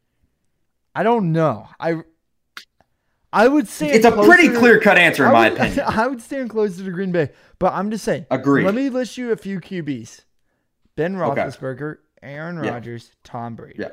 I 0.96 1.02
don't 1.02 1.32
know. 1.32 1.68
I 1.78 1.96
I 3.32 3.48
would 3.48 3.68
say 3.68 3.90
It's 3.90 4.06
a 4.06 4.12
pretty 4.12 4.48
clear 4.48 4.80
cut 4.80 4.96
answer 4.96 5.26
in 5.26 5.32
my 5.32 5.50
would, 5.50 5.58
opinion. 5.58 5.80
I 5.86 6.06
would 6.06 6.22
stand 6.22 6.48
closer 6.48 6.82
to 6.84 6.90
Green 6.90 7.12
Bay, 7.12 7.30
but 7.58 7.74
I'm 7.74 7.90
just 7.90 8.04
saying. 8.04 8.24
Agreed. 8.30 8.64
Let 8.64 8.74
me 8.74 8.88
list 8.88 9.18
you 9.18 9.30
a 9.30 9.36
few 9.36 9.60
QBs: 9.60 10.24
Ben 10.96 11.16
Okay. 11.20 11.42
Roethlisberger, 11.42 11.96
Aaron 12.22 12.64
Yeah. 12.64 12.70
Rodgers, 12.70 13.10
Tom 13.24 13.56
Brady. 13.56 13.76
Yeah. 13.78 13.88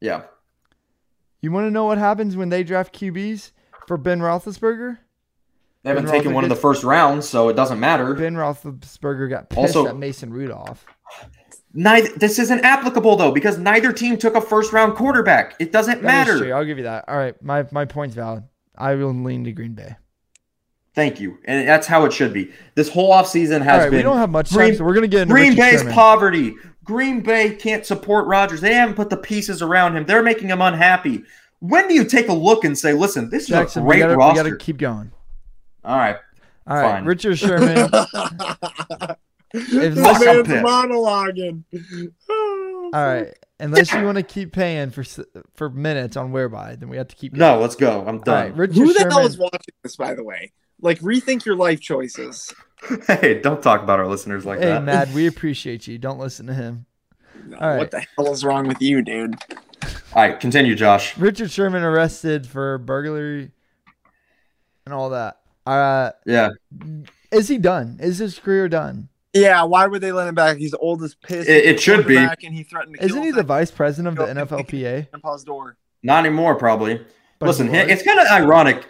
Yeah. 0.00 0.22
You 1.42 1.52
want 1.52 1.66
to 1.66 1.70
know 1.70 1.84
what 1.84 1.98
happens 1.98 2.36
when 2.38 2.48
they 2.48 2.64
draft 2.64 2.98
QBs 2.98 3.50
for 3.86 3.98
Ben 3.98 4.20
Roethlisberger? 4.20 4.98
They 5.82 5.90
haven't 5.90 6.06
Ben 6.06 6.12
taken 6.14 6.32
one 6.32 6.44
in 6.44 6.48
the 6.48 6.56
first 6.56 6.82
round, 6.84 7.22
so 7.22 7.50
it 7.50 7.56
doesn't 7.56 7.78
matter. 7.78 8.14
Ben 8.14 8.34
Roethlisberger 8.34 9.28
got 9.28 9.50
pissed 9.50 9.76
Also- 9.76 9.88
at 9.88 9.96
Mason 9.98 10.32
Rudolph. 10.32 10.86
Neither 11.76 12.08
this 12.16 12.38
isn't 12.38 12.60
applicable 12.64 13.16
though 13.16 13.32
because 13.32 13.58
neither 13.58 13.92
team 13.92 14.16
took 14.16 14.36
a 14.36 14.40
first 14.40 14.72
round 14.72 14.94
quarterback. 14.94 15.56
It 15.58 15.72
doesn't 15.72 16.02
That 16.02 16.28
is 16.28 16.40
matter. 16.40 16.54
I'll 16.56 16.64
give 16.64 16.78
you 16.78 16.84
that. 16.84 17.04
All 17.08 17.16
right, 17.16 17.40
my 17.42 17.66
my 17.72 17.84
point's 17.84 18.14
valid. 18.14 18.44
I 18.78 18.94
will 18.94 19.12
lean 19.12 19.42
to 19.44 19.52
Green 19.52 19.74
Bay. 19.74 19.96
Thank 20.94 21.18
you, 21.18 21.38
and 21.46 21.66
that's 21.66 21.88
how 21.88 22.04
it 22.04 22.12
should 22.12 22.32
be. 22.32 22.52
This 22.76 22.88
whole 22.88 23.12
offseason 23.12 23.58
All 23.58 23.64
has 23.64 23.80
right, 23.82 23.90
been 23.90 23.96
we 23.98 24.02
don't 24.02 24.18
have 24.18 24.30
much 24.30 24.50
Green- 24.52 24.68
time, 24.70 24.76
so 24.78 24.84
we're 24.84 24.94
gonna 24.94 25.08
get 25.08 25.22
into 25.22 25.34
Green 25.34 25.50
Richard 25.50 25.60
Bay's 25.60 25.78
Sherman. 25.80 25.94
poverty. 25.94 26.54
Green 26.84 27.20
Bay 27.22 27.56
can't 27.56 27.84
support 27.84 28.26
Rodgers. 28.28 28.60
They 28.60 28.74
haven't 28.74 28.94
put 28.94 29.10
the 29.10 29.16
pieces 29.16 29.60
around 29.60 29.96
him. 29.96 30.04
They're 30.06 30.22
making 30.22 30.48
him 30.48 30.62
unhappy. 30.62 31.24
When 31.58 31.88
do 31.88 31.94
you 31.94 32.04
take 32.04 32.28
a 32.28 32.32
look 32.32 32.62
and 32.64 32.78
say, 32.78 32.92
"Listen, 32.92 33.30
this 33.30 33.44
is 33.44 33.48
Jackson, 33.48 33.82
a 33.82 33.84
we 33.86 33.94
great 33.96 34.00
gotta, 34.16 34.16
we 34.16 34.34
gotta 34.36 34.56
keep 34.56 34.76
going. 34.78 35.10
All 35.84 35.96
right, 35.96 36.16
All 36.68 36.76
right, 36.76 36.90
Fine. 36.92 37.04
Richard 37.06 37.36
Sherman. 37.38 37.90
this 39.54 39.98
Fuck, 39.98 40.24
man's 40.24 40.46
pissed. 40.48 40.64
monologuing. 40.64 41.62
All 42.28 42.90
right, 42.92 43.32
unless 43.60 43.92
you 43.92 44.02
want 44.04 44.16
to 44.18 44.22
keep 44.22 44.52
paying 44.52 44.90
for 44.90 45.04
for 45.54 45.70
minutes 45.70 46.16
on 46.16 46.32
whereby, 46.32 46.76
then 46.76 46.88
we 46.88 46.96
have 46.96 47.08
to 47.08 47.16
keep. 47.16 47.32
no, 47.32 47.58
let's 47.58 47.76
go. 47.76 48.04
I'm 48.06 48.20
done. 48.20 48.34
right, 48.48 48.56
Richard 48.56 48.74
Who 48.76 48.86
the 48.92 49.00
Sherman. 49.00 49.10
hell 49.12 49.26
is 49.26 49.38
watching 49.38 49.74
this, 49.82 49.96
by 49.96 50.14
the 50.14 50.22
way? 50.24 50.52
Like, 50.80 50.98
rethink 51.00 51.44
your 51.44 51.56
life 51.56 51.80
choices. 51.80 52.52
Hey, 53.06 53.40
don't 53.40 53.62
talk 53.62 53.82
about 53.82 53.98
our 53.98 54.06
listeners 54.06 54.44
like 54.44 54.58
hey, 54.58 54.66
that. 54.66 54.84
Mad, 54.84 55.14
we 55.14 55.26
appreciate 55.28 55.86
you. 55.86 55.96
Don't 55.98 56.18
listen 56.18 56.46
to 56.48 56.52
him. 56.54 56.84
No, 57.46 57.56
All 57.56 57.68
right. 57.68 57.78
What 57.78 57.90
the 57.90 58.04
hell 58.16 58.32
is 58.32 58.44
wrong 58.44 58.68
with 58.68 58.82
you, 58.82 59.00
dude? 59.02 59.36
All 60.14 60.22
right, 60.22 60.38
continue, 60.38 60.74
Josh. 60.74 61.16
Richard 61.16 61.50
Sherman 61.50 61.82
arrested 61.82 62.46
for 62.46 62.76
burglary 62.78 63.50
and 64.84 64.92
all 64.94 65.10
that. 65.10 65.40
Uh, 65.66 66.10
Yeah, 66.26 66.50
is 67.32 67.48
he 67.48 67.56
done? 67.58 67.98
Is 68.00 68.18
his 68.18 68.38
career 68.38 68.68
done? 68.68 69.08
Yeah, 69.34 69.64
why 69.64 69.86
would 69.86 70.00
they 70.00 70.12
let 70.12 70.28
him 70.28 70.34
back? 70.34 70.56
He's 70.58 70.74
old 70.74 71.02
as 71.02 71.14
piss. 71.16 71.48
It- 71.48 71.64
it 71.64 71.80
should 71.80 72.06
be. 72.06 72.14
Quarterback, 72.14 72.44
And 72.44 72.54
he 72.54 72.62
threatened 72.62 72.96
to 72.96 73.04
Isn't 73.04 73.16
kill 73.16 73.24
he 73.24 73.30
the 73.32 73.42
vice 73.42 73.70
president 73.70 74.16
of 74.18 74.26
the 74.26 74.32
NFLPA? 74.32 75.10
grandpa's 75.10 75.42
door. 75.44 75.76
not 76.02 76.24
anymore, 76.24 76.54
probably. 76.54 77.04
But 77.40 77.46
Listen, 77.46 77.74
it's 77.74 78.02
kind 78.02 78.20
of 78.20 78.26
ironic. 78.28 78.86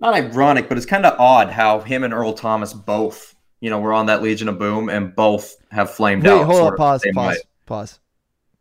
Not 0.00 0.14
ironic, 0.14 0.68
but 0.68 0.76
it's 0.76 0.86
kind 0.86 1.04
of 1.06 1.18
odd 1.18 1.48
how 1.50 1.80
him 1.80 2.04
and 2.04 2.12
Earl 2.14 2.32
Thomas 2.34 2.72
both, 2.72 3.34
you 3.60 3.68
know, 3.70 3.80
were 3.80 3.92
on 3.92 4.06
that 4.06 4.22
Legion 4.22 4.48
of 4.48 4.58
Boom 4.58 4.88
and 4.88 5.16
both 5.16 5.56
have 5.72 5.90
flamed 5.90 6.22
Wait, 6.24 6.30
out. 6.30 6.44
hold 6.44 6.58
sort 6.58 6.74
up, 6.74 6.78
pause, 6.78 7.04
pause, 7.14 7.36
way. 7.36 7.42
pause. 7.66 8.00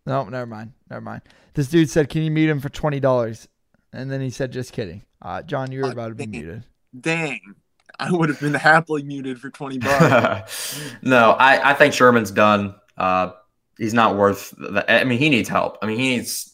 No, 0.06 0.23
never 0.30 0.45
mind, 0.47 0.71
never 0.89 1.02
mind. 1.02 1.21
This 1.54 1.67
dude 1.67 1.89
said, 1.91 2.10
"Can 2.10 2.23
you 2.23 2.32
mute 2.32 2.50
him 2.50 2.60
for 2.60 2.69
twenty 2.69 3.00
dollars?" 3.00 3.47
And 3.93 4.10
then 4.10 4.21
he 4.21 4.30
said, 4.32 4.52
"Just 4.52 4.71
kidding." 4.73 5.04
Uh, 5.21 5.41
John, 5.43 5.71
you 5.71 5.82
were 5.82 5.89
Uh, 5.89 5.91
about 5.91 6.08
to 6.10 6.15
be 6.15 6.23
dang. 6.26 6.32
muted. 6.32 6.63
Dang. 7.00 7.39
I 7.99 8.12
would 8.12 8.29
have 8.29 8.39
been 8.39 8.53
happily 8.53 9.03
muted 9.03 9.39
for 9.39 9.49
20 9.49 9.80
bucks. 9.80 10.80
no, 11.01 11.32
I, 11.32 11.72
I 11.72 11.74
think 11.74 11.93
Sherman's 11.93 12.30
done. 12.30 12.76
Uh, 12.95 13.32
he's 13.78 13.93
not 13.93 14.15
worth. 14.15 14.53
The, 14.57 14.86
I 14.91 15.03
mean, 15.03 15.17
he 15.17 15.30
needs 15.30 15.49
help. 15.49 15.80
I 15.82 15.88
mean, 15.88 15.97
he 15.97 16.09
needs. 16.09 16.53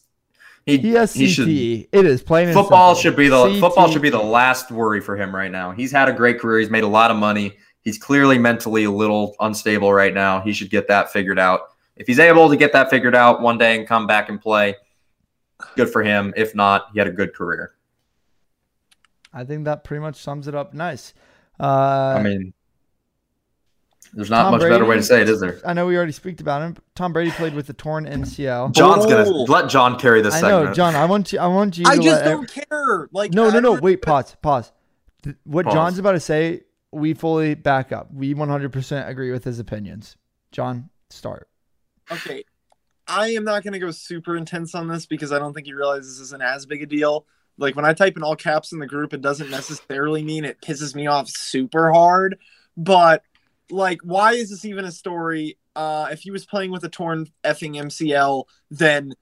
He, 0.66 0.78
He 0.78 0.92
has 0.92 1.14
he 1.14 1.28
should. 1.28 1.50
It 1.50 1.88
is 1.92 2.24
plain 2.24 2.54
Football 2.54 2.96
simple. 2.96 3.02
should 3.02 3.18
be 3.18 3.28
the 3.28 3.60
football 3.60 3.90
should 3.92 4.02
be 4.02 4.10
the 4.10 4.22
last 4.22 4.72
worry 4.72 5.02
for 5.02 5.18
him 5.18 5.36
right 5.36 5.52
now. 5.52 5.72
He's 5.72 5.92
had 5.92 6.08
a 6.08 6.14
great 6.14 6.40
career. 6.40 6.60
He's 6.60 6.70
made 6.70 6.86
a 6.86 6.88
lot 6.88 7.12
of 7.12 7.18
money. 7.18 7.58
He's 7.82 7.98
clearly 7.98 8.38
mentally 8.38 8.86
a 8.86 8.92
little 8.92 9.36
unstable 9.42 9.94
right 9.94 10.14
now. 10.14 10.40
He 10.40 10.54
should 10.54 10.70
get 10.70 10.88
that 10.88 11.12
figured 11.12 11.38
out. 11.38 11.72
If 11.98 12.08
he's 12.08 12.20
able 12.20 12.50
to 12.50 12.56
get 12.56 12.72
that 12.72 12.90
figured 12.90 13.14
out 13.14 13.42
one 13.42 13.58
day 13.58 13.78
and 13.78 13.86
come 13.86 14.08
back 14.08 14.30
and 14.30 14.40
play, 14.40 14.76
good 15.76 15.90
for 15.90 16.02
him. 16.02 16.34
If 16.38 16.56
not, 16.56 16.88
he 16.94 17.00
had 17.00 17.08
a 17.08 17.12
good 17.12 17.34
career. 17.34 17.76
I 19.34 19.44
think 19.44 19.66
that 19.66 19.84
pretty 19.84 20.00
much 20.02 20.16
sums 20.16 20.48
it 20.48 20.56
up. 20.56 20.74
Nice. 20.74 21.14
Uh, 21.60 22.16
I 22.18 22.24
mean, 22.24 22.54
There's 24.14 24.30
not 24.30 24.44
Tom 24.44 24.52
much 24.54 24.62
better 24.62 24.86
way 24.86 24.96
to 24.98 25.04
say 25.04 25.22
it, 25.22 25.30
is 25.30 25.40
there? 25.40 25.60
I 25.66 25.74
know 25.74 25.86
we 25.88 25.96
already 25.98 26.12
speak 26.12 26.40
about 26.40 26.62
him. 26.62 26.78
Tom 26.96 27.14
Brady 27.14 27.32
played 27.32 27.54
with 27.56 27.68
the 27.68 27.74
torn 27.74 28.06
MCL. 28.06 28.72
John's 28.74 29.06
gonna 29.06 29.26
Oh. 29.28 29.44
let 29.48 29.70
John 29.70 29.98
carry 30.00 30.22
this 30.22 30.36
I 30.36 30.40
segment. 30.42 30.66
know, 30.66 30.74
John. 30.74 30.96
I 30.96 31.06
want 31.06 31.34
you. 31.34 31.40
I 31.40 31.48
want 31.48 31.78
you. 31.78 31.86
I 31.88 31.96
to 31.98 32.02
just 32.04 32.24
don't 32.24 32.48
care. 32.52 33.08
Like 33.12 33.34
No, 33.34 33.44
no, 33.44 33.50
I 33.50 33.54
no. 33.54 33.62
don't- 33.62 33.82
Wait, 33.84 34.02
pause, 34.02 34.36
pause. 34.42 34.72
What 35.46 35.66
Pause. 35.66 35.74
John's 35.74 36.00
about 36.00 36.12
to 36.12 36.20
say, 36.20 36.64
we 36.92 37.14
fully 37.14 37.56
back 37.56 37.92
up. 37.92 38.14
We 38.14 38.34
100% 38.36 39.08
agree 39.08 39.32
with 39.32 39.46
his 39.46 39.58
opinions. 39.58 40.18
John, 40.52 40.90
start. 41.10 41.48
Okay. 42.12 42.44
I 43.08 43.30
am 43.30 43.44
not 43.46 43.64
going 43.64 43.74
to 43.74 43.80
go 43.80 43.90
super 43.92 44.36
intense 44.38 44.76
on 44.76 44.88
this 44.90 45.06
because 45.06 45.32
I 45.32 45.40
don't 45.40 45.54
think 45.54 45.66
he 45.66 45.74
realizes 45.74 46.18
this 46.20 46.28
isn't 46.28 46.42
as 46.42 46.66
big 46.66 46.84
a 46.84 46.86
deal. 46.86 47.26
Like 47.58 47.76
when 47.76 47.86
I 47.86 47.94
type 47.94 48.18
in 48.18 48.24
all 48.24 48.36
caps 48.36 48.72
in 48.72 48.80
the 48.80 48.88
group, 48.88 49.14
it 49.14 49.22
doesn't 49.22 49.50
necessarily 49.50 50.24
mean 50.24 50.46
it 50.46 50.62
pisses 50.62 50.96
me 50.96 51.08
off 51.08 51.30
super 51.30 51.92
hard. 51.92 52.38
But 52.76 53.24
like, 53.70 54.00
why 54.04 54.34
is 54.34 54.50
this 54.50 54.66
even 54.66 54.86
a 54.86 54.92
story? 54.92 55.58
Uh, 55.76 56.08
if 56.12 56.22
he 56.22 56.32
was 56.32 56.46
playing 56.46 56.72
with 56.72 56.84
a 56.84 56.90
torn 56.90 57.28
effing 57.44 57.76
MCL, 57.76 58.46
then 58.72 59.14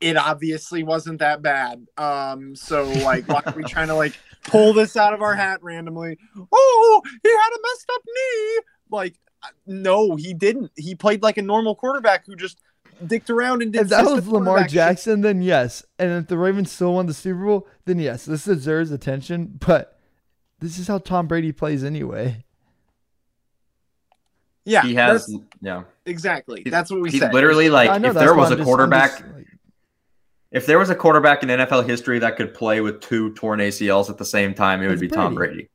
it 0.00 0.16
obviously 0.16 0.82
wasn't 0.82 1.18
that 1.18 1.42
bad. 1.42 1.86
Um, 1.96 2.54
so 2.54 2.84
like, 2.84 3.28
why 3.28 3.42
are 3.44 3.54
we 3.54 3.64
trying 3.64 3.88
to 3.88 3.94
like 3.94 4.14
pull 4.44 4.72
this 4.72 4.96
out 4.96 5.14
of 5.14 5.22
our 5.22 5.34
hat 5.34 5.62
randomly? 5.62 6.18
Oh, 6.52 7.02
he 7.04 7.28
had 7.28 7.50
a 7.50 7.60
messed 7.62 7.90
up 7.94 8.02
knee. 8.06 8.60
Like, 8.90 9.18
no, 9.66 10.16
he 10.16 10.34
didn't. 10.34 10.72
He 10.76 10.94
played 10.94 11.22
like 11.22 11.36
a 11.36 11.42
normal 11.42 11.74
quarterback 11.74 12.26
who 12.26 12.36
just 12.36 12.60
dicked 13.06 13.30
around 13.30 13.62
and 13.62 13.72
did. 13.72 13.82
If 13.82 13.88
that 13.88 14.04
was 14.04 14.26
Lamar 14.28 14.44
quarterback 14.54 14.70
shit. 14.70 14.74
Jackson, 14.74 15.20
then 15.22 15.42
yes. 15.42 15.84
And 15.98 16.12
if 16.12 16.26
the 16.28 16.38
Ravens 16.38 16.70
still 16.72 16.94
won 16.94 17.06
the 17.06 17.14
Super 17.14 17.44
Bowl, 17.44 17.68
then 17.84 17.98
yes, 17.98 18.24
this 18.24 18.44
deserves 18.44 18.90
attention. 18.90 19.58
But 19.66 19.98
this 20.60 20.78
is 20.78 20.88
how 20.88 20.98
Tom 20.98 21.26
Brady 21.28 21.52
plays 21.52 21.84
anyway. 21.84 22.44
yeah, 24.64 24.82
he 24.82 24.94
has, 24.96 25.34
yeah. 25.60 25.84
exactly. 26.04 26.60
He's- 26.62 26.70
That's 26.70 26.90
what 26.90 27.00
we 27.00 27.10
He's 27.10 27.20
said. 27.20 27.32
literally 27.32 27.70
like, 27.70 28.02
if 28.04 28.14
there 28.14 28.34
was 28.34 28.50
I'm 28.52 28.60
a 28.60 28.64
quarterback, 28.64 29.10
just, 29.12 29.24
like, 29.34 29.46
if 30.50 30.66
there 30.66 30.78
was 30.78 30.90
a 30.90 30.94
quarterback 30.94 31.42
in 31.42 31.48
NFL 31.48 31.86
history 31.88 32.18
that 32.18 32.36
could 32.36 32.52
play 32.54 32.80
with 32.80 33.00
two 33.00 33.32
torn 33.34 33.60
ACLs 33.60 34.10
at 34.10 34.18
the 34.18 34.24
same 34.24 34.52
time, 34.54 34.82
it 34.82 34.86
would 34.86 34.94
It's 34.94 35.00
be 35.00 35.08
Tom 35.08 35.34
Brady. 35.34 35.70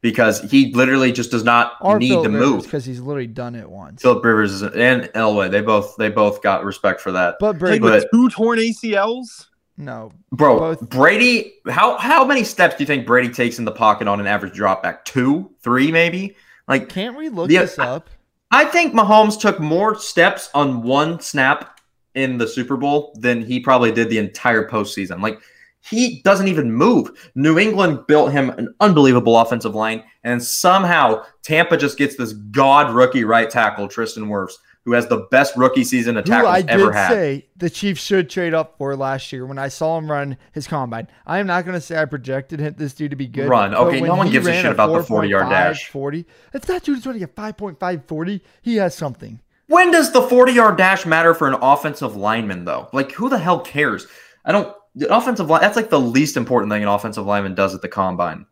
Brady, 0.00 0.12
because 0.12 0.40
he 0.50 0.72
literally 0.74 1.12
just 1.12 1.30
does 1.30 1.44
not 1.44 1.74
or 1.80 1.98
need 1.98 2.08
Philip 2.08 2.24
to 2.24 2.30
Rivers, 2.30 2.50
move. 2.50 2.62
because 2.64 2.84
he's 2.84 3.00
literally 3.00 3.26
done 3.26 3.54
it 3.54 3.68
once. 3.68 4.02
Philip 4.02 4.24
Rivers 4.24 4.62
and 4.62 5.04
Elway, 5.14 5.50
they 5.50 5.60
both 5.60 5.96
they 5.96 6.08
both 6.08 6.42
got 6.42 6.64
respect 6.64 7.00
for 7.00 7.12
that. 7.12 7.36
but 7.40 7.58
Brady, 7.58 7.78
But- 7.80 8.06
two 8.12 8.28
torn 8.30 8.58
ACLs. 8.58 9.46
no, 9.76 10.12
Bro, 10.32 10.58
Both- 10.58 10.90
Brady, 10.90 11.54
how 11.68 11.96
how 11.98 12.24
many 12.24 12.44
steps 12.44 12.76
do 12.76 12.82
you 12.82 12.86
think 12.86 13.06
Brady 13.06 13.32
takes 13.32 13.58
in 13.58 13.64
the 13.64 13.72
pocket 13.72 14.08
on 14.08 14.20
an 14.20 14.26
average 14.26 14.54
drop 14.54 14.82
back? 14.82 15.04
Two, 15.04 15.50
three, 15.62 15.90
maybe? 15.92 16.36
Like 16.66 16.88
can't 16.88 17.16
we 17.16 17.28
look 17.28 17.50
Yeah, 17.50 17.62
this 17.62 17.78
up? 17.78 18.10
I 18.50 18.64
think 18.64 18.94
Mahomes 18.94 19.38
took 19.38 19.60
more 19.60 19.94
steps 19.98 20.48
on 20.54 20.82
one 20.82 21.20
snap 21.20 21.80
in 22.14 22.38
the 22.38 22.48
Super 22.48 22.76
Bowl 22.76 23.14
than 23.18 23.42
he 23.42 23.60
probably 23.60 23.92
did 23.92 24.08
the 24.10 24.18
entire 24.18 24.66
postseason. 24.68 25.20
Like 25.20 25.40
he 25.80 26.20
doesn't 26.22 26.48
even 26.48 26.72
move. 26.72 27.30
New 27.34 27.58
England 27.58 28.06
built 28.06 28.32
him 28.32 28.50
an 28.50 28.74
unbelievable 28.80 29.38
offensive 29.38 29.74
line, 29.74 30.02
and 30.24 30.42
somehow 30.42 31.24
Tampa 31.42 31.76
just 31.76 31.98
gets 31.98 32.16
this 32.16 32.32
god 32.32 32.94
rookie 32.94 33.24
right 33.24 33.48
tackle, 33.48 33.88
Tristan 33.88 34.26
Wirfs, 34.26 34.54
who 34.84 34.92
has 34.92 35.06
the 35.06 35.26
best 35.30 35.56
rookie 35.56 35.84
season 35.84 36.16
Who 36.16 36.22
tackles 36.22 36.50
I 36.50 36.62
did 36.62 36.70
ever 36.70 36.92
say 36.92 37.46
the 37.56 37.68
Chiefs 37.70 38.02
should 38.02 38.30
trade 38.30 38.54
up 38.54 38.76
for 38.78 38.96
last 38.96 39.32
year 39.32 39.44
when 39.44 39.58
I 39.58 39.68
saw 39.68 39.98
him 39.98 40.10
run 40.10 40.36
his 40.52 40.66
combine. 40.66 41.08
I 41.26 41.38
am 41.38 41.46
not 41.46 41.64
going 41.64 41.74
to 41.74 41.80
say 41.80 42.00
I 42.00 42.06
projected 42.06 42.60
him, 42.60 42.74
this 42.78 42.94
dude 42.94 43.10
to 43.10 43.16
be 43.16 43.26
good. 43.26 43.48
Run. 43.48 43.74
Okay, 43.74 44.00
no 44.00 44.16
one 44.16 44.30
gives 44.30 44.46
a 44.46 44.52
shit 44.54 44.72
about 44.72 44.92
the 44.92 45.00
40-yard 45.00 45.46
4.5 45.46 45.50
dash. 45.50 45.88
40. 45.90 46.26
If 46.54 46.62
that 46.66 46.84
dude's 46.84 47.06
running 47.06 47.22
a 47.22 47.28
5.5 47.28 48.04
40, 48.04 48.42
he 48.62 48.76
has 48.76 48.94
something. 48.94 49.40
When 49.66 49.90
does 49.90 50.12
the 50.12 50.22
40 50.22 50.52
yard 50.52 50.78
dash 50.78 51.04
matter 51.04 51.34
for 51.34 51.46
an 51.46 51.54
offensive 51.60 52.16
lineman, 52.16 52.64
though? 52.64 52.88
Like, 52.92 53.12
who 53.12 53.28
the 53.28 53.38
hell 53.38 53.60
cares? 53.60 54.06
I 54.44 54.52
don't. 54.52 54.74
The 54.94 55.14
offensive 55.14 55.48
line, 55.48 55.60
that's 55.60 55.76
like 55.76 55.90
the 55.90 56.00
least 56.00 56.36
important 56.36 56.72
thing 56.72 56.82
an 56.82 56.88
offensive 56.88 57.26
lineman 57.26 57.54
does 57.54 57.74
at 57.74 57.82
the 57.82 57.88
combine. 57.88 58.46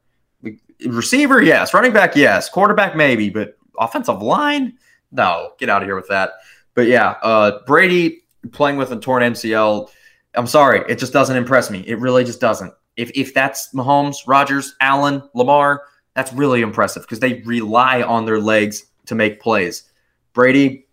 Receiver, 0.87 1.43
yes. 1.43 1.73
Running 1.75 1.93
back, 1.93 2.15
yes. 2.15 2.49
Quarterback, 2.49 2.97
maybe. 2.97 3.31
But 3.31 3.57
offensive 3.79 4.23
line, 4.23 4.75
no. 5.13 5.53
Get 5.59 5.69
out 5.69 5.83
of 5.83 5.89
here 5.89 5.97
with 5.97 6.09
that. 6.09 6.33
But 6.75 6.87
yeah, 6.87 7.17
uh, 7.23 7.61
Brady 7.67 8.23
playing 8.53 8.77
with 8.77 8.93
a 8.93 8.97
torn 8.97 9.23
MCL, 9.23 9.91
I'm 10.35 10.47
sorry. 10.47 10.85
It 10.89 10.99
just 10.99 11.13
doesn't 11.13 11.37
impress 11.37 11.71
me. 11.71 11.81
It 11.87 11.99
really 11.99 12.25
just 12.25 12.41
doesn't. 12.41 12.73
If, 12.97 13.11
if 13.15 13.35
that's 13.35 13.73
Mahomes, 13.73 14.27
Rodgers, 14.27 14.75
Allen, 14.81 15.23
Lamar, 15.35 15.85
that's 16.15 16.33
really 16.33 16.63
impressive 16.63 17.03
because 17.03 17.21
they 17.21 17.43
rely 17.43 18.03
on 18.03 18.25
their 18.27 18.41
legs 18.41 18.87
to 19.07 19.15
make 19.15 19.41
plays. 19.41 19.85
Brady, 20.33 20.87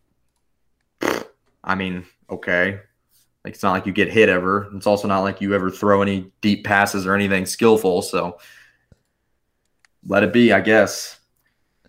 I 1.64 1.76
mean, 1.76 2.06
okay. 2.30 2.80
Like 3.44 3.56
it's 3.56 3.64
not 3.64 3.72
like 3.74 3.86
you 3.86 3.91
get 3.91 4.12
hit 4.12 4.30
ever. 4.30 4.70
It's 4.76 4.88
also 4.88 5.08
not 5.08 5.20
like 5.20 5.41
you 5.41 5.54
ever 5.54 5.70
throw 5.70 6.02
any 6.02 6.32
deep 6.41 6.64
passes 6.64 7.06
or 7.06 7.14
anything 7.14 7.46
skillful. 7.46 8.02
So 8.02 8.39
let 10.06 10.24
it 10.24 10.34
be, 10.34 10.54
I 10.54 10.62
guess. 10.62 11.20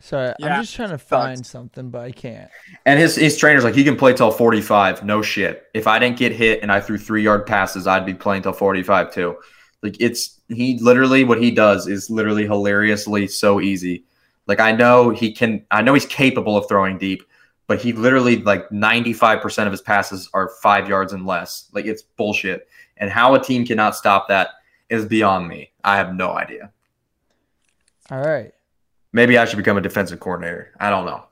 Sorry, 0.01 0.35
Yeah, 0.39 0.57
I'm 0.57 0.63
just 0.63 0.75
trying 0.75 0.91
to 0.91 0.99
find 0.99 1.47
something, 1.47 1.89
but 1.91 2.03
I 2.03 2.13
can't. 2.13 2.51
And 2.85 2.99
his 3.01 3.17
his 3.17 3.39
trainer's 3.39 3.65
like 3.65 3.75
he 3.75 3.85
can 3.85 3.97
play 3.97 4.13
till 4.13 4.31
45. 4.31 5.03
No 5.03 5.23
shit. 5.23 5.65
If 5.73 5.87
I 5.87 5.99
didn't 5.99 6.19
get 6.19 6.33
hit 6.33 6.61
and 6.63 6.71
I 6.71 6.81
threw 6.81 6.99
three 6.99 7.23
yard 7.23 7.47
passes, 7.47 7.87
I'd 7.87 8.05
be 8.05 8.13
playing 8.13 8.43
till 8.43 8.53
45 8.53 9.15
too. 9.15 9.37
Like 9.83 9.97
it's 10.01 10.41
he 10.49 10.79
literally 10.83 11.25
what 11.25 11.41
he 11.41 11.51
does 11.51 11.87
is 11.87 12.11
literally 12.11 12.45
hilariously 12.45 13.29
so 13.29 13.61
easy. 13.61 14.05
Like 14.47 14.61
I 14.61 14.73
know 14.73 15.09
he 15.11 15.33
can 15.33 15.65
I 15.71 15.81
know 15.81 15.95
he's 15.95 16.05
capable 16.07 16.57
of 16.57 16.69
throwing 16.69 16.99
deep, 16.99 17.23
but 17.67 17.81
he 17.81 17.93
literally 17.93 18.37
like 18.43 18.69
95% 18.71 19.67
of 19.67 19.73
his 19.73 19.81
passes 19.81 20.29
are 20.35 20.51
five 20.63 20.89
yards 20.89 21.13
and 21.13 21.27
less. 21.27 21.69
Like 21.73 21.87
it's 21.87 22.03
bullshit. 22.03 22.69
And 22.97 23.11
how 23.11 23.35
a 23.35 23.43
team 23.43 23.65
cannot 23.67 23.97
stop 23.97 24.29
that 24.29 24.49
is 24.89 25.07
beyond 25.07 25.49
me. 25.49 25.71
I 25.83 25.97
have 25.97 26.15
no 26.15 26.33
idea. 26.33 26.71
All 28.11 28.21
right. 28.21 28.53
Maybe 29.13 29.39
I 29.39 29.45
should 29.45 29.57
become 29.57 29.77
a 29.77 29.81
defensive 29.81 30.21
coordinator. 30.21 30.73
I 30.79 30.91
don't 30.91 31.07
know. 31.07 31.25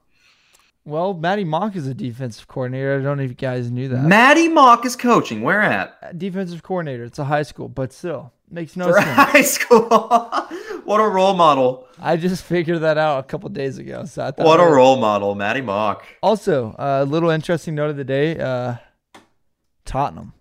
Well, 0.85 1.15
Matty 1.15 1.45
Mock 1.45 1.77
is 1.77 1.87
a 1.87 1.95
defensive 1.95 2.49
coordinator. 2.49 2.99
I 2.99 3.03
don't 3.03 3.17
know 3.19 3.23
if 3.23 3.31
you 3.31 3.37
guys 3.37 3.71
knew 3.71 3.89
that. 3.89 4.03
Matty 4.03 4.49
Mock 4.49 4.85
is 4.85 4.97
coaching. 4.97 5.43
Where 5.43 5.61
at? 5.61 6.19
defensive 6.19 6.63
coordinator. 6.63 7.05
It's 7.05 7.19
a 7.21 7.25
high 7.25 7.43
school, 7.45 7.69
but 7.69 7.93
still 7.93 8.33
makes 8.51 8.77
no 8.77 8.87
For 8.93 8.95
sense. 9.01 9.09
high 9.17 9.43
school. 9.43 9.89
what 10.85 11.01
a 11.01 11.09
role 11.09 11.35
model. 11.35 11.87
I 11.99 12.17
just 12.17 12.43
figured 12.45 12.81
that 12.81 12.99
out 12.99 13.21
a 13.21 13.23
couple 13.25 13.49
days 13.51 13.79
ago. 13.79 14.05
So 14.05 14.23
I 14.25 14.31
thought 14.31 14.45
What 14.47 14.61
a 14.61 14.65
would- 14.65 14.73
role 14.75 14.97
model. 14.97 15.35
Matty 15.35 15.61
Mock. 15.61 16.05
Also, 16.23 16.75
a 16.79 17.05
little 17.05 17.31
interesting 17.31 17.75
note 17.75 17.91
of 17.91 17.97
the 17.97 18.05
day: 18.05 18.39
uh, 18.39 18.77
Tottenham. 19.85 20.33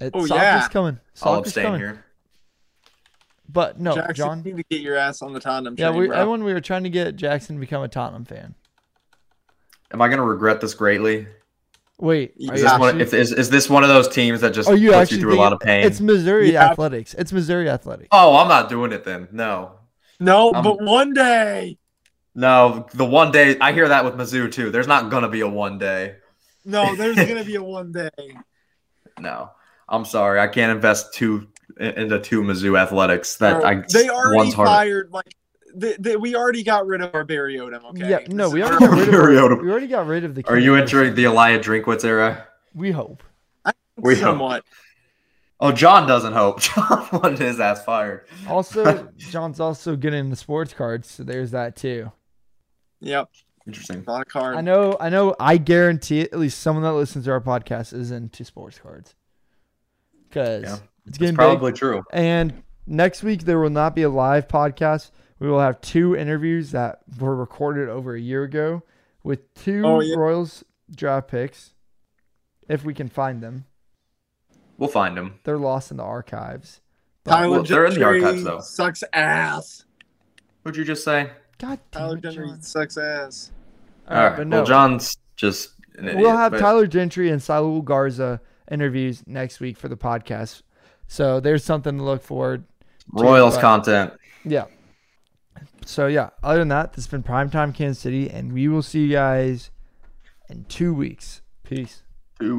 It, 0.00 0.10
Oh, 0.14 0.26
soccer's 0.26 0.42
yeah. 0.42 0.68
coming. 0.68 0.98
I'll 1.22 1.34
Soccer's 1.36 1.46
abstain 1.48 1.64
coming. 1.64 1.80
here. 1.80 2.04
But 3.48 3.78
no, 3.78 3.94
Jackson, 3.94 4.14
John. 4.14 4.42
you 4.44 4.54
need 4.54 4.62
to 4.68 4.68
get 4.76 4.80
your 4.80 4.96
ass 4.96 5.20
on 5.22 5.32
the 5.34 5.40
Tottenham 5.40 5.74
Yeah, 5.78 5.88
train, 5.88 6.00
we, 6.00 6.06
bro. 6.08 6.16
everyone 6.16 6.42
we 6.42 6.54
were 6.54 6.60
trying 6.60 6.84
to 6.84 6.90
get 6.90 7.16
Jackson 7.16 7.56
to 7.56 7.60
become 7.60 7.82
a 7.82 7.88
Tottenham 7.88 8.24
fan. 8.24 8.54
Am 9.92 10.00
I 10.00 10.08
going 10.08 10.18
to 10.18 10.24
regret 10.24 10.60
this 10.62 10.72
greatly? 10.74 11.26
Wait, 11.98 12.32
Is 12.36 12.46
you 12.48 12.52
Is 12.54 12.62
this, 12.62 12.78
one, 12.78 12.88
actually- 12.88 13.02
if, 13.02 13.14
is, 13.14 13.32
is 13.32 13.50
this 13.50 13.70
one 13.70 13.82
of 13.84 13.88
those 13.88 14.08
teams 14.08 14.40
that 14.40 14.52
just 14.54 14.68
are 14.68 14.76
you 14.76 14.88
puts 14.90 14.98
actually 15.02 15.16
you 15.18 15.22
through 15.22 15.34
a 15.34 15.40
lot 15.40 15.52
of 15.52 15.60
pain? 15.60 15.84
It's 15.86 16.00
Missouri 16.00 16.52
Yeah. 16.52 16.70
Athletics. 16.70 17.14
It's 17.14 17.32
Missouri 17.32 17.68
Athletics. 17.70 18.08
oh, 18.12 18.36
I'm 18.36 18.48
not 18.48 18.68
doing 18.68 18.92
it 18.92 19.04
then. 19.04 19.28
No. 19.30 19.72
no, 20.18 20.52
Um, 20.52 20.64
but 20.64 20.80
one 20.82 21.12
day. 21.14 21.78
No, 22.34 22.86
the 22.94 23.04
one 23.04 23.30
day, 23.30 23.58
I 23.60 23.72
hear 23.72 23.88
that 23.88 24.04
with 24.04 24.14
Mizzou 24.14 24.50
too. 24.50 24.70
There's 24.70 24.86
not 24.88 25.10
going 25.10 25.22
to 25.22 25.28
be 25.28 25.42
a 25.42 25.48
one 25.48 25.78
day. 25.78 26.16
No, 26.64 26.94
there's 26.96 27.16
gonna 27.28 27.44
be 27.44 27.56
a 27.56 27.62
one 27.62 27.92
day. 27.92 28.08
No. 29.20 29.50
I'm 29.88 30.04
sorry. 30.04 30.40
I 30.40 30.46
can't 30.48 30.72
invest 30.72 31.12
two 31.12 31.48
into 31.78 32.18
two 32.20 32.42
Mizzou 32.42 32.78
athletics. 32.80 33.36
That 33.36 33.60
Bro, 33.60 33.68
I 33.68 33.74
they 33.92 34.08
already 34.08 34.36
one's 34.38 34.54
harder. 34.54 34.70
fired 34.70 35.10
like 35.12 35.34
they, 35.74 35.96
they, 35.98 36.16
we 36.16 36.34
already 36.36 36.62
got 36.62 36.86
rid 36.86 37.00
of 37.00 37.14
our 37.14 37.24
Barry 37.24 37.56
Odom. 37.56 37.84
Okay. 37.90 38.08
Yeah, 38.08 38.18
no, 38.28 38.50
we 38.50 38.62
already 38.62 38.78
got 38.86 38.90
rid 38.98 39.08
of. 39.08 39.14
Mariota. 39.14 39.54
we 39.56 39.70
already 39.70 39.86
got 39.86 40.06
rid 40.06 40.24
of 40.24 40.34
the. 40.34 40.44
Are 40.46 40.58
you 40.58 40.72
Kennedy 40.74 40.82
entering 40.82 41.14
the 41.14 41.24
Eliah 41.24 41.60
Drinkwitz 41.62 42.04
era? 42.04 42.46
We 42.74 42.90
hope. 42.90 43.22
We 43.96 44.16
hope. 44.16 44.64
Oh, 45.60 45.70
John 45.70 46.08
doesn't 46.08 46.32
hope. 46.32 46.60
John 46.62 47.08
wanted 47.12 47.38
his 47.38 47.60
ass 47.60 47.84
fired. 47.84 48.26
Also, 48.48 49.08
John's 49.16 49.60
also 49.60 49.94
getting 49.96 50.18
in 50.20 50.30
the 50.30 50.36
sports 50.36 50.72
cards, 50.74 51.08
so 51.08 51.22
there's 51.22 51.52
that 51.52 51.76
too. 51.76 52.10
Yep, 53.00 53.28
Interesting. 53.66 54.04
not 54.06 54.22
a 54.22 54.24
card. 54.24 54.56
I 54.56 54.60
know, 54.60 54.96
I 55.00 55.08
know. 55.08 55.34
I 55.38 55.56
guarantee 55.58 56.20
at 56.22 56.38
least 56.38 56.60
someone 56.60 56.82
that 56.84 56.92
listens 56.94 57.26
to 57.26 57.30
our 57.32 57.40
podcast 57.40 57.92
is 57.92 58.10
into 58.10 58.44
sports 58.44 58.78
cards 58.78 59.14
because 60.28 60.62
Yeah, 60.64 60.72
it's 60.74 60.82
It's 61.06 61.18
getting 61.18 61.34
big. 61.34 61.38
probably 61.38 61.72
true. 61.72 62.02
And 62.12 62.62
next 62.86 63.22
week 63.22 63.42
there 63.44 63.58
will 63.60 63.70
not 63.70 63.94
be 63.94 64.02
a 64.02 64.08
live 64.10 64.48
podcast. 64.48 65.10
We 65.42 65.48
will 65.50 65.58
have 65.58 65.80
two 65.80 66.14
interviews 66.14 66.70
that 66.70 67.00
were 67.18 67.34
recorded 67.34 67.88
over 67.88 68.14
a 68.14 68.20
year 68.20 68.44
ago 68.44 68.84
with 69.24 69.52
two 69.54 69.82
Oh, 69.84 69.98
yeah. 70.00 70.14
Royals 70.16 70.62
draft 70.94 71.26
picks, 71.26 71.74
if 72.68 72.84
we 72.84 72.94
can 72.94 73.08
find 73.08 73.42
them. 73.42 73.64
We'll 74.78 74.88
find 74.88 75.16
them. 75.16 75.40
They're 75.42 75.58
lost 75.58 75.90
in 75.90 75.96
the 75.96 76.04
archives. 76.04 76.80
Tyler 77.24 77.50
Well, 77.50 77.62
they're 77.64 77.86
in 77.86 77.94
the 77.94 77.98
Gentry 77.98 78.22
archives, 78.22 78.44
though. 78.44 78.60
Sucks 78.60 79.02
ass. 79.12 79.84
What'd 80.62 80.78
you 80.78 80.84
just 80.84 81.02
say? 81.02 81.30
God 81.58 81.80
damn 81.90 82.00
Tyler 82.02 82.16
it, 82.18 82.22
Gentry 82.22 82.46
John. 82.46 82.62
sucks 82.62 82.96
ass. 82.96 83.50
All 84.08 84.16
All 84.16 84.22
right, 84.22 84.28
right. 84.28 84.36
but 84.36 84.46
no. 84.46 84.56
Well, 84.58 84.66
John's 84.66 85.16
just 85.34 85.70
an 85.96 86.04
idiot. 86.08 86.20
we'll 86.22 86.36
have 86.36 86.52
but- 86.52 86.60
Tyler 86.60 86.86
Gentry 86.86 87.30
and 87.30 87.42
Saul 87.42 87.80
Garza 87.82 88.40
interviews 88.70 89.24
next 89.26 89.58
week 89.58 89.76
for 89.76 89.88
the 89.88 89.96
podcast. 89.96 90.62
So 91.08 91.40
there's 91.40 91.64
something 91.64 91.98
to 91.98 92.04
look 92.04 92.22
forward. 92.22 92.64
To, 93.16 93.24
Royals 93.24 93.54
but- 93.56 93.60
content. 93.60 94.12
Yeah. 94.44 94.66
So 95.84 96.06
yeah, 96.06 96.30
other 96.42 96.60
than 96.60 96.68
that, 96.68 96.92
this 96.92 97.04
has 97.04 97.10
been 97.10 97.22
Primetime 97.22 97.74
Kansas 97.74 97.98
City, 97.98 98.30
and 98.30 98.52
we 98.52 98.68
will 98.68 98.82
see 98.82 99.06
you 99.06 99.12
guys 99.12 99.70
in 100.48 100.64
two 100.64 100.94
weeks. 100.94 101.42
Peace. 101.64 102.02
Two 102.40 102.56